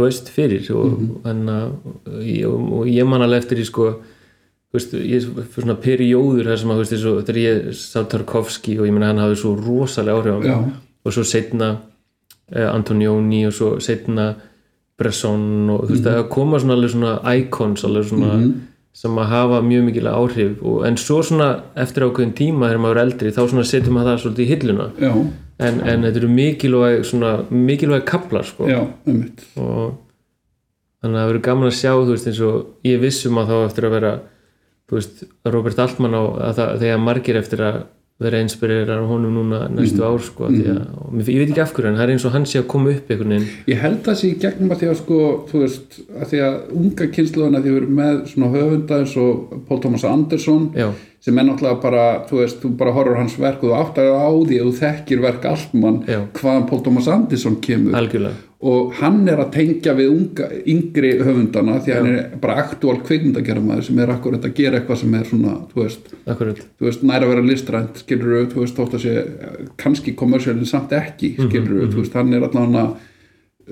[0.00, 1.72] þú veist fyrir og, mm að,
[2.48, 3.90] og, og ég man alveg eftir í sko
[4.72, 8.94] veist, ég fyrir svona perióður þar sem að, svo, þegar ég sá Tarkovski og ég
[8.94, 10.50] meina hann hafði svo rosalega áhrif á mig.
[11.04, 11.70] Og svo setna
[12.52, 14.34] eh, Antonioni og svo setna
[15.00, 16.12] Bresson og þú veist, Mhm.
[16.14, 18.32] það koma svona alveg svona icons alveg svona
[18.92, 22.96] sem að hafa mjög mikilega áhrif og, en svo svona eftir ákveðin tíma þegar maður
[22.98, 24.86] er eldri þá svona setjum maður það svolítið í hilluna.
[25.00, 25.12] Já,
[25.60, 28.68] en, en þetta eru mikilvæg svona, mikilvæg kaplar sko.
[28.70, 28.80] Já,
[29.60, 29.94] og
[31.00, 33.56] þannig að það verður gaman að sjá þú veist eins og ég vissum að þá
[33.68, 34.12] eftir að vera
[34.90, 35.24] þú veist
[35.54, 37.80] Robert Altman á að það, þegar margir eftir að
[38.20, 40.76] vera inspirerar á honum núna næstu ár sko mm -hmm.
[40.76, 42.58] að, og mér- ég veit ekki af hverju en það er eins og hann sé
[42.58, 43.48] að koma upp einhvern veginn.
[43.66, 45.88] Ég held það sé í gegnum að því að sko, þú veist,
[46.20, 50.04] að því að unga kynsluðana því við erum með svona höfunda eins og Paul Thomas
[50.04, 50.88] Anderson já,
[51.20, 54.30] sem er náttúrulega bara, þú veist, þú bara horfur hans verk og þú áttar á
[54.32, 56.20] því að þú þekkir verk Altmann Já.
[56.38, 57.98] hvaðan Paul Thomas Anderson kemur.
[57.98, 58.46] Algjörlega.
[58.60, 63.86] Og hann er að tengja við unga, yngri höfundana því hann er bara aktúal kvikmyndagerðamaður
[63.86, 67.32] sem er akkurat að gera eitthvað sem er svona, þú veist, þú veist, næra að
[67.34, 69.14] vera listrænt skilur þú veist, þótt að sé
[69.80, 72.84] kannski kommersiálinn samt ekki, skilur þú veist, hann er allavega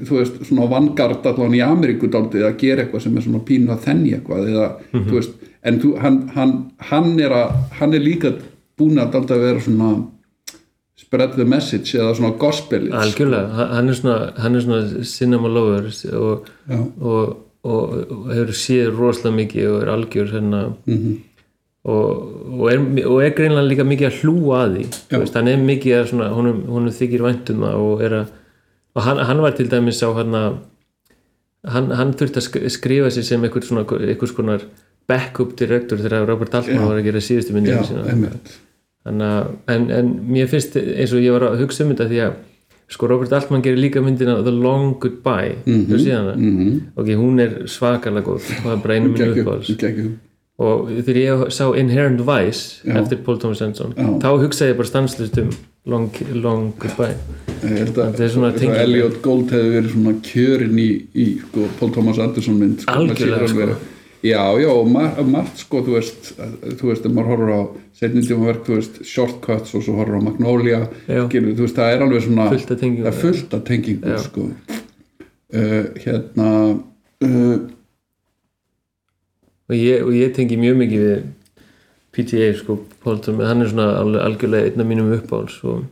[0.07, 3.73] þú veist, svona vangard allavega í Ameríku dálítið að gera eitthvað sem er svona pínu
[3.75, 6.53] að þenni eitthvað eða, þú veist, en þú, hann, hann,
[6.91, 8.33] hann er að, hann er líka
[8.79, 9.91] búin að að vera svona
[10.99, 13.49] spread the message eða svona gospel algjörlega.
[13.55, 16.49] Hann- er svona, hann er svona cinema lover og,
[17.01, 20.63] og, og, og hefur séð rosalega mikið og er algjör hérna.
[20.87, 21.17] Mhm.
[21.89, 22.09] og,
[22.61, 25.95] og, er, og er greinlega líka mikið að hlúa að því veist, hann er mikið
[26.01, 28.33] að svona, honum, honum þykir væntum og að
[28.99, 30.35] og hann, hann var til dæmis á hann
[31.65, 34.61] hann, hann þurfti að sk- skrifa sig sem einhvers konar
[35.09, 36.87] backup direktor þegar Robert Altman Já.
[36.91, 38.31] var að gera síðustu myndinu sína
[39.09, 42.39] en, en mér finnst eins og ég var að hugsa um þetta því að
[42.89, 46.37] sko Robert Altman gerir líka myndina The Long Goodbye mm -hmm.
[46.37, 46.81] mm Mhm.
[46.97, 50.13] ok, hún er svakalega góð og það er bara einu uppáhalds geggjum.
[50.59, 52.97] og þegar ég sá Inherent Vice Já.
[53.01, 55.51] eftir Paul Thomas Anderson þá hugsaði ég bara stanslust um
[55.87, 57.17] Long, long Goodbye
[57.63, 58.77] Þetta er svona tenging.
[58.77, 63.49] Elliot Gold hefði verið svona kjörin í, í sko, Paul Thomas Anderson mynd sko, Algjörlega,
[63.49, 63.77] sko.
[64.23, 66.33] Já, já, og mar margt sko, þú veist,
[66.81, 67.61] þú veist, ef maður horfur á
[68.01, 71.95] setni tíma verk, þú veist, Shortcuts og svo horfur á Magnolia, skilur, þú veist, það
[71.95, 74.19] er alveg svona það er fullt af tengingum, Já.
[74.25, 74.49] sko.
[75.49, 76.49] Uh, hérna
[77.25, 77.59] uh,
[79.69, 81.23] og ég, og ég tengi mjög mikið við
[82.19, 85.87] PTA sko, Paul Thomas, hann er svona alveg, algjörlega einn af mínum uppáhalds og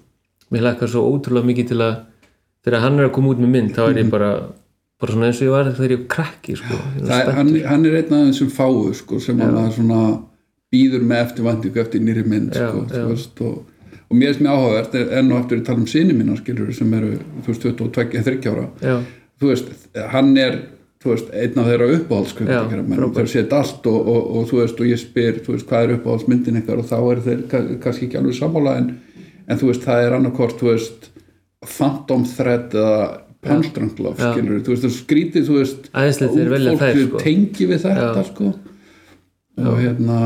[0.50, 1.96] mér hlakkar svo ótrúlega mikið til að
[2.66, 4.30] þegar hann er að koma út með mynd þá er ég bara
[5.00, 6.76] bara svona eins og ég var þegar ég krakki sko.
[7.00, 9.38] Ég er- hann, hann er einn af þessum fáu, sko, sem
[10.72, 13.06] býður með eftirvæntingu eftir nýri mynd, Já, sko, já.
[13.08, 13.64] veist, og
[14.08, 16.92] og mér finnst mér áhugavert enn og eftir að tala um sinni mína skilur sem
[16.94, 17.88] eru, þú veist, 22,
[18.22, 19.00] 30 ára já,
[19.40, 19.70] þú veist,
[20.12, 20.58] hann er
[21.10, 21.88] veist, einn af þeirra
[22.98, 23.16] frábært.
[23.18, 25.96] þeir sétt allt og, og, og þú veist, og ég spyr, þú veist, hvað er
[25.98, 28.88] uppáhaldsmyndin ykkar og þá er þeir ka- kannski ekki alveg sammála en,
[29.48, 31.10] en þú veist, það er annarkort, þú veist
[31.66, 33.20] Phantom Thread eða
[34.18, 34.32] Já.
[34.34, 35.90] skilur, þú veist, er skrítið, þú veist
[36.78, 37.18] fólk sko.
[37.18, 38.54] tengi við þetta, sko
[39.58, 40.18] og hérna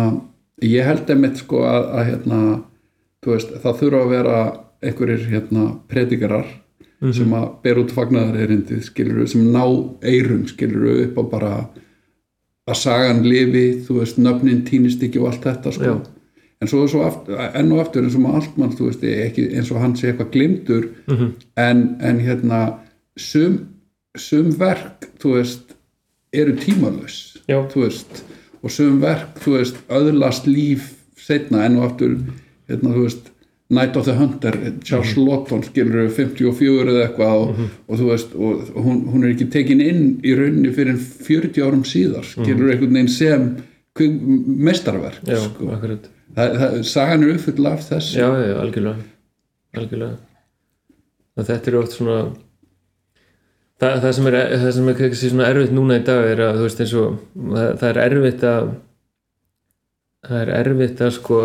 [0.62, 2.40] ég held einmitt, sko, að, að hérna,
[3.24, 4.38] þú veist, það þurfa að vera
[4.82, 6.46] einhverjir, hérna, predikarar
[7.02, 7.12] Mhm.
[7.14, 9.62] sem að ber út fagnaðar erindið skilur sem ná
[10.02, 11.52] eirum skilur upp á bara
[12.68, 16.00] að sagan lifi, þú veist, nöfnin týnist ekki og allt þetta sko Já.
[16.60, 19.02] en svo er svo aftur, enn og aftur eins og maður allt mann, þú veist,
[19.02, 21.32] ekki, eins og hann sé eitthvað glimtur Mhm.
[21.56, 22.74] en, en hérna
[23.20, 23.58] sum,
[24.16, 25.74] sum verk, þú veist
[26.32, 27.18] eru tímalös
[27.50, 27.58] Já.
[27.72, 28.22] þú veist,
[28.62, 32.16] og sum verk þú veist, öðlast líf setna enn og aftur,
[32.70, 33.28] hérna, þú veist
[33.70, 34.50] Night of the Hunter,
[34.82, 35.26] Charles Mhm.
[35.28, 39.80] Lawton skilur 54 eða eitthvað og, og þú veist, og hún, hún er ekki tekin
[39.84, 43.44] inn í rauninni fyrir 40 árum síðar skilur einhvern veginn sem
[44.00, 45.68] mestarverk já, sko.
[45.74, 48.26] akkurat það, það, sagan er uppfull af þess já,
[48.62, 48.96] algjörlega
[49.76, 50.16] algjörlega
[51.46, 52.18] þetta er oft svona
[53.80, 56.68] það, það sem er það sem er svona erfitt núna í dag er að þú
[56.68, 58.70] veist eins og það, það er erfitt að
[60.28, 61.40] það er erfitt að sko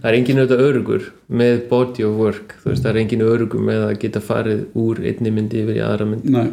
[0.00, 1.06] það er engin auðvitað örugur
[1.40, 5.00] með body of work, þú veist, það er engin örugur með að geta farið úr
[5.10, 6.28] einni myndi yfir í aðra mynd.
[6.32, 6.52] Nei,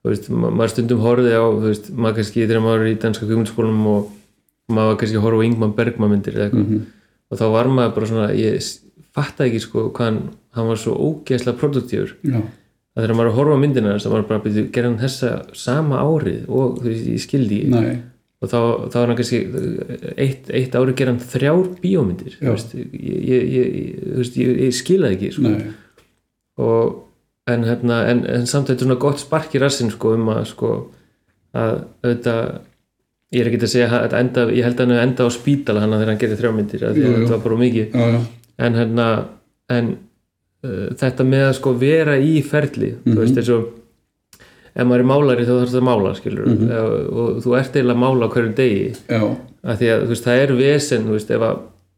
[0.00, 2.98] þú veist, ma maður stundum horfið á þú veist, maður kannski þegar maður er í
[3.04, 4.12] danska kjöfmyndaskólanum og
[4.76, 6.64] maður kannski horfa á Ingman Bergman myndir eða eitthvað.
[7.26, 8.70] Og þá var maður bara svona, ég
[9.16, 10.20] fattaði ekki sko hvað hann,
[10.56, 12.16] hann var svo ógeðslega produktífur.
[12.24, 12.40] Já,
[12.96, 16.02] að þegar maður að horfa myndina þess að maður bara byrja, gerði hann þessa sama
[16.02, 17.96] árið og þú veist, ég skildi nei.
[18.44, 18.58] Og þá,
[18.92, 19.38] þá er hann kannski
[20.20, 23.98] eitt, eitt árið gerði hann þrjár bíómyndir þú veist, ég, ég, ég,
[24.40, 25.52] ég, skilaði ekki sko.
[26.66, 30.32] Og en, hérna, en, en samt þetta er svona gott spark í rassin sko um
[30.34, 30.72] að sko
[31.56, 32.42] að auðvitað
[33.34, 35.82] ég er ekki að segja að þetta enda, ég held að hann enda á spítala
[35.82, 37.22] hann þegar hann að því Jú, að jú.
[37.22, 37.96] þetta var bara mikið.
[37.96, 38.20] Já, já,
[38.66, 39.06] en hérna
[39.76, 39.88] en
[40.66, 43.14] uh, þetta með að sko vera í ferli Mhm.
[43.14, 43.68] þú veist eins og
[44.76, 46.70] ef maður er málari þá þarf það að mála skilur Mhm.
[47.16, 48.90] og þú ert eiginlega að mála hverjum degi.
[49.66, 51.56] Af því að þú veist, það er vesen þú veist, ef að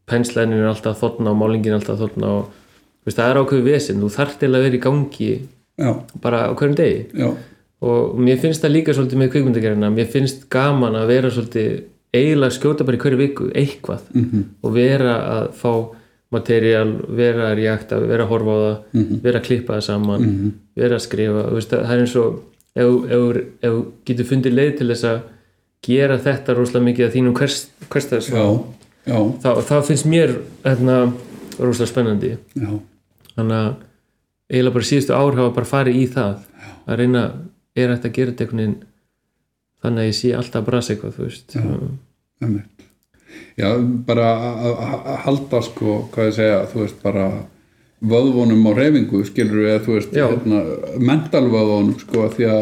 [0.09, 2.45] penslænin er alltaf að þotna og málingin er alltaf að þotna og
[3.05, 5.31] veist, það er ákveðu vesen, þú þarft eiginlega að vera í gangi
[5.79, 5.91] já,
[6.21, 7.05] bara á hverjum degi.
[7.13, 7.29] Já,
[7.81, 11.83] og mér finnst það líka svolítið með kvikmyndagerina mér finnst gaman að vera svolítið
[12.13, 14.43] eiginlega skjóta bara í hverju viku eitthvað -hmm.
[14.63, 15.73] og vera að fá
[16.29, 18.77] materiál, vera að reakta vera að horfa á það,
[19.23, 20.25] vera að klippa það saman
[20.77, 22.39] vera að skrifa veist, það er eins og
[22.75, 25.19] ef, þú getur fundið leið til þess að
[25.89, 27.57] gera þetta rosalega mikið að þínum hvers,
[27.89, 28.43] hverstaðs já,
[29.09, 30.35] já, þá, þá finnst mér
[30.65, 30.97] hérna,
[31.59, 32.33] rosalega spennandi.
[32.55, 32.71] Já,
[33.35, 33.69] þannig að
[34.49, 36.35] eiginlega bara síðustu ár hafa bara farið í það
[36.89, 37.23] að reyna,
[37.77, 38.77] er þetta að gera þetta einhvern veginn
[39.79, 41.57] þannig að ég sé alltaf að brasa eitthvað þú veist.
[42.39, 42.78] Einmitt.
[43.59, 43.69] Já,
[44.07, 47.25] bara að- að að halda sko, hvað ég segja, þú veist, bara
[47.99, 50.59] vöðvunum á reyfingu, skilur við, þú veist, hérna,
[51.09, 52.61] mentalvöðvunum, sko, því að,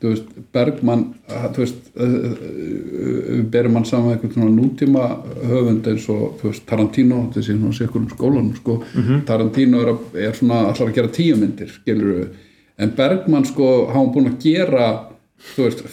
[0.00, 5.04] þú veist, Bergmann, að, þú veist, við berum hann saman einhvern svona nútíma
[5.50, 8.78] höfund eins og, þú veist, Tarantino, þetta sé nú sér um skólanum, sko,
[9.28, 9.98] Tarantino er, að,
[10.28, 12.28] er svona allar að gera tíu myndir, skilur við,
[12.80, 14.88] en Bergmann, sko, hafa búin að gera,
[15.54, 15.84] þú veist,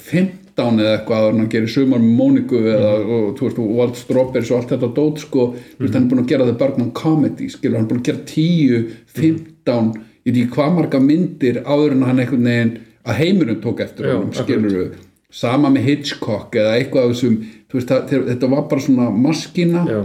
[0.57, 3.99] 15 eða eitthvað að hann gerir sumar með Móniku eða, og, þú veist, og Walt
[3.99, 5.45] Strawberries og allt þetta dót, sko,
[5.77, 8.09] þú veist, hann er búin að gera það Bergman Comedy, skilur, hann er búin að
[8.09, 9.91] gera 10, 15
[10.27, 12.73] ég veit ekki hvað marga myndir áður en hann einhvern veginn
[13.07, 14.95] að heimurinn tók eftir honum, skilur við
[15.37, 17.37] sama með Hitchcock eða eitthvað þessum,
[17.69, 20.01] þú veist, það, þetta var bara svona maskina, já,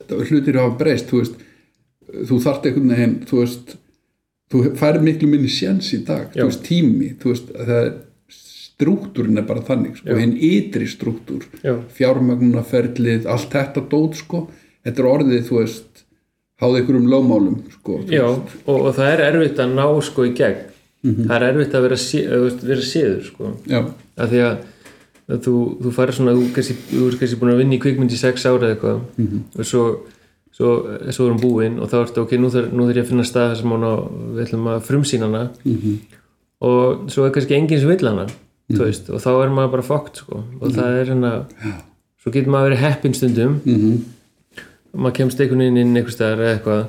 [0.00, 1.46] þetta hlutir hafa breyst, þú veist.
[2.10, 3.76] Þú þarft einhvern veginn, þú veist
[4.50, 6.42] þú færir miklu minni sjens í dag Já.
[6.42, 7.92] þú veist, tími, þú veist það er,
[8.80, 14.46] strúktúrin er bara þannig sko, hinn ytri strúktúr já, fjármögnunaferlið, allt þetta dót sko,
[14.86, 16.04] þetta er orðið, þú veist
[16.60, 20.34] háði ykkur um lögmálum sko, já og, og það er erfitt að ná sko í
[20.36, 20.66] gegn.
[21.00, 21.96] Það er erfitt að vera,
[22.36, 23.50] að, vera séður sko.
[23.70, 23.78] Já,
[24.20, 24.56] af því að,
[25.32, 28.12] að þú, þú farir svona þú, kannski, þú er kannski búin að vinna í kvikmynd
[28.12, 28.98] í sex ára eða eitthvað.
[29.56, 29.84] Og svo
[30.60, 30.74] svo,
[31.08, 33.86] svo erum búin og þá ertu ok, nú þarf ég að finna stað sem hún
[33.86, 33.94] á,
[34.36, 35.42] við ætlum að frumsýna hana.
[36.68, 38.28] Og svo er kannski enginn sem vill hana
[38.70, 41.32] þú veist, og þá er maður bara fókt sko, og það er hérna
[42.20, 43.60] svo getur maður verið heppin stundum.
[43.64, 44.00] Mhm,
[44.96, 46.82] maður kemst einhvern veginn inn einhvers staðar eða eitthvað.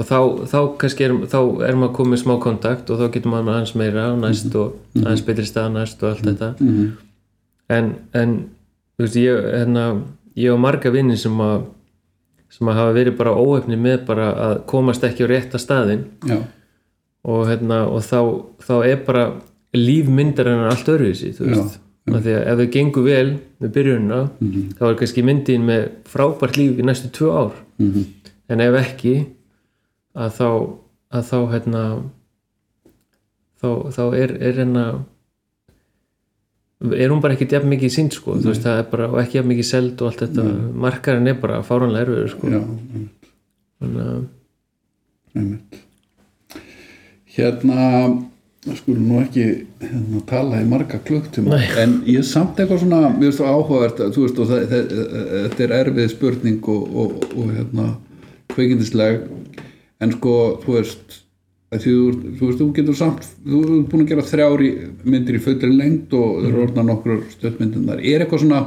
[0.00, 0.18] Og þá,
[0.48, 1.38] þá kannski er, þá
[1.68, 5.24] er maður komið smá kontakt og þá getur maður aðeins meira á næst og aðeins
[5.26, 6.48] betri stað næst og allt þetta.
[6.60, 6.86] Mhm,
[7.76, 8.32] en, en
[8.96, 9.84] þú veist, ég, hérna,
[10.36, 11.66] ég og marga vinni sem að
[12.52, 16.02] sem að hafa verið bara óefni með bara að komast ekki á rétta staðinn.
[16.28, 16.40] Já,
[17.24, 18.18] og, hérna, og þá,
[18.60, 19.22] þá er bara
[19.76, 21.78] lífmyndar en allt öðruvísi þú veist,
[22.12, 23.28] af því að ef þau gengur vel
[23.62, 24.20] með byrjunina,
[24.78, 27.54] þá er kannski myndin með frábært líf í næstu tvö ár.
[27.78, 28.02] Mhm,
[28.48, 29.14] en ef ekki
[30.14, 30.48] að þá
[31.12, 31.82] að þá hérna
[33.62, 34.84] þá, þá er, er hérna
[36.82, 39.38] er hún bara ekki jafn mikið sínt sko, þú veist, það er bara og ekki
[39.38, 40.46] jafn mikið seld og allt þetta.
[40.82, 42.50] Markarinn er bara fáranlega erfiður sko.
[42.50, 42.60] Já,
[43.78, 44.22] þannig að
[45.38, 45.80] einmitt.
[48.62, 49.44] Hérna skulum nú ekki
[49.82, 54.12] hérna, tala í marga klukktum en ég er samt eitthvað svona finnst það áhugavert að,
[54.14, 54.92] þú veist, það, það,
[55.32, 57.88] þetta er erfið spurning og, og, og hérna
[58.52, 59.24] kveikindisleg
[60.02, 61.18] en sko, þú veist
[61.72, 61.96] þú,
[62.38, 64.70] þú veist, þú getur samt þú er búin að gera þrjári
[65.02, 68.62] myndir í fullri lengd og það eru orðna nokkur stöðmyndundar er eitthvað svona,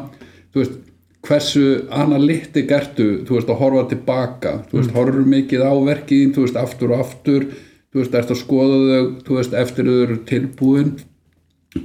[0.52, 0.82] þú veist
[1.26, 1.64] hversu
[1.94, 4.58] analytik ertu þú veist, að horfa tilbaka?
[4.70, 7.48] Þú veist, horfur mikið á verkiðin, þú veist, aftur og aftur
[7.96, 10.90] þú veist, ertu að skoða þau þú veist, eftir þau eru tilbúin?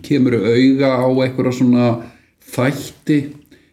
[0.03, 1.87] Kemur auga á einhverja svona
[2.51, 3.21] þætti?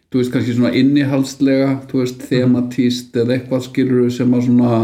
[0.08, 4.78] Þú veist, kannski svona innihaldslega þú veist, thematíst eða eitthvað skilur sem að svona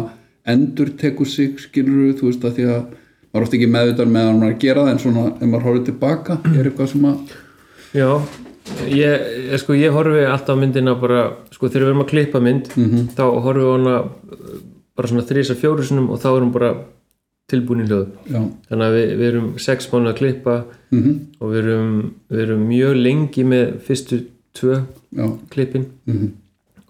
[0.51, 2.83] endur tekur sig, skilur þú veist, að því að
[3.35, 5.65] maður oft ekki meðvitað með að maður er að gera það en svona, ef maður
[5.69, 7.33] horfir tilbaka er eitthvað sem að
[7.95, 8.11] já,
[8.95, 11.23] ég, ég sko ég horfi alltaf myndina bara,
[11.55, 12.69] sko þegar við erum að klippa mynd
[13.17, 14.53] þá horfi við hana uh,
[14.95, 16.71] bara svona þrisa fjóru sinum og þá erum bara
[17.51, 18.07] tilbúin í hljóð
[18.69, 20.57] þannig að við, við erum sex mánu að klippa
[20.91, 21.91] mhm, og við erum,
[22.33, 24.21] við erum mjög lengi með fyrstu
[24.55, 24.81] tvö
[25.13, 25.27] já.
[25.51, 25.89] klippin.
[26.07, 26.29] Mhm.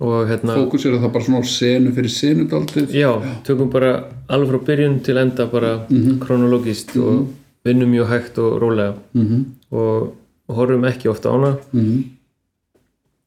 [0.04, 3.10] og hérna fókus er það bara svona senu fyrir senu daldið já,
[3.46, 3.94] tökum bara
[4.28, 5.78] alveg frá byrjun til enda bara
[6.20, 7.26] kronologist og
[7.64, 8.94] vinnum mjög hægt og rólega.
[9.14, 10.14] Mhm, og,
[10.48, 11.56] horfum ekki ofta á hana.
[11.72, 12.04] Mhm,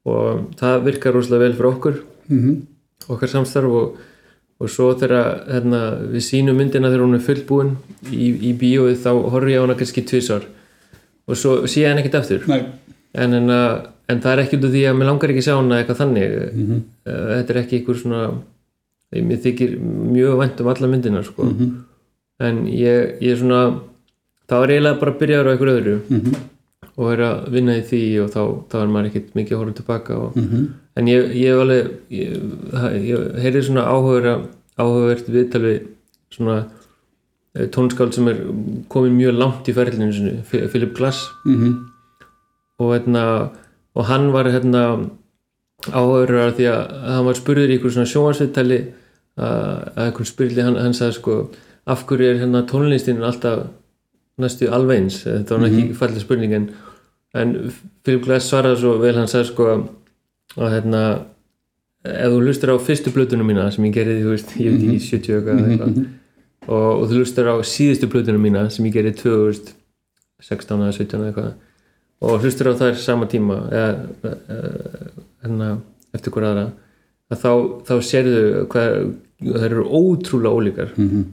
[0.06, 1.95] og það virkar rosalega vel fyrir okkur.
[2.30, 2.62] Mhm,
[3.10, 3.98] okkar samstarf og,
[4.59, 5.81] og svo þegar hérna,
[6.13, 7.75] við sínum myndina þegar hún er fullbúin
[8.11, 10.47] í, í bíóið þá horfum ég á hana kannski tvisar
[11.27, 12.43] og svo sé ég hann ekkert aftur.
[13.13, 13.49] En, en,
[14.09, 16.01] en það er ekki út af því að mér langar ekki að sjá hana eitthvað
[16.01, 16.38] þannig.
[16.53, 18.21] Mm þetta er ekki einhver svona
[19.27, 19.77] mér þykir
[20.11, 21.45] mjög vænt um alla myndina sko.
[22.39, 23.61] en ég, ég er svona
[24.49, 25.95] þá er eiginlega bara að byrja á einhverju öðru.
[26.09, 26.35] Mhm.
[26.97, 29.75] og er að vinna í því og þá, þá er maður ekkert mikið að horfa
[29.77, 30.61] tilbaka og, Mhm.
[30.98, 32.34] En ég, ég hef alveg ég,
[33.06, 34.38] ég heyrði svona áhuga
[34.78, 35.78] áhugavert viðtal við
[36.34, 36.57] svona
[37.57, 38.41] eh, tónskáld sem er
[38.91, 41.28] komin mjög langt í ferlinu sinu, Philip Glass.
[41.45, 41.78] Mhm.
[42.78, 43.24] og, hérna,
[43.98, 45.10] og hann var hérna,
[45.90, 48.78] áhugaður því að hann var spurður í ykkur svona sjónvarsviðtali
[49.38, 51.38] að einhvern spurði hann, hann sagði sko
[51.88, 53.68] af hverju er hérna tónlistin alltaf
[54.41, 55.19] næstu alveg eins?
[55.26, 56.68] Þetta var mm ekki fallið spurning en,
[57.34, 57.53] en
[58.03, 59.86] Philip Glass svaraði svo vel hann sagði sko að
[60.71, 61.01] hérna
[62.07, 64.99] ef þú hlustar á fyrstu blötunum mína sem ég gerði, þú veist, ég veit ekki
[65.03, 65.97] 70 eitthvað eða eitthvað.
[66.67, 71.29] Og, og þú hlustar á síðustu blötunum mína sem ég gerði 2016 eða 17 eða
[71.31, 71.53] eitthvað.
[72.27, 74.34] Og hlustar á þær sama tíma eða,
[75.43, 75.69] hérna,
[76.17, 76.67] eftir hver aðra.
[77.31, 77.51] Að þá,
[77.88, 78.95] þá sérðu hvað
[79.43, 80.93] þær eru ótrúlega ólíkar.
[80.97, 81.25] Mhm.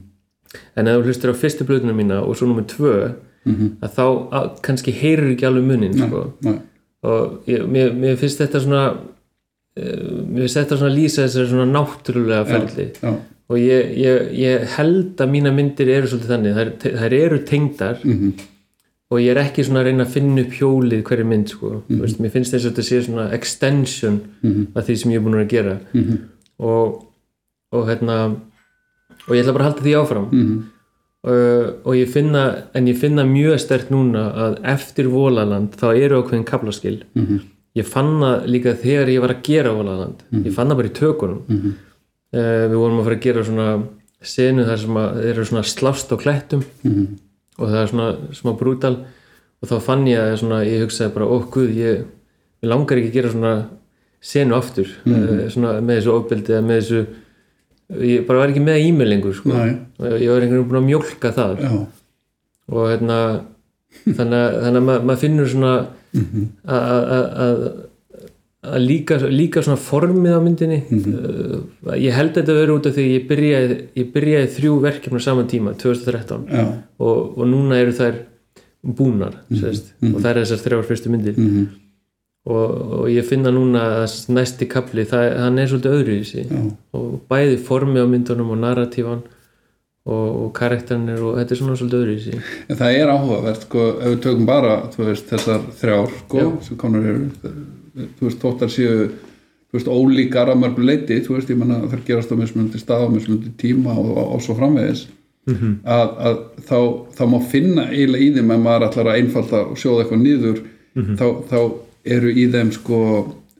[0.79, 3.13] en ef þú hlustar á fyrstu blötunum mína og svo nummer tvö
[3.45, 3.77] Mhm.
[3.83, 6.21] að þá að, kannski heyrir ekki alveg munin sko.
[7.03, 8.97] Og ég, mér, mér finnst þetta svona
[9.75, 13.13] mér finnst þetta svona lýsa þessari svona náttúrulega ferli Já.
[13.49, 16.69] og ég, ég, ég held að mína myndir eru svolítið þannig, þær,
[17.01, 18.29] þær eru tengdar Mhm.
[19.11, 21.99] og ég er ekki svona að reyna að finna upp hjólið hverju mynd sko, mm
[22.01, 24.67] veist, mér finnst þess að þetta sé svona extension Mhm.
[24.75, 26.17] af því sem ég er búin að gera Mhm.
[26.59, 27.03] og,
[27.71, 28.35] og hérna
[29.27, 30.27] og ég ætla bara að halda því áfram
[31.25, 36.21] uh, og ég finna en ég finna mjög stert núna að eftir Vólaland þá eru
[36.23, 37.39] ákveðin kaplaskil Mhm.
[37.75, 40.95] Ég fann það líka þegar ég var að gera Vólaland ég fann það bara í
[40.99, 41.41] tökunum.
[41.47, 41.73] Mhm.
[42.35, 43.67] uh, við vorum að fara að gera svona
[44.25, 46.63] senu þar sem að þeir eru svona slást á klettum.
[46.83, 47.05] Mhm.
[47.59, 48.95] og það er svona smá brútal.
[49.63, 52.05] Og þá fann ég að svona, ég hugsaði bara, ó guð, ég,
[52.61, 53.53] ég langar ekki að gera svona
[54.21, 54.89] senu aftur.
[55.05, 57.05] Mm svona með þessu ofbeldi eða með þessu
[58.01, 59.51] ég bara var ekki með e-mail lengur sko.
[59.53, 61.61] Og ég var einhvern veginn búin að mjólka það.
[61.61, 61.87] Já.
[62.65, 63.17] og hérna
[64.05, 65.73] þannig að, þannig að ma maður finnur svona
[66.67, 67.67] að- að að-
[68.81, 70.79] líka, líka svona formið á myndinni.
[70.89, 71.59] Uh,
[72.01, 75.27] ég held að þetta verið út af því ég byrjaði, ég byrjaði þrjú verkefni á
[75.27, 76.63] sama tíma, 2013 Já.
[76.99, 78.15] og, og núna eru þær
[78.85, 81.37] búnar sérst, og það er þessar þrjár fyrstu myndir.
[81.37, 81.65] Mhm.
[82.45, 86.51] og, og ég finna núna að næsti kapli, það, hann er svolítið öðru í sig
[86.93, 89.23] og bæði formið á myndunum og narratífan
[90.05, 93.63] og, og karakterinir og þetta er svona svolítið öðru í sig En það er áhugavert
[93.65, 97.29] sko, ef við tökum bara veist, þessar þrjár sko, sem konar eru
[98.19, 99.09] þú veist, þóttar séu
[99.73, 103.51] veist, ólíkar að mörgu leiti veist, ég menna þær gerast á mismundi stað á mismundi
[103.59, 105.07] tíma og, og, og svo framvegis
[105.45, 105.73] Mhm.
[105.85, 106.77] að, að þá,
[107.13, 110.61] þá má finna eiginlega í þeim að maður ætlar að einfalda og sjóða eitthvað niður
[110.95, 111.17] Mhm.
[111.19, 111.59] þá, þá
[112.15, 112.97] eru í þeim sko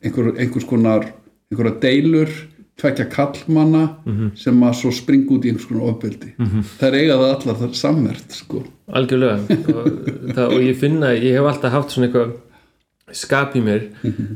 [0.01, 1.05] einhver, einhvers konar
[1.51, 2.31] einhverja deilur
[2.81, 4.31] tvekja kallmanna Mhm.
[4.35, 6.34] sem að svo springa út í einhvers konar ofbeldi.
[6.80, 8.64] Það er eiga það allar það sammert sko.
[8.91, 9.39] Algjörlega.
[9.76, 9.88] Og,
[10.35, 12.35] það, og ég finna, ég hef alltaf haft svona eitthvað
[13.15, 13.88] skap í mér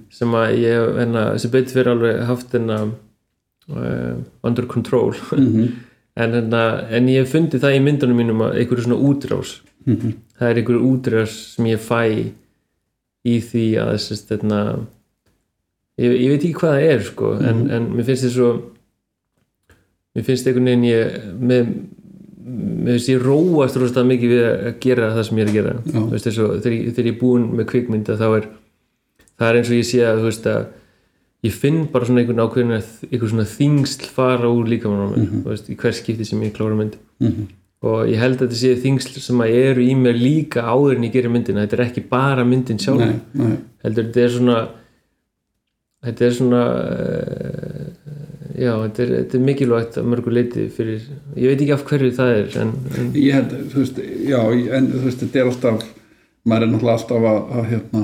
[0.10, 2.80] sem að ég hef sem betur fyrir alveg haft enna
[3.70, 5.14] uh, under control.
[6.20, 9.52] En, enna, en ég hef fundið það í myndunum mínum að einhverju svona útrás.
[9.88, 12.02] Það er einhverju útrás sem ég fæ
[13.24, 14.82] í því að þess að
[16.00, 18.50] ég, ég veit ekki hvað það er sko, en, en mér finnst þess svo
[20.16, 21.20] mér finnst einhvern veginn ég
[21.52, 21.70] með
[22.50, 25.74] mér finnst ég róast rosalega mikið við að gera það sem ég er að gera
[25.78, 26.00] Já.
[26.00, 28.48] Þú veist, þessu, þegar, þegar ég er búinn með kvikmynda þá er
[29.40, 30.66] það er eins og ég sé að, þú veist, að
[31.48, 35.46] ég finn bara svona einhvern ákveðin einhvern svona þingsl fara úr líkamannum mm -hmm.
[35.48, 37.48] veist, í hver skipti sem ég klára mynd Mhm.
[37.84, 41.04] og ég held að þetta sé þingsl sem að eru í mér líka áður en
[41.04, 43.00] ég gerir myndina þetta er ekki bara myndin sjálf
[43.84, 44.68] heldur þetta er svona
[46.06, 47.86] þetta er svona uh,
[48.60, 51.04] já, þetta er, þetta er mikilvægt að mörgu leiti fyrir,
[51.36, 54.40] ég veit ekki af hverju það er en, en ég held, þú veist, já
[54.80, 55.86] en þú veist, þetta er alltaf
[56.48, 58.04] maður er náttúrulega alltaf að, að hérna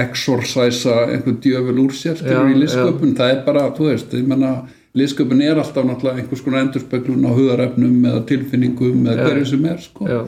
[0.00, 4.28] exorcisa einhvern djöful úr sér skilur Já, í listsköpun, það er bara, þú veist ég
[4.30, 4.52] menna,
[4.98, 9.26] listsköpun er alltaf náttúrulega einhvers konar endurspeglun á hugarefnum eða tilfinningum eða Já.
[9.28, 10.08] hverju sem er sko.
[10.08, 10.20] já,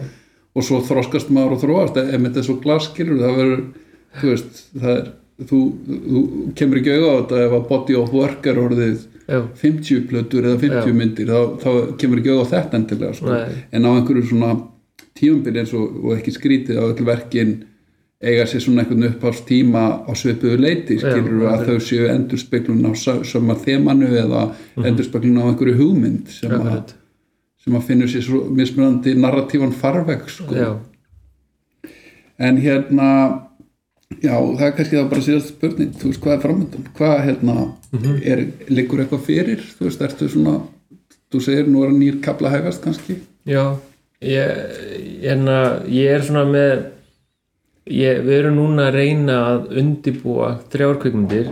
[0.53, 3.63] og svo þroskast maður og þróast ef þetta er svo glaskilur, það verður
[4.21, 5.11] þú veist, það er
[5.49, 6.23] þú, þú
[6.59, 10.47] kemur ekki auðvitað á þetta ef að body of work er orðið já, 50 plötur
[10.49, 10.97] eða 50 Já.
[11.01, 11.71] myndir þá, þá
[12.01, 13.41] kemur ekki auðvitað á þetta endilega sko.
[13.73, 14.55] En á einhverju svona
[15.19, 17.55] tíumbili eins og, og ekki skrítið á öll verkin
[18.23, 22.87] eiga sér svona einhvern upphafst tíma á svipuðu leiti skilur Já, að þau séu endurspeglun
[22.87, 22.93] á
[23.27, 24.45] sama þemanu eða
[24.79, 26.95] endurspeglun á einhverju hugmynd sem, akkurat.
[27.65, 30.77] sem að finnur sér svo mismunandi narratívan farveg sko.
[32.39, 33.09] en hérna
[34.23, 35.93] já, það er kannski þá bara síðast spurning.
[36.01, 36.87] Þú veist, hvað er framöndan?
[36.99, 37.55] Hvað hérna,
[38.33, 39.63] er, liggur eitthvað fyrir?
[39.79, 40.57] Þú veist, ertu svona
[41.33, 43.17] þú segir nú er nýr kapla hægast kannski?
[43.49, 43.65] Já
[44.23, 44.59] ég,
[45.25, 45.57] hérna,
[45.89, 46.85] ég er svona með
[47.91, 51.49] ég, við erum núna að reyna að undibúa þrjárkvikmyndir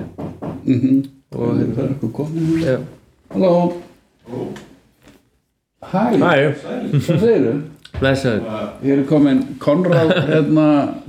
[0.65, 1.01] Mhm.
[1.33, 2.77] og Það er eitthvað komin já.
[3.31, 3.73] Halló.
[5.81, 6.33] Hæ, Hæ,
[6.93, 7.53] hvað segirðu?
[8.01, 8.43] Blessaður
[8.83, 10.67] Hér er komin Konráð hérna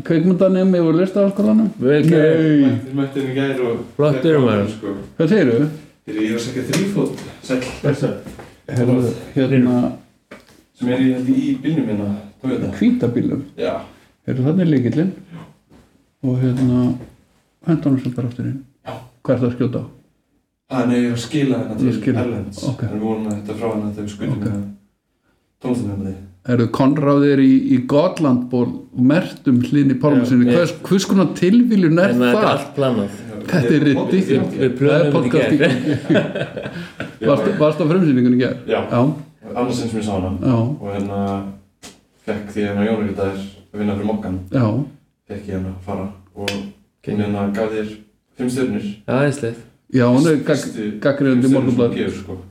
[0.08, 2.02] kveikmyndanum yfir listaháskólanum Vel.
[2.10, 4.70] Nei, Þið mættum í gær og Flottur, maður.
[4.76, 4.96] sko.
[5.18, 5.70] hvað segirðu?
[6.06, 8.18] Þegar ég var að segja þrýfót Sæll Blessaður.
[9.36, 9.78] Hérna
[10.82, 12.10] Sem er í, í bílnum hérna
[12.42, 13.74] Toyota hvítabílum Já
[14.28, 15.12] Herðu, þannig er líkillinn
[16.22, 16.82] og hérna
[17.68, 18.94] hendur hann sem bara aftur inn Já.
[19.26, 19.86] Hvað er það að skjóta á?
[20.72, 22.14] Ah, nei, ég skila hérna Ég til.
[22.16, 22.84] Erlends Ok.
[22.88, 24.46] Við vorum með þetta frá hérna þegar við skutum Ok.
[24.46, 26.20] okay.
[26.42, 31.06] Með tónlistamöfni Herðu, Konráð er í, í Gotlandból og mertum hlinni Pálmarsinni Já, Hvers, hvers
[31.06, 31.28] konar
[32.08, 32.52] er þetta er það?
[32.52, 33.20] allt planað
[33.52, 34.54] Þetta er ridiculous.
[34.58, 35.78] við plönum þetta í í.
[37.30, 38.70] Varstu varstu á frumsýningunni í gerð?
[38.70, 38.80] Já.
[38.90, 39.02] Já,
[39.52, 41.22] Annars sem ég sá hana já, Og hérna
[42.26, 43.42] Fekk því hérna Jón Ríkardæðir
[43.72, 44.66] að vinna fyrir mokkan já.
[45.30, 46.08] Fekk ég hérna að fara
[46.38, 47.92] Og hún hérna gaf þér
[48.38, 48.50] Fimm
[49.10, 50.38] aðeinslegt Já, hún er
[51.44, 51.96] sem morgunblad.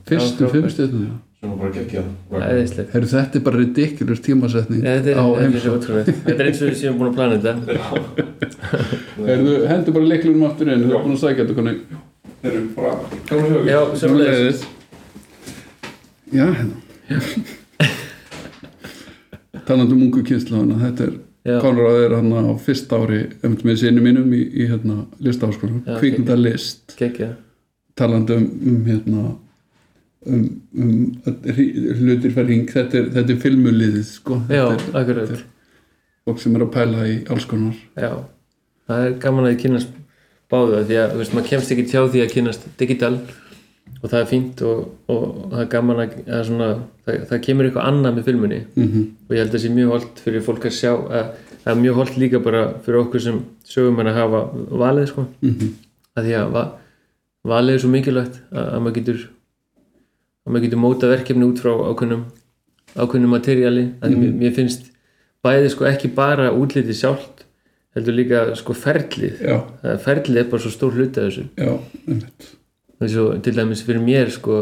[0.05, 0.75] Fyrstu Já, fimm frábært.
[1.41, 5.57] Sem hún bara geggja Herru, þetta er bara ridiculous tímasetning þetta er, á þetta
[6.03, 7.53] er þetta er eins og við séum búin að plana þetta.
[9.31, 11.73] Herru, hendur bara leiklunum aftur inn, þú er búin að sækja þetta koni.
[12.43, 12.93] Þeir eru bara
[13.71, 14.59] já, sömulegis
[16.31, 16.77] Já, hérna.
[19.65, 21.17] Talandi um ungu kynnslóðuna, þetta er.
[21.65, 25.97] Konráð er hann á fyrsta ári, einmitt með sinni mínum í, í hérna, listaháskólanum, Já,
[25.97, 27.33] kvikmynda list, geggja
[27.95, 29.23] talandi um, um hérna,
[30.27, 30.45] um,
[30.77, 30.91] um
[31.27, 35.33] að hlutir fyrir hring, þetta er, þetta er filmuliðið, sko, já, akkurat.
[36.27, 37.77] fólk sem er að pæla í alls konar.
[37.95, 38.11] já,
[38.89, 39.99] það er gaman að kynast
[40.51, 43.15] báðu því að þú veist, maður kemst ekki hjá því að kynast digital
[44.01, 44.81] og það er fínt og,
[45.11, 46.69] og það er gaman að, að svona,
[47.05, 48.59] það, það kemur eitthvað annað með filmunni.
[48.75, 51.27] Mm og ég held að það sé mjög holdt fyrir fólk að sjá að
[51.61, 54.41] það er mjög holdt líka bara fyrir okkur sem sögum að hafa
[54.81, 55.25] valið sko.
[55.41, 55.69] -hmm.
[56.15, 56.63] að því að va,
[57.47, 59.21] valið er svo mikilvægt að, að maður getur
[60.45, 62.23] að maður getur móta verkefni út frá ákveðnum
[62.95, 63.85] ákveðnum materiali.
[64.01, 64.89] Að mm mér, mér finnst
[65.43, 67.45] bæði sko ekki bara útlitið sjálft
[67.95, 69.41] heldur líka sko ferlið.
[70.05, 71.45] Ferlið er bara svo stór hluti af þessu.
[71.57, 71.71] Já,
[73.01, 74.59] og til dæmis fyrir mér sko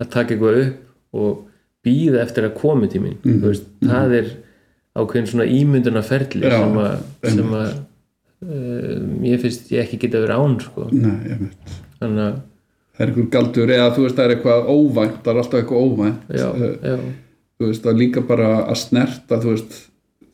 [0.00, 1.46] að taka eitthvað upp og
[1.84, 3.16] býða eftir að komi Mhm.
[3.24, 3.40] mm.
[3.42, 4.26] veist, það er
[4.96, 7.70] ákveðin svona ímynduna ferli Já, sem að, sem að
[8.42, 10.88] uh, mér finnst ég ekki geta verið án sko.
[10.92, 11.38] Nei,
[12.00, 12.40] þannig að
[13.00, 15.84] Það er einhver galdur eða þú veist það er eitthvað óvænt, það er alltaf eitthvað
[15.86, 16.18] óvænt.
[16.28, 16.96] já, Eh, já,
[17.60, 19.72] þú veist, það líka bara að snerta þú veist,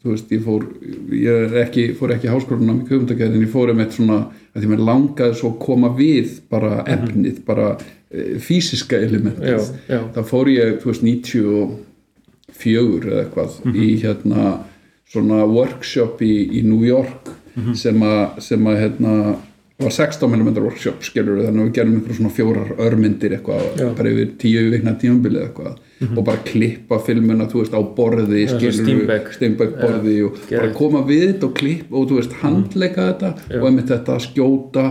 [0.03, 0.63] þú veist ég fór
[1.11, 4.19] ég ekki, fór ekki háskólanum í kjöfumdagjæðin, ég fór um eitt svona
[4.55, 7.77] að því mér langaði svo að koma við bara efnið, bara
[8.11, 10.11] e, fysiska elementið, Mhm.
[10.15, 13.77] það fór ég, þú veist, 94 eða eitthvað Mhm.
[13.77, 14.59] í hérna
[15.13, 17.75] svona workshop í, í New York Mhm.
[17.77, 19.37] sem að sem að hérna
[19.79, 23.89] var 16mm workshop skilur þannig að við gerum einhver svona fjórar örmyndir eitthvað, Já.
[23.99, 25.75] bara yfir tíu vikna tímabilið eitthvað
[26.17, 29.13] og bara klippa filmuna, þú veist, á borði skilur.
[29.33, 30.75] Steinbeck borði og bara geðveikt.
[30.77, 33.61] koma við þetta og klippa og þú veist, handleika þetta Já.
[33.61, 34.85] og einmitt þetta skjóta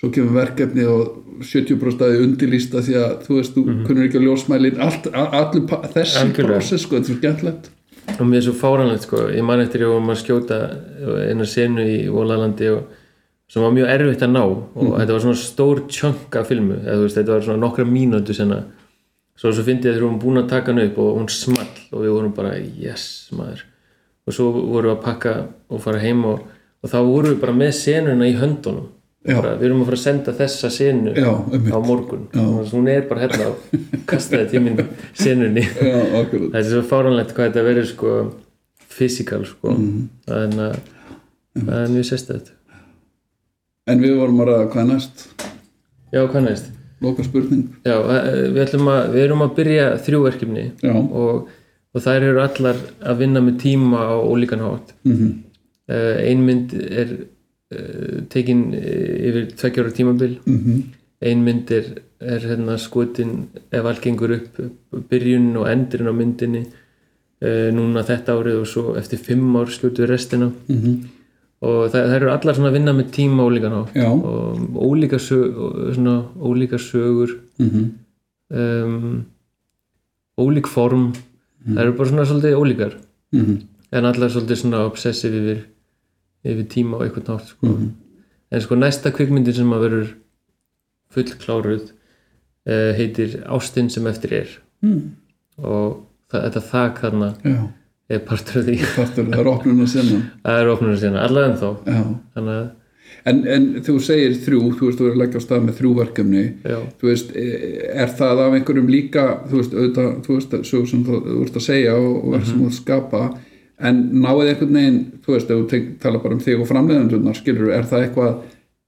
[0.00, 4.26] svo kemur verkefni og 70% aði undirlýsta því að þú veist, þú kunnur ekki að
[4.28, 7.68] ljósmælin allt, a- allur pa- þessi prósess sko, þetta er svo skemmtilegt
[8.20, 9.26] og mér er svo fáranlegt sko.
[9.28, 10.58] ég man eftir ég var að skjóta
[11.30, 12.82] eina senu í Volalandi og
[13.50, 15.80] sem var mjög erfitt að ná og þetta var svona stór
[16.38, 18.60] af filmu eða, þú veist, þetta var svona nokkra mínútu senna
[19.40, 21.68] svo svo fyndi ég þegar við vorum búin að taka hann upp og hún small
[21.90, 23.62] og við vorum bara yes maður.
[24.28, 25.34] Og svo vorum við að pakka
[25.72, 26.42] og fara heim og,
[26.84, 28.90] og þá vorum við bara með senuna í höndunum.
[29.30, 32.28] Bara, við erum að fara að senda þessa senu Já, á morgun.
[32.40, 34.78] Og hún er bara hérna og kastaði tíminn
[35.16, 35.64] senunni.
[35.88, 38.14] Já, þetta er svo fáranlegt hvað þetta verður sko
[38.90, 39.72] fysikal sko.
[39.72, 40.08] Mhm.
[40.28, 40.80] þannig að
[41.60, 42.56] það er mjög sérstætt
[43.90, 45.24] En við vorum að ræða hvað næst.
[46.10, 46.70] Já, hvað næst?
[47.00, 51.46] Loka spurning Já, eh, við, að, við erum að byrja þrjú verkefni Já, og,
[51.94, 54.94] og þær eru allar að vinna með tíma á ólíkan hátt.
[55.08, 55.14] Mm
[55.90, 57.08] uh, ein mynd er
[57.74, 60.38] uh, tekin yfir tveggjára tímabil.
[60.44, 60.82] -hmm.
[61.20, 61.84] ein mynd er,
[62.20, 64.60] er hérna skotin ef allt gengur upp
[65.10, 66.62] byrjun og endurinn á myndinni
[67.72, 70.52] núna þetta árið og svo eftir fimm ár við restina.
[70.68, 71.19] Mhm.
[71.60, 75.18] Og það, það eru allar svona að vinna með tíma ólíkan hátt Já, og ólíka,
[75.20, 75.58] sög,
[75.96, 77.36] svona, ólíka sögur.
[77.60, 77.90] Mm
[78.50, 79.26] um,
[80.40, 81.10] ólík form.
[81.64, 82.96] Það eru bara svona svolítið ólíkar.
[83.32, 83.60] -hmm.
[83.92, 85.66] en allar svolítið svona obsessiv yfir,
[86.44, 87.66] yfir tíma og eitthvað nátt sko.
[88.50, 90.14] en sko næsta kvikmyndin sem að verður
[91.10, 91.92] fullkláruð
[92.66, 94.48] uh, heitir Ástin sem eftir er.
[94.82, 95.16] Mm.
[95.58, 97.68] og það, þetta þak þarna Já,
[98.16, 98.76] er partur af því.
[98.96, 100.70] Partur, það er opnun að sinna það er
[101.28, 101.72] allavega ennþá.
[101.86, 102.04] Já.
[102.36, 102.70] þannig að,
[103.30, 105.92] en, en þú segir þrjú, þú veist, þú er að leggja á stað með þrjú
[106.00, 106.46] verkefni.
[106.64, 110.82] Já, þú veist, e- er það af einhverjum líka þú veist, auðvitað, þú veist, svo
[110.90, 113.22] sem þú, þú veist að segja og, og verð sem þú ert að skapa
[113.80, 117.70] en náið einhvern veginn þú veist, ef þú tala bara um þig og framleiðandurnar skilur,
[117.72, 118.34] er það eitthvað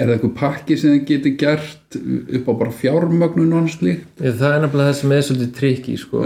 [0.02, 1.96] er það eitthvað pakki sem þið geti gert
[2.38, 5.96] upp á bara fjármögnun og annars líkt það er nefnilega það sem er svolítið trikki
[6.00, 6.22] sko.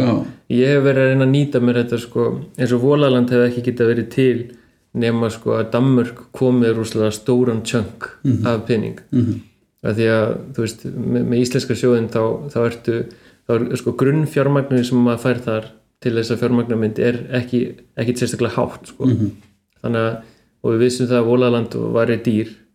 [0.53, 3.65] Ég hef verið að reyna að nýta mér þetta sko, eins og Vólaland hefði ekki
[3.71, 4.37] getað verið til
[4.97, 8.09] nema sko að Danmörk komið rúslega stóran chunk
[8.47, 9.01] af pening.
[9.11, 9.41] Mm -hmm.
[9.87, 12.23] að því að þú veist, með, með íslenska sjóðin þá,
[12.53, 12.95] þá ertu
[13.47, 15.67] þá er sko grunnfjármagnir sem maður fær þar
[16.01, 17.61] til þess að fjármagnarmynd er ekki,
[17.97, 19.05] ekki sérstaklega hátt sko.
[19.83, 20.17] þannig að
[20.67, 22.49] og við vissum það að Vólaland var í dýr.
[22.49, 22.66] að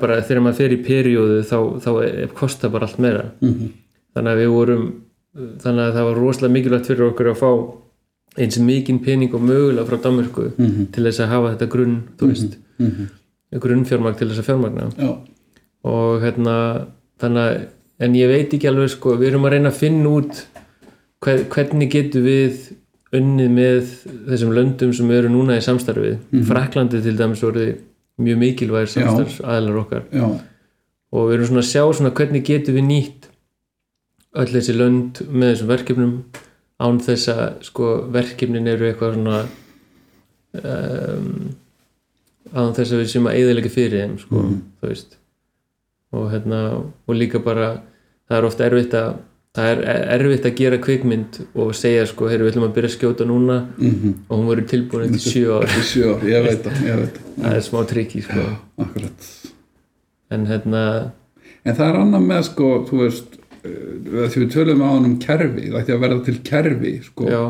[0.00, 1.90] bara þegar maður fer í perióðu þá, þá
[2.38, 3.24] kostar bara allt meira.
[3.40, 3.70] -hmm.
[4.14, 4.84] þannig að við vorum
[5.62, 7.50] þannig að það var rosalega mikilvægt fyrir okkur að fá
[8.40, 10.86] eins mikinn pening og mögulega frá Danmörku -hmm.
[10.92, 13.06] til þess að hafa þetta grunn mm -hmm.
[13.60, 14.90] grunnfjármagn til þess að fjármagna.
[14.98, 15.18] Já,
[15.82, 16.86] og hérna
[17.20, 17.60] þannig að,
[18.00, 20.46] en ég veit ekki alveg sko, við erum að reyna að finna út
[21.20, 22.72] hver, hvernig getum við
[23.12, 23.80] unnið með
[24.28, 27.74] þessum löndum sem eru núna í samstarfið Fraklandi til dæmis voruði
[28.20, 30.06] mjög mikilvægir samstarfs aðlar okkar.
[30.14, 30.26] Já,
[31.10, 33.30] og við erum svona að sjá svona hvernig getum við nýtt
[34.40, 36.12] öll þessi lönd með þessum verkefnum
[36.80, 39.40] án þess að sko verkefnin eru eitthvað svona
[40.60, 41.32] um,
[42.54, 44.44] án þess að við séum að eyðilega fyrir þeim sko,
[44.80, 45.18] þú veist.
[46.16, 46.60] Og hérna,
[47.06, 47.72] og líka bara
[48.30, 49.10] það er ofta erfitt að
[49.56, 49.80] það er
[50.16, 53.56] erfitt að gera kvikmynd og segja sko, heyrðu við ætlum að byrja að skjóta núna.
[53.78, 54.12] Mhm.
[54.28, 55.64] Og hún verður tilbúin eftir sjö ár.
[55.66, 57.30] Í sjö ár, ég veit það, ég veit það.
[57.40, 58.44] Það er smá trikki sko.
[58.78, 59.30] Akkurat.
[60.30, 60.84] En hérna,
[61.64, 65.16] En það er annað með sko, þú veist, uh, því við tölum á hann um
[65.20, 67.40] kerfi, það ætti að verða til kerfi sko, já,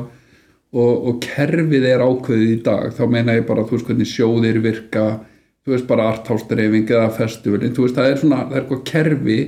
[0.74, 4.58] og, og kerfið er ákveðið í dag, þá meina ég bara, þú veist, hvernig sjóðir
[4.64, 5.04] virka,
[5.66, 9.38] þú veist, bara arthástreifing eða festivalin, þú veist, það er svona, það er eitthvað kerfi,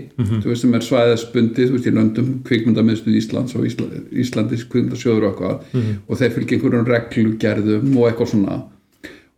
[0.43, 3.89] þú veist, sem er svæðaspundið, þú veist, í löndum kvikmyndamiðstuð Íslands og Ísla,
[4.25, 8.59] Íslandis kvikmyndasjóður og eitthvað, og þeir fylgja einhverjum reglugerðum og eitthvað svona,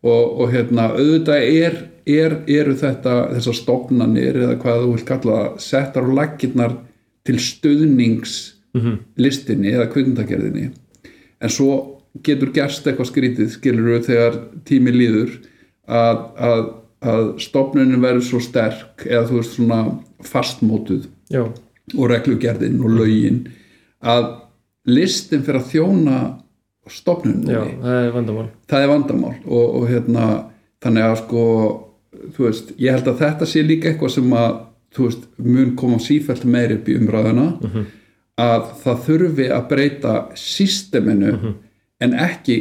[0.02, 1.78] og, og hérna, auðvitað er,
[2.10, 6.76] er, eru þetta þessar stofnanir eða hvað þú vil kalla settar og laggirnar
[7.24, 8.34] til stuðnings
[9.16, 10.72] listinni eða kvikmyndagerðinni.
[11.40, 15.30] En svo getur gerst eitthvað skrítið skilur við þegar tími líður
[15.86, 16.62] að, að,
[17.04, 19.80] að stofnunin verður svo sterk eða þú veist svona
[20.24, 21.44] fastmótuð já,
[21.94, 23.42] og reglugerðin og lögin
[24.04, 24.30] að
[24.88, 26.18] listin fyrir að þjóna
[26.92, 27.52] stofnuninni.
[27.52, 28.46] Já, það er vandamál.
[28.68, 30.28] Það er vandamál og, og hérna
[30.84, 31.44] þannig að sko
[32.34, 34.56] þú veist, ég held að þetta sé líka eitthvað sem að
[34.94, 37.46] þú veist, mun koma sífælt meir upp í umræðuna
[38.40, 41.32] að það þurfi að breyta sísteminu
[42.02, 42.56] en ekki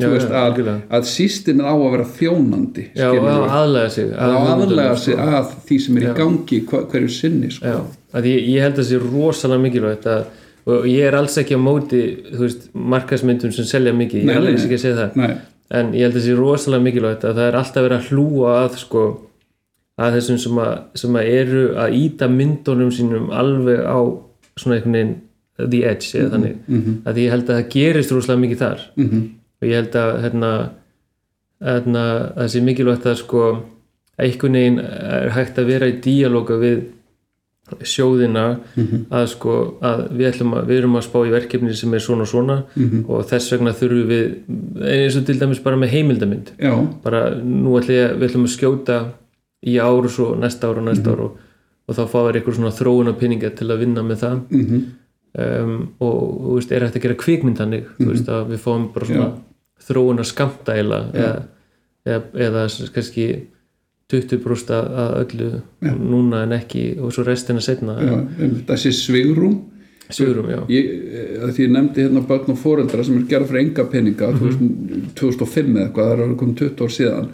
[0.00, 4.96] já, að, að sístemið á að vera þjónandi já, og aðlega sig að á aðlega
[5.02, 6.08] sig að því sem er Já.
[6.08, 7.74] í gangi hva, hverju sinni sko.
[8.16, 10.24] Ég, ég held að það sé rosalega mikilvægt að,
[10.72, 12.00] og ég er alls ekki á móti
[12.40, 14.24] veist, markasmyndum sem selja mikið.
[14.24, 15.20] Ég Nei, er nei, ekki að segja það.
[15.20, 15.36] Nei,
[15.76, 18.56] en ég held að það sé rosalega mikilvægt að það er alltaf verið að hlúa
[18.62, 19.04] að sko,
[20.00, 20.74] að þessum sem að,
[21.04, 24.00] sem að eru að íta myndunum sínum alveg á
[24.56, 25.16] svona einhvern veginn
[25.58, 26.56] the edge eða þannig,
[27.06, 28.80] að ég held að það gerist rosalega mikið þar.
[28.96, 29.22] Mhm,
[29.62, 30.50] og ég held að hérna,
[31.64, 32.02] hérna,
[32.36, 33.44] að það sé mikilvægt að sko
[34.18, 36.84] einhvern veginn er hægt að vera í díalóga við
[37.82, 38.44] sjóðina
[39.10, 42.30] að sko að við, að, við erum að spá í verkefni sem er svona og
[42.30, 42.56] svona
[43.10, 46.52] og þess vegna þurfum við eins og til dæmis bara með heimildamind.
[46.62, 48.98] Já, bara nú ætlum ég, við ætlum að skjóta
[49.66, 51.40] í ár og svo næsta ár og næsta ár og,
[51.88, 54.38] og þá fáir eitthvað svona þróuna pinninga til að vinna með það.
[54.50, 54.84] Mhm,
[55.38, 58.88] um, og þú veist, er hægt að gera kvikmynd þannig, þú veist, að við fáum
[58.94, 59.28] bara svona
[59.86, 61.42] þróun að skamta eða, eða,
[62.06, 63.26] eða, eða s- kannski
[64.12, 65.48] 20% að öllu
[65.98, 67.96] núna en ekki og svo restina setna
[68.68, 69.56] þessi svigrum
[70.08, 73.64] sigurum, já, ég, eh, því ég nefndi hérna börn og foreldra sem er gerð fyrir
[73.64, 74.38] enga peninga Mhm.
[74.38, 77.28] 2000, 2005 eða eitthvað, það er komið 20 ár síðan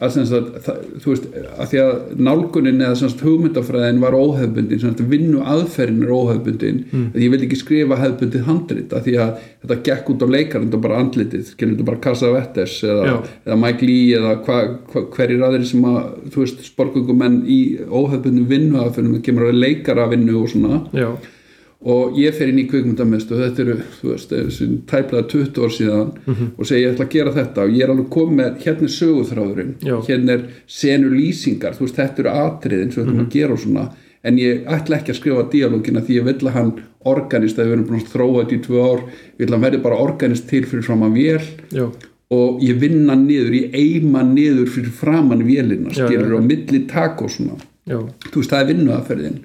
[0.00, 5.02] að sagt, það, þú veist að því að nálgunin eða sagt hugmyndafræðin var óhefbundin, sagt
[5.10, 7.06] vinnu aðferðin er óhefbundin, Mm.
[7.14, 10.74] að ég vil ekki skrifa hefbundið handrit, að því að þetta gekk út á leikarinn
[10.74, 14.58] og bara andlitið skilur þetta bara Casa Vettes eða, eða Mike Lee eða hva,
[14.92, 15.98] hva, hverjir aðrir sem að,
[16.32, 17.60] þú veist, sporgungumenn í
[17.90, 20.80] óhefbundin vinnu aðferðin, kemur að leikara vinnu og svona.
[20.96, 21.10] Já,
[21.80, 24.34] og ég fer inn í kvikmyndamest og þetta eru, þú veist,
[24.90, 26.10] tæplega 20 ár síðan
[26.58, 27.64] og segi ég ætla að gera þetta.
[27.64, 29.96] Og ég er alveg komið með, hérna er söguþráðurinn Já.
[30.10, 33.64] hérna er senur lýsingar þú veist, þetta eru atriðin sem við ætlum að gera og
[33.64, 33.88] svona.
[34.20, 36.72] En ég ætla ekki að skrifa díalógina því ég vill að hann
[37.08, 39.04] organist að við erum búin að þróa þetta í tvö ár.
[39.38, 41.46] Við ætlum að verði bara organist til fyrir framann vél.
[41.72, 41.86] Já,
[42.30, 47.32] og ég vinna niður, ég eima niður fyrir framann vélina, skilur og milli tak og
[47.32, 47.56] svona.
[47.88, 47.96] Já,
[48.28, 49.40] þú veist, það er vinnuaferðin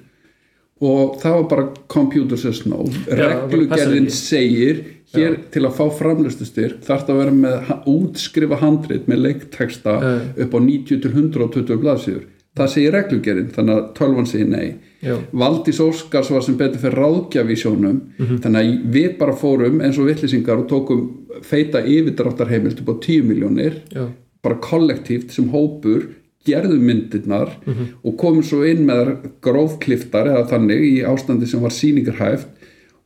[0.80, 2.84] og það var bara computer says no.
[3.08, 4.82] Reglugerðin segir
[5.14, 10.10] hér til að fá framlustustyrk þarf það að vera með útskrifa handrit með leikteksta Já.
[10.44, 12.24] upp á 90 til 120 blaðsíður.
[12.56, 14.74] Það segir reglugerðin, þannig að tölvan segir nei.
[15.04, 18.38] Já, Valdís Óskars var sem betur fyrir ráðgjafi í sjónum Mhm.
[18.42, 21.02] þannig að við bara fórum eins og vittlisingar og tókum
[21.44, 24.06] feita yfirdráttarheimild upp á 10 miljónir já,
[24.42, 26.08] bara kollektíft sem hópur
[26.46, 27.88] gerðum myndirnar Mhm.
[28.04, 32.46] og komum svo inn með grófkliftar eða þannig í ástandi sem var sýningarhæft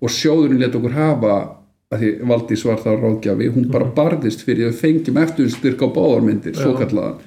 [0.03, 1.35] og sjóðurinn let okkur hafa
[1.93, 5.95] að því Valdís var það ráðgjafi hún bara barðist fyrir að fengjum eftir styrka á
[5.97, 7.19] báðarmyndir, svo kallaðan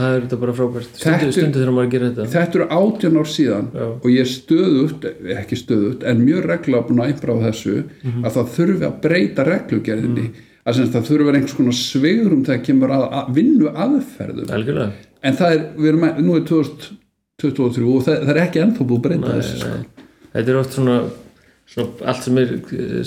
[0.00, 0.90] það er þetta bara frábært.
[0.96, 2.26] Stundu, stundu þegar maður gerir þetta.
[2.30, 3.86] þetta eru átján ár síðan Já.
[4.00, 5.02] og ég stöðut,
[5.36, 7.74] ekki stöðut en mjög reglulega búin að einbra á þessu
[8.04, 8.24] Mhm.
[8.24, 10.30] að það þurfi að breyta reglugerðinni.
[10.66, 13.68] Að sem sagt, það þurfi að vera einhvers konar svegrum þegar kemur að, að vinnu
[13.74, 14.92] aðferðum algjörlega
[15.22, 18.86] en það er, við erum, að- nú er 2023 og það, það er ekki ennþá
[18.90, 19.80] búið breyta þessu sko.
[20.34, 20.96] Þetta er oft svona,
[21.70, 22.52] svona allt sem er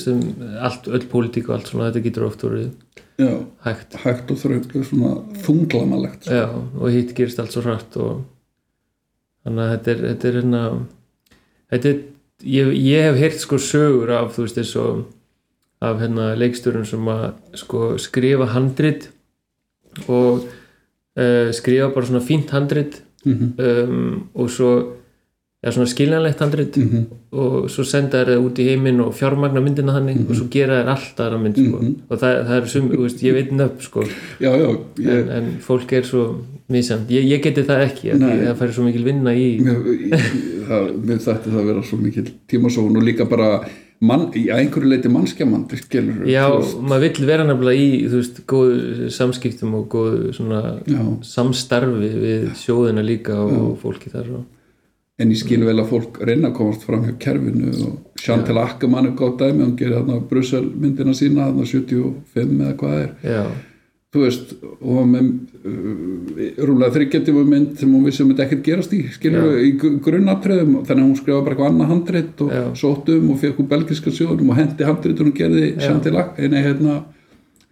[0.02, 0.19] sem,
[0.68, 2.72] allt, öll pólitík og allt svona þetta getur oft verið
[3.22, 3.30] Já,
[3.68, 5.11] hægt hægt og þröng svona
[5.45, 6.34] þunglamalegt sko.
[6.34, 6.48] já,
[6.81, 8.23] og hitt gerist allt svo hrætt og
[9.45, 10.61] þannig að þetta er þetta er hérna
[11.73, 11.99] þetta er,
[12.56, 15.03] ég, ég hef heyrt sko sögur af þú veist eins og
[15.84, 17.26] af hérna leikstjórun sem að
[17.61, 19.10] sko skrifa handrit
[20.10, 20.48] og
[21.18, 24.69] uh, skrifa bara svona fínt handrit Mhm, um, og svo
[25.64, 29.95] ja, svona skiljanlegt handrit mhm, og svo senda þær út í heiminn og fjármagna myndina
[29.95, 31.77] þannig og svo gera þær allt aðra mynd sko.
[31.80, 31.94] Mhm.
[32.10, 34.03] og það, það er sum, veist, ég veit nöfn sko.
[34.44, 36.26] Já, já, en, ég, en fólk er svo
[36.73, 39.80] misjand, ég, ég geti það ekki það færi svo mikil vinna í mér,
[40.68, 43.53] það, mér þætti það vera svo mikil tímasóun og líka bara
[44.03, 46.45] mann, í einhverju leiti mannskjamandi skilur já,
[46.84, 52.49] maður vill vera nefnilega í þú veist, góðu samskiptum og góðu svona já, samstarfi við
[52.59, 54.47] sjóðina líka og fólki þar og,
[55.21, 59.09] en ég skil vel að fólk reyna að komast fram hjá kerfinu og Chantal Ackermann
[59.09, 63.13] er góð dæmi hann gerir þarna Brussel myndina sína þarna 75 eða hvað er.
[63.27, 63.43] Já,
[64.14, 65.30] þú veist, og var með
[65.65, 69.72] uh, rúmlega þryggjartíma mynd sem hún vissi um þetta ekkert gerast í, skilur við, í
[69.81, 72.61] gr- grunnatriðum, þannig að hún skrifa bara eitthvað annað handrit og Já.
[72.84, 76.98] sótt um og fekk úr belgiska sjóðunum og hendi handritun og gerði Chantal Ackermann, hérna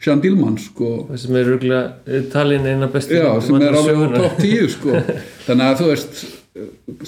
[0.01, 4.23] Jean Dillman, sko sem er rúglega talin eina bestu Já, sem er alveg söguna.
[4.23, 4.95] topp 10 sko.
[5.45, 6.23] þannig að þú veist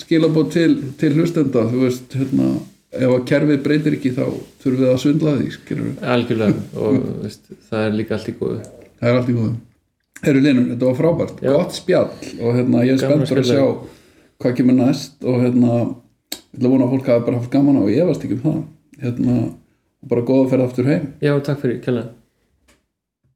[0.03, 0.69] skilabóð til,
[1.01, 2.51] til hlustenda þú veist, hérna
[2.93, 4.21] ef að kerfið breytir ekki þá
[4.61, 8.35] þurfum við að svindla því skilur við, algjörlega og veist, það er líka allt í
[8.37, 8.59] góðu
[9.03, 9.59] það er allt í góðum
[10.23, 11.51] Herru Linur, þetta var frábært, Já.
[11.51, 12.05] gott spjall.
[12.39, 13.89] Og hérna ég er Gaman spenntur að sjá spjalla.
[14.39, 15.17] hvað kemur næst.
[15.27, 18.07] Og hérna ég ætla að vona að fólk hafi bara haft gaman á og ég
[18.07, 18.61] varst ekki um það.
[19.03, 19.35] Hérna,
[19.99, 21.09] og bara góða að ferða aftur heim.
[21.19, 22.22] Já, takk fyrir, kjærlega